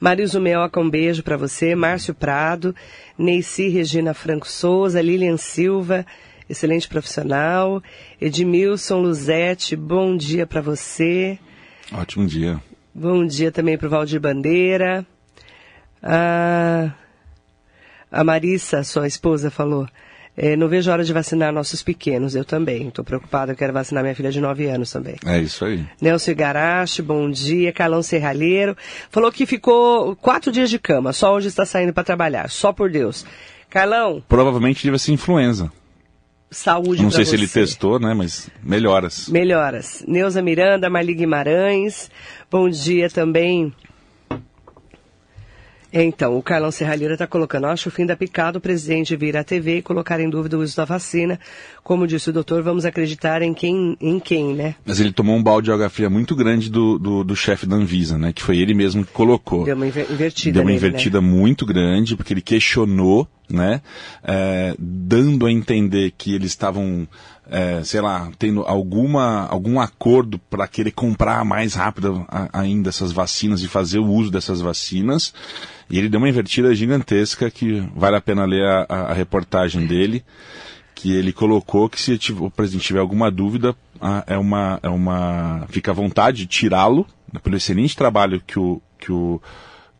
Mariso 0.00 0.40
Meoca, 0.40 0.80
um 0.80 0.90
beijo 0.90 1.22
para 1.22 1.36
você. 1.36 1.74
Márcio 1.74 2.14
Prado, 2.14 2.74
Neici 3.16 3.68
Regina 3.68 4.12
Franco 4.14 4.48
Souza, 4.48 5.00
Lilian 5.00 5.36
Silva, 5.36 6.04
excelente 6.48 6.88
profissional. 6.88 7.82
Edmilson 8.20 9.00
Luzete, 9.00 9.76
bom 9.76 10.16
dia 10.16 10.46
para 10.46 10.60
você. 10.60 11.38
Ótimo 11.92 12.26
dia. 12.26 12.60
Bom 12.94 13.24
dia 13.24 13.52
também 13.52 13.78
para 13.78 13.86
o 13.86 13.90
Valdir 13.90 14.20
Bandeira. 14.20 15.06
Ah, 16.02 16.90
a 18.12 18.22
Marissa, 18.22 18.84
sua 18.84 19.06
esposa, 19.06 19.50
falou. 19.50 19.88
É, 20.36 20.56
não 20.56 20.66
vejo 20.68 20.90
a 20.90 20.94
hora 20.94 21.04
de 21.04 21.12
vacinar 21.12 21.52
nossos 21.52 21.82
pequenos, 21.82 22.34
eu 22.34 22.44
também. 22.44 22.88
Estou 22.88 23.04
preocupada, 23.04 23.52
eu 23.52 23.56
quero 23.56 23.72
vacinar 23.72 24.02
minha 24.02 24.14
filha 24.14 24.30
de 24.30 24.40
9 24.40 24.66
anos 24.66 24.90
também. 24.90 25.16
É 25.26 25.38
isso 25.38 25.64
aí. 25.64 25.84
Nelson 26.00 26.30
Igarashi, 26.30 27.02
bom 27.02 27.30
dia. 27.30 27.72
Carlão 27.72 28.02
Serralheiro. 28.02 28.76
Falou 29.10 29.30
que 29.32 29.44
ficou 29.44 30.14
quatro 30.16 30.50
dias 30.52 30.70
de 30.70 30.78
cama, 30.78 31.12
só 31.12 31.34
hoje 31.34 31.48
está 31.48 31.66
saindo 31.66 31.92
para 31.92 32.04
trabalhar, 32.04 32.48
só 32.48 32.72
por 32.72 32.90
Deus. 32.90 33.26
Carlão. 33.68 34.22
Provavelmente 34.28 34.84
deve 34.84 34.98
ser 34.98 35.12
influenza. 35.12 35.70
Saúde 36.50 37.02
Não 37.02 37.10
sei 37.10 37.24
você. 37.24 37.30
se 37.30 37.36
ele 37.36 37.48
testou, 37.48 37.98
né? 37.98 38.12
Mas 38.12 38.50
melhoras. 38.62 39.28
Melhoras. 39.28 40.04
Neuza 40.06 40.42
Miranda, 40.42 40.90
Marli 40.90 41.14
Guimarães. 41.14 42.10
Bom 42.50 42.68
dia 42.68 43.08
também 43.08 43.72
então, 45.92 46.38
o 46.38 46.42
Carlão 46.42 46.70
Serralheira 46.70 47.14
está 47.14 47.26
colocando, 47.26 47.66
acho 47.66 47.88
o 47.88 47.92
fim 47.92 48.06
da 48.06 48.16
picada, 48.16 48.56
o 48.56 48.60
presidente 48.60 49.14
vir 49.14 49.36
à 49.36 49.44
TV 49.44 49.78
e 49.78 49.82
colocar 49.82 50.18
em 50.20 50.30
dúvida 50.30 50.56
o 50.56 50.62
uso 50.62 50.74
da 50.74 50.86
vacina. 50.86 51.38
Como 51.84 52.06
disse 52.06 52.30
o 52.30 52.32
doutor, 52.32 52.62
vamos 52.62 52.86
acreditar 52.86 53.42
em 53.42 53.52
quem, 53.52 53.96
em 54.00 54.18
quem, 54.18 54.54
né? 54.54 54.74
Mas 54.86 55.00
ele 55.00 55.12
tomou 55.12 55.36
um 55.36 55.42
balde 55.42 55.66
de 55.66 55.72
água 55.72 55.90
fria 55.90 56.08
muito 56.08 56.34
grande 56.34 56.70
do, 56.70 56.98
do, 56.98 57.22
do 57.22 57.36
chefe 57.36 57.66
da 57.66 57.76
Anvisa, 57.76 58.16
né? 58.16 58.32
Que 58.32 58.42
foi 58.42 58.56
ele 58.56 58.72
mesmo 58.72 59.04
que 59.04 59.12
colocou. 59.12 59.64
Deu 59.64 59.76
uma 59.76 59.86
invertida 59.86 60.54
Deu 60.54 60.62
uma 60.62 60.70
nele, 60.70 60.78
invertida 60.78 61.20
né? 61.20 61.26
muito 61.26 61.66
grande, 61.66 62.16
porque 62.16 62.32
ele 62.32 62.40
questionou, 62.40 63.28
né? 63.50 63.82
É, 64.24 64.74
dando 64.78 65.44
a 65.44 65.52
entender 65.52 66.12
que 66.16 66.34
eles 66.34 66.52
estavam 66.52 67.06
é, 67.50 67.82
sei 67.84 68.00
lá, 68.00 68.30
tendo 68.38 68.62
alguma, 68.62 69.46
algum 69.46 69.78
acordo 69.78 70.38
para 70.38 70.66
querer 70.66 70.92
comprar 70.92 71.44
mais 71.44 71.74
rápido 71.74 72.26
ainda 72.50 72.88
essas 72.88 73.12
vacinas 73.12 73.62
e 73.62 73.68
fazer 73.68 73.98
o 73.98 74.06
uso 74.06 74.30
dessas 74.30 74.62
vacinas. 74.62 75.34
E 75.90 75.98
ele 75.98 76.08
deu 76.08 76.18
uma 76.18 76.28
invertida 76.28 76.74
gigantesca 76.74 77.50
que 77.50 77.80
vale 77.94 78.16
a 78.16 78.20
pena 78.20 78.44
ler 78.44 78.64
a, 78.64 78.86
a, 78.88 78.96
a 79.10 79.12
reportagem 79.12 79.86
dele, 79.86 80.24
que 80.94 81.12
ele 81.12 81.32
colocou 81.32 81.88
que 81.88 82.00
se 82.00 82.18
o 82.32 82.50
presidente 82.50 82.86
tiver 82.86 83.00
alguma 83.00 83.30
dúvida, 83.30 83.74
é 84.26 84.36
uma, 84.36 84.78
é 84.82 84.88
uma, 84.88 85.66
fica 85.68 85.90
à 85.90 85.94
vontade 85.94 86.38
de 86.38 86.46
tirá-lo, 86.46 87.06
né, 87.32 87.40
pelo 87.42 87.56
excelente 87.56 87.96
trabalho 87.96 88.42
que 88.46 88.58
o, 88.58 88.80
que 88.98 89.12
o, 89.12 89.40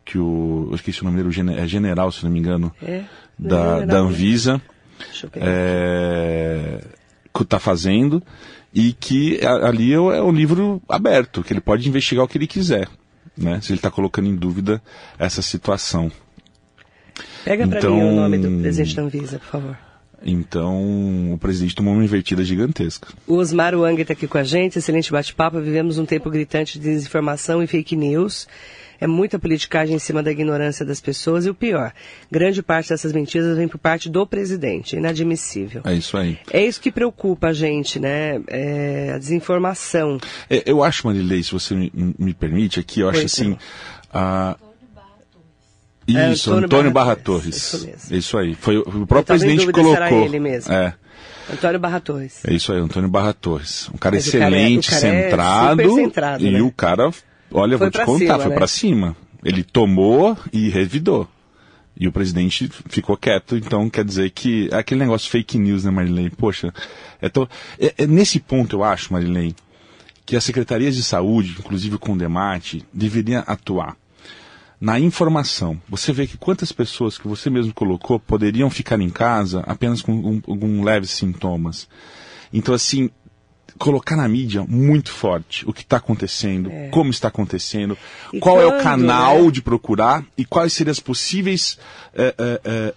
que 0.05 0.17
o, 0.17 0.67
eu 0.69 0.75
esqueci 0.75 1.01
o 1.01 1.05
nome 1.05 1.21
dele, 1.21 1.59
é 1.59 1.67
general, 1.67 2.11
se 2.11 2.23
não 2.23 2.31
me 2.31 2.39
engano, 2.39 2.73
é, 2.81 3.03
da, 3.37 3.79
general, 3.79 3.87
da 3.87 3.97
Anvisa. 3.99 4.61
Deixa 4.99 5.27
eu 5.27 5.31
É, 5.35 6.83
está 7.41 7.59
fazendo 7.59 8.23
e 8.73 8.93
que 8.93 9.39
ali 9.45 9.93
é 9.93 9.99
o 9.99 10.31
livro 10.31 10.81
aberto, 10.89 11.43
que 11.43 11.53
ele 11.53 11.61
pode 11.61 11.87
investigar 11.87 12.25
o 12.25 12.27
que 12.27 12.37
ele 12.37 12.47
quiser, 12.47 12.87
né? 13.37 13.59
Se 13.61 13.71
ele 13.71 13.79
está 13.79 13.89
colocando 13.91 14.27
em 14.27 14.35
dúvida 14.35 14.81
essa 15.17 15.41
situação. 15.41 16.11
Pega 17.43 17.67
para 17.67 17.79
Então- 17.79 17.95
mim 17.95 18.01
o 18.03 18.11
nome 18.15 18.37
do 18.37 18.61
presidente 18.61 18.95
da 18.95 19.01
Anvisa, 19.03 19.39
por 19.39 19.47
favor. 19.47 19.77
Então, 20.25 21.33
o 21.33 21.37
presidente 21.37 21.75
tomou 21.75 21.93
uma 21.93 22.03
invertida 22.03 22.43
gigantesca. 22.45 23.09
O 23.27 23.35
Osmar 23.35 23.75
Wang 23.75 24.01
está 24.01 24.13
aqui 24.13 24.25
com 24.25 24.37
a 24.37 24.43
gente, 24.43 24.79
excelente 24.79 25.11
bate-papo. 25.11 25.59
Vivemos 25.59 25.97
um 25.97 26.05
tempo 26.05 26.29
gritante 26.29 26.79
de 26.79 26.85
desinformação 26.85 27.61
e 27.61 27.67
fake 27.67 27.95
news. 27.97 28.47
É 29.03 29.07
muita 29.07 29.37
politicagem 29.37 29.95
em 29.95 29.99
cima 29.99 30.23
da 30.23 30.31
ignorância 30.31 30.85
das 30.85 31.01
pessoas 31.01 31.45
e 31.45 31.49
o 31.49 31.53
pior, 31.53 31.91
grande 32.31 32.63
parte 32.63 32.87
dessas 32.89 33.11
mentiras 33.11 33.57
vem 33.57 33.67
por 33.67 33.77
parte 33.77 34.09
do 34.09 34.25
presidente, 34.25 34.95
inadmissível. 34.95 35.81
É 35.83 35.93
isso 35.93 36.15
aí. 36.17 36.39
É 36.51 36.63
isso 36.65 36.79
que 36.79 36.89
preocupa 36.89 37.47
a 37.47 37.53
gente, 37.53 37.99
né? 37.99 38.39
É 38.47 39.11
a 39.13 39.17
desinformação. 39.17 40.17
É, 40.49 40.63
eu 40.65 40.81
acho, 40.81 41.05
Marilei, 41.05 41.43
se 41.43 41.51
você 41.51 41.75
me, 41.75 41.91
me 42.17 42.33
permite 42.33 42.79
aqui, 42.79 43.01
eu 43.01 43.09
acho 43.09 43.19
Pois 43.19 43.33
assim. 43.33 43.57
ah, 44.13 44.55
Isso, 46.07 46.49
Antônio 46.51 46.65
Antônio, 46.65 46.91
Barra 46.91 47.07
Barra, 47.07 47.15
Torres, 47.17 47.43
Torres. 47.71 47.75
isso 47.75 47.85
mesmo. 47.87 48.15
Isso 48.17 48.37
aí. 48.37 48.53
Foi 48.55 48.77
o 48.77 48.81
o 48.81 49.05
próprio 49.07 49.23
presidente 49.25 49.65
se 49.65 49.71
colocou. 49.71 50.23
ele 50.25 50.39
mesmo. 50.39 50.73
É. 50.73 50.93
Antônio 51.51 51.79
Barra 51.79 51.99
Torres. 51.99 52.39
É 52.45 52.53
isso 52.53 52.71
aí, 52.71 52.79
Antônio 52.79 53.09
Barra 53.09 53.33
Torres. 53.33 53.89
Um 53.93 53.97
cara 53.97 54.15
Mas 54.15 54.27
o 54.27 54.31
cara 54.31 54.43
é- 54.45 54.47
excelente, 54.61 54.87
o 54.87 54.91
cara 54.91 55.07
é 55.07 55.23
centrado. 55.23 55.83
super 55.83 56.03
centrado, 56.03 56.45
e 56.45 56.51
né? 56.51 56.61
o 56.61 56.71
cara, 56.71 57.11
olha, 57.53 57.77
Foi 57.77 57.89
vou 57.89 57.91
te 57.91 58.05
contar, 58.05 58.17
cima, 58.25 58.39
foi 58.39 58.49
né? 58.49 58.55
pra 58.55 58.67
cima. 58.67 59.15
Ele 59.43 59.63
tomou 59.63 60.37
e 60.51 60.69
revidou. 60.69 61.27
E 61.99 62.07
o 62.07 62.11
presidente 62.11 62.69
ficou 62.89 63.15
quieto, 63.15 63.55
então 63.55 63.87
quer 63.89 64.03
dizer 64.03 64.31
que 64.31 64.67
é 64.71 64.77
aquele 64.77 65.01
negócio 65.01 65.29
fake 65.29 65.59
news, 65.59 65.83
né, 65.83 65.91
Marilene? 65.91 66.31
Poxa, 66.31 66.73
é, 67.21 67.29
tão- 67.29 67.47
é- 67.79 67.93
é 67.99 68.07
nesse 68.07 68.39
ponto 68.39 68.77
eu 68.77 68.83
acho, 68.83 69.13
Marilene, 69.13 69.55
que 70.25 70.35
as 70.35 70.43
secretarias 70.43 70.95
de 70.95 71.03
saúde, 71.03 71.55
inclusive 71.59 71.95
o 71.95 71.99
Condemate, 71.99 72.83
deveriam 72.91 73.43
atuar 73.45 73.95
na 74.81 74.99
informação. 74.99 75.79
Você 75.87 76.11
vê 76.11 76.25
que 76.25 76.35
quantas 76.37 76.71
pessoas 76.71 77.17
que 77.17 77.27
você 77.27 77.49
mesmo 77.49 77.73
colocou 77.73 78.19
poderiam 78.19 78.69
ficar 78.71 78.99
em 78.99 79.09
casa 79.09 79.61
apenas 79.67 80.01
com 80.01 80.13
um, 80.13 80.41
algum 80.47 80.83
leves 80.83 81.11
sintomas. 81.11 81.87
Então, 82.51 82.73
assim, 82.73 83.09
colocar 83.77 84.15
na 84.15 84.27
mídia 84.27 84.63
muito 84.67 85.11
forte 85.11 85.67
o 85.67 85.73
que 85.73 85.81
está 85.81 85.97
acontecendo, 85.97 86.71
como 86.91 87.09
está 87.09 87.27
acontecendo, 87.27 87.97
E 88.31 88.39
qual 88.39 88.61
é 88.61 88.65
o 88.65 88.71
quando, 88.71 88.83
canal 88.83 89.43
né? 89.45 89.51
de 89.51 89.61
procurar 89.61 90.23
e 90.37 90.45
quais 90.45 90.73
seriam 90.73 90.91
as 90.91 90.99
possíveis 90.99 91.77
eh, 92.13 92.35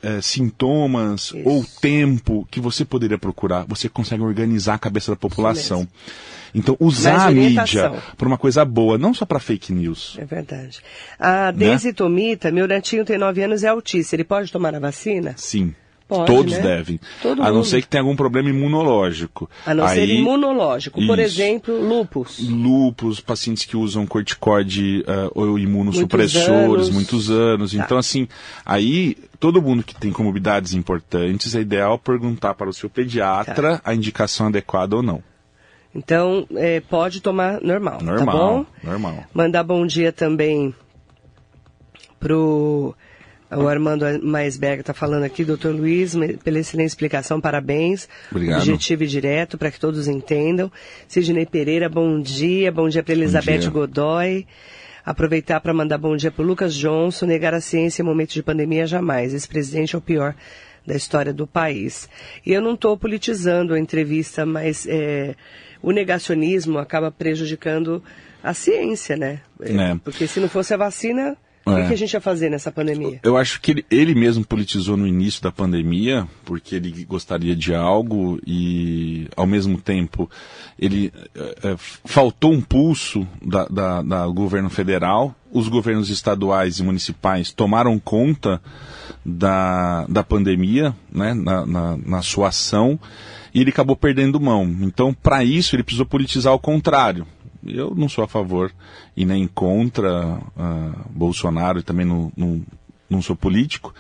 eh, 0.02 0.20
sintomas 0.20 1.26
Isso. 1.26 1.42
ou 1.44 1.64
tempo 1.80 2.46
que 2.50 2.60
você 2.60 2.84
poderia 2.84 3.18
procurar. 3.18 3.64
Você 3.66 3.88
consegue 3.88 4.22
organizar 4.22 4.74
a 4.74 4.78
cabeça 4.78 5.10
da 5.12 5.16
população. 5.16 5.88
Então, 6.54 6.76
usar 6.80 7.26
a 7.28 7.30
mídia 7.30 7.92
para 8.16 8.26
uma 8.26 8.38
coisa 8.38 8.64
boa, 8.64 8.96
não 8.96 9.12
só 9.12 9.26
para 9.26 9.38
fake 9.38 9.72
news. 9.72 10.16
É 10.18 10.24
verdade. 10.24 10.80
A 11.18 11.50
Deise 11.50 11.92
Tomita, 11.92 12.50
meu 12.50 12.66
netinho 12.66 13.04
tem 13.04 13.18
9 13.18 13.42
anos 13.42 13.62
e 13.62 13.66
é 13.66 13.68
autista. 13.68 14.16
Ele 14.16 14.24
pode 14.24 14.50
tomar 14.50 14.74
a 14.74 14.78
vacina? 14.78 15.34
Sim. 15.36 15.74
Pode, 16.08 16.26
Todos 16.32 16.52
né? 16.52 16.60
devem. 16.60 17.00
Todo 17.20 17.42
a 17.42 17.46
não 17.48 17.54
mundo. 17.56 17.64
ser 17.64 17.82
que 17.82 17.88
tenha 17.88 18.00
algum 18.00 18.14
problema 18.14 18.48
imunológico. 18.48 19.50
A 19.66 19.74
não 19.74 19.88
ser 19.88 20.00
Aí, 20.02 20.18
imunológico. 20.20 21.04
Por 21.04 21.18
Isso. 21.18 21.40
exemplo, 21.42 21.80
lupus. 21.84 22.38
lupus, 22.48 23.18
pacientes 23.20 23.64
que 23.64 23.76
usam 23.76 24.06
corticoide 24.06 25.00
uh, 25.08 25.32
ou 25.34 25.58
imunossupressores 25.58 26.44
Muitos 26.54 26.70
anos. 26.70 26.90
muitos 26.90 27.30
anos. 27.30 27.72
Tá. 27.72 27.78
Então, 27.84 27.98
assim, 27.98 28.28
aí 28.64 29.16
todo 29.40 29.60
mundo 29.60 29.82
que 29.82 29.96
tem 29.96 30.12
comorbidades 30.12 30.74
importantes, 30.74 31.56
é 31.56 31.60
ideal 31.60 31.98
perguntar 31.98 32.54
para 32.54 32.70
o 32.70 32.72
seu 32.72 32.88
pediatra 32.88 33.78
Tá. 33.78 33.82
a 33.84 33.92
indicação 33.92 34.46
adequada 34.46 34.94
ou 34.94 35.02
não. 35.02 35.20
Então, 35.92 36.46
é, 36.54 36.78
pode 36.78 37.20
tomar 37.20 37.60
normal, 37.62 37.98
tá 37.98 38.04
Normal, 38.04 38.36
bom? 38.38 38.66
normal. 38.88 39.24
Mandar 39.34 39.64
bom 39.64 39.84
dia 39.86 40.12
também 40.12 40.72
pro 42.20 42.94
o 43.50 43.68
Armando 43.68 44.04
Maisberg 44.22 44.80
está 44.80 44.92
falando 44.92 45.22
aqui, 45.24 45.44
doutor 45.44 45.74
Luiz, 45.74 46.14
pela 46.42 46.58
excelente 46.58 46.88
explicação, 46.88 47.40
parabéns. 47.40 48.08
Obrigado. 48.30 48.58
Objetivo 48.58 49.04
e 49.04 49.06
direto, 49.06 49.56
para 49.56 49.70
que 49.70 49.78
todos 49.78 50.08
entendam. 50.08 50.70
Sidney 51.06 51.46
Pereira, 51.46 51.88
bom 51.88 52.20
dia. 52.20 52.72
Bom 52.72 52.88
dia 52.88 53.02
para 53.02 53.14
Elizabeth 53.14 53.58
dia. 53.58 53.70
Godoy. 53.70 54.46
Aproveitar 55.04 55.60
para 55.60 55.72
mandar 55.72 55.98
bom 55.98 56.16
dia 56.16 56.32
para 56.32 56.44
Lucas 56.44 56.74
Johnson. 56.74 57.26
Negar 57.26 57.54
a 57.54 57.60
ciência 57.60 58.02
em 58.02 58.04
momento 58.04 58.32
de 58.32 58.42
pandemia 58.42 58.86
jamais. 58.86 59.32
Esse 59.32 59.46
presidente 59.46 59.94
é 59.94 59.98
o 59.98 60.02
pior 60.02 60.34
da 60.84 60.96
história 60.96 61.32
do 61.32 61.46
país. 61.46 62.08
E 62.44 62.52
eu 62.52 62.60
não 62.60 62.74
estou 62.74 62.96
politizando 62.96 63.74
a 63.74 63.78
entrevista, 63.78 64.44
mas 64.44 64.86
é, 64.88 65.36
o 65.82 65.92
negacionismo 65.92 66.78
acaba 66.78 67.10
prejudicando 67.10 68.02
a 68.42 68.54
ciência, 68.54 69.16
né? 69.16 69.40
É. 69.60 69.96
Porque 70.02 70.26
se 70.26 70.40
não 70.40 70.48
fosse 70.48 70.74
a 70.74 70.76
vacina, 70.76 71.36
o 71.66 71.74
que 71.74 71.80
É. 71.80 71.86
que 71.88 71.94
a 71.94 71.98
gente 71.98 72.12
ia 72.12 72.20
fazer 72.20 72.48
nessa 72.48 72.70
pandemia? 72.70 73.18
Eu 73.22 73.36
acho 73.36 73.60
que 73.60 73.72
ele, 73.72 73.86
ele 73.90 74.14
mesmo 74.14 74.44
politizou 74.44 74.96
no 74.96 75.06
início 75.06 75.42
da 75.42 75.50
pandemia, 75.50 76.26
porque 76.44 76.76
ele 76.76 77.04
gostaria 77.04 77.56
de 77.56 77.74
algo 77.74 78.38
e, 78.46 79.26
ao 79.36 79.46
mesmo 79.46 79.80
tempo, 79.80 80.30
ele 80.78 81.12
eh, 81.34 81.76
faltou 82.04 82.52
um 82.52 82.60
pulso 82.60 83.26
da, 83.44 83.66
da, 83.66 84.02
da 84.02 84.26
governo 84.28 84.70
federal. 84.70 85.34
Os 85.50 85.68
governos 85.68 86.08
estaduais 86.08 86.78
e 86.78 86.82
municipais 86.84 87.50
tomaram 87.50 87.98
conta 87.98 88.60
da, 89.24 90.06
da 90.06 90.22
pandemia, 90.22 90.94
né, 91.10 91.34
na, 91.34 91.66
na, 91.66 91.96
na 91.96 92.22
sua 92.22 92.48
ação, 92.48 92.98
e 93.52 93.60
ele 93.60 93.70
acabou 93.70 93.96
perdendo 93.96 94.38
mão. 94.40 94.64
Então, 94.82 95.12
para 95.12 95.42
isso, 95.42 95.74
ele 95.74 95.82
precisou 95.82 96.06
politizar 96.06 96.52
ao 96.52 96.58
contrário. 96.58 97.26
Eu 97.66 97.94
não 97.94 98.08
sou 98.08 98.24
a 98.24 98.28
favor 98.28 98.72
e 99.16 99.24
nem 99.24 99.46
contra 99.46 100.40
ah, 100.56 100.92
Bolsonaro, 101.10 101.80
e 101.80 101.82
também 101.82 102.06
não, 102.06 102.32
não, 102.36 102.62
não 103.08 103.22
sou 103.22 103.36
político, 103.36 103.94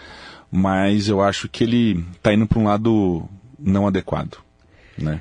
mas 0.50 1.08
eu 1.08 1.20
acho 1.20 1.48
que 1.48 1.64
ele 1.64 2.04
está 2.12 2.32
indo 2.32 2.46
para 2.46 2.58
um 2.58 2.64
lado 2.64 3.28
não 3.58 3.86
adequado. 3.86 4.38
Né? 4.96 5.20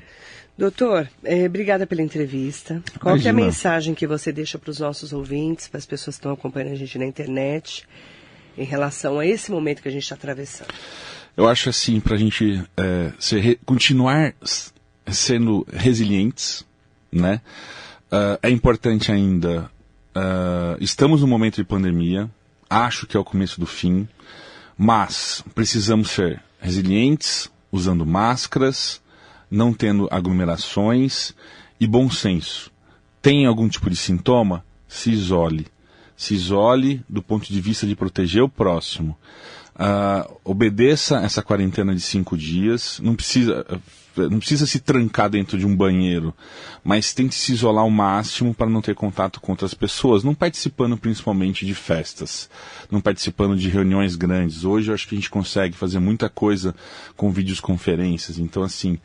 Doutor, 0.57 1.09
eh, 1.23 1.45
obrigada 1.45 1.85
pela 1.85 2.01
entrevista. 2.01 2.81
Qual 3.01 3.17
que 3.19 3.27
é 3.27 3.31
a 3.31 3.33
mensagem 3.33 3.93
que 3.93 4.07
você 4.07 4.31
deixa 4.31 4.57
para 4.57 4.71
os 4.71 4.79
nossos 4.79 5.11
ouvintes, 5.11 5.67
para 5.67 5.77
as 5.77 5.85
pessoas 5.85 6.15
que 6.15 6.19
estão 6.19 6.31
acompanhando 6.31 6.71
a 6.71 6.75
gente 6.75 6.97
na 6.97 7.05
internet, 7.05 7.85
em 8.57 8.63
relação 8.63 9.19
a 9.19 9.25
esse 9.25 9.51
momento 9.51 9.81
que 9.81 9.89
a 9.89 9.91
gente 9.91 10.03
está 10.03 10.15
atravessando? 10.15 10.73
Eu 11.35 11.49
acho 11.49 11.67
assim, 11.67 11.99
para 11.99 12.15
a 12.15 12.17
gente 12.17 12.63
eh, 12.77 13.11
ser 13.19 13.59
continuar 13.65 14.33
sendo 15.11 15.67
resilientes, 15.73 16.65
né? 17.11 17.41
Ah, 18.11 18.39
é 18.41 18.49
importante 18.49 19.11
ainda, 19.11 19.69
ah, 20.13 20.77
estamos 20.79 21.21
num 21.21 21.27
momento 21.27 21.55
de 21.55 21.63
pandemia, 21.63 22.29
acho 22.69 23.05
que 23.07 23.17
é 23.17 23.19
o 23.19 23.25
começo 23.25 23.59
do 23.59 23.65
fim, 23.65 24.07
mas 24.77 25.43
precisamos 25.53 26.11
ser 26.11 26.41
resilientes, 26.59 27.49
usando 27.71 28.05
máscaras, 28.05 29.01
não 29.49 29.73
tendo 29.73 30.07
aglomerações 30.11 31.33
e 31.79 31.87
bom 31.87 32.09
senso. 32.09 32.71
Tem 33.21 33.45
algum 33.45 33.67
tipo 33.67 33.89
de 33.89 33.95
sintoma? 33.95 34.63
Se 34.87 35.11
isole. 35.11 35.67
Se 36.15 36.33
isole 36.35 37.03
do 37.09 37.21
ponto 37.21 37.51
de 37.51 37.59
vista 37.59 37.85
de 37.85 37.95
proteger 37.95 38.43
o 38.43 38.49
próximo. 38.49 39.17
Ah, 39.75 40.29
obedeça 40.43 41.17
essa 41.17 41.41
quarentena 41.41 41.93
de 41.93 42.01
cinco 42.01 42.37
dias. 42.37 42.99
Não 43.03 43.15
precisa, 43.15 43.65
não 44.15 44.39
precisa 44.39 44.65
se 44.65 44.79
trancar 44.79 45.29
dentro 45.29 45.57
de 45.57 45.65
um 45.65 45.75
banheiro, 45.75 46.33
mas 46.83 47.13
tente 47.13 47.35
se 47.35 47.53
isolar 47.53 47.83
ao 47.83 47.89
máximo 47.89 48.53
para 48.53 48.69
não 48.69 48.81
ter 48.81 48.95
contato 48.95 49.39
com 49.39 49.51
outras 49.51 49.73
pessoas. 49.73 50.23
Não 50.23 50.33
participando 50.33 50.97
principalmente 50.97 51.65
de 51.65 51.75
festas, 51.75 52.49
não 52.89 53.01
participando 53.01 53.55
de 53.55 53.69
reuniões 53.69 54.15
grandes. 54.15 54.63
Hoje 54.63 54.89
eu 54.89 54.95
acho 54.95 55.07
que 55.07 55.15
a 55.15 55.17
gente 55.17 55.29
consegue 55.29 55.75
fazer 55.75 55.99
muita 55.99 56.29
coisa 56.29 56.75
com 57.15 57.31
videoconferências. 57.31 58.39
Então, 58.39 58.63
assim, 58.63 58.97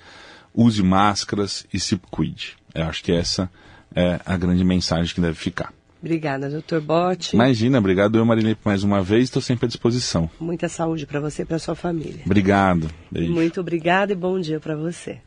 use 0.55 0.83
máscaras 0.83 1.67
e 1.73 1.81
se 1.81 2.01
cuide. 2.11 2.57
Eu 2.75 2.85
acho 2.85 3.03
que 3.03 3.13
essa 3.13 3.51
é 3.95 4.21
a 4.25 4.37
grande 4.37 4.65
mensagem 4.65 5.15
que 5.15 5.21
deve 5.21 5.37
ficar. 5.37 5.73
Obrigada, 6.01 6.49
doutor 6.49 6.81
Botti. 6.81 7.37
Imagina, 7.37 7.79
obrigado 7.79 8.17
eu, 8.17 8.25
Marilene, 8.25 8.55
por 8.55 8.71
mais 8.71 8.83
uma 8.83 9.03
vez. 9.03 9.25
Estou 9.25 9.43
sempre 9.43 9.67
à 9.67 9.69
disposição. 9.69 10.31
Muita 10.41 10.69
saúde 10.69 11.07
para 11.07 11.21
você 11.21 11.43
e 11.43 11.45
para 11.45 11.59
sua 11.59 11.75
família. 11.75 12.23
Obrigado. 12.25 12.89
Beijo. 13.11 13.33
Muito 13.33 13.61
obrigada 13.61 14.13
e 14.13 14.17
bom 14.17 14.41
dia 14.41 14.59
para 14.59 14.75
você. 14.75 15.19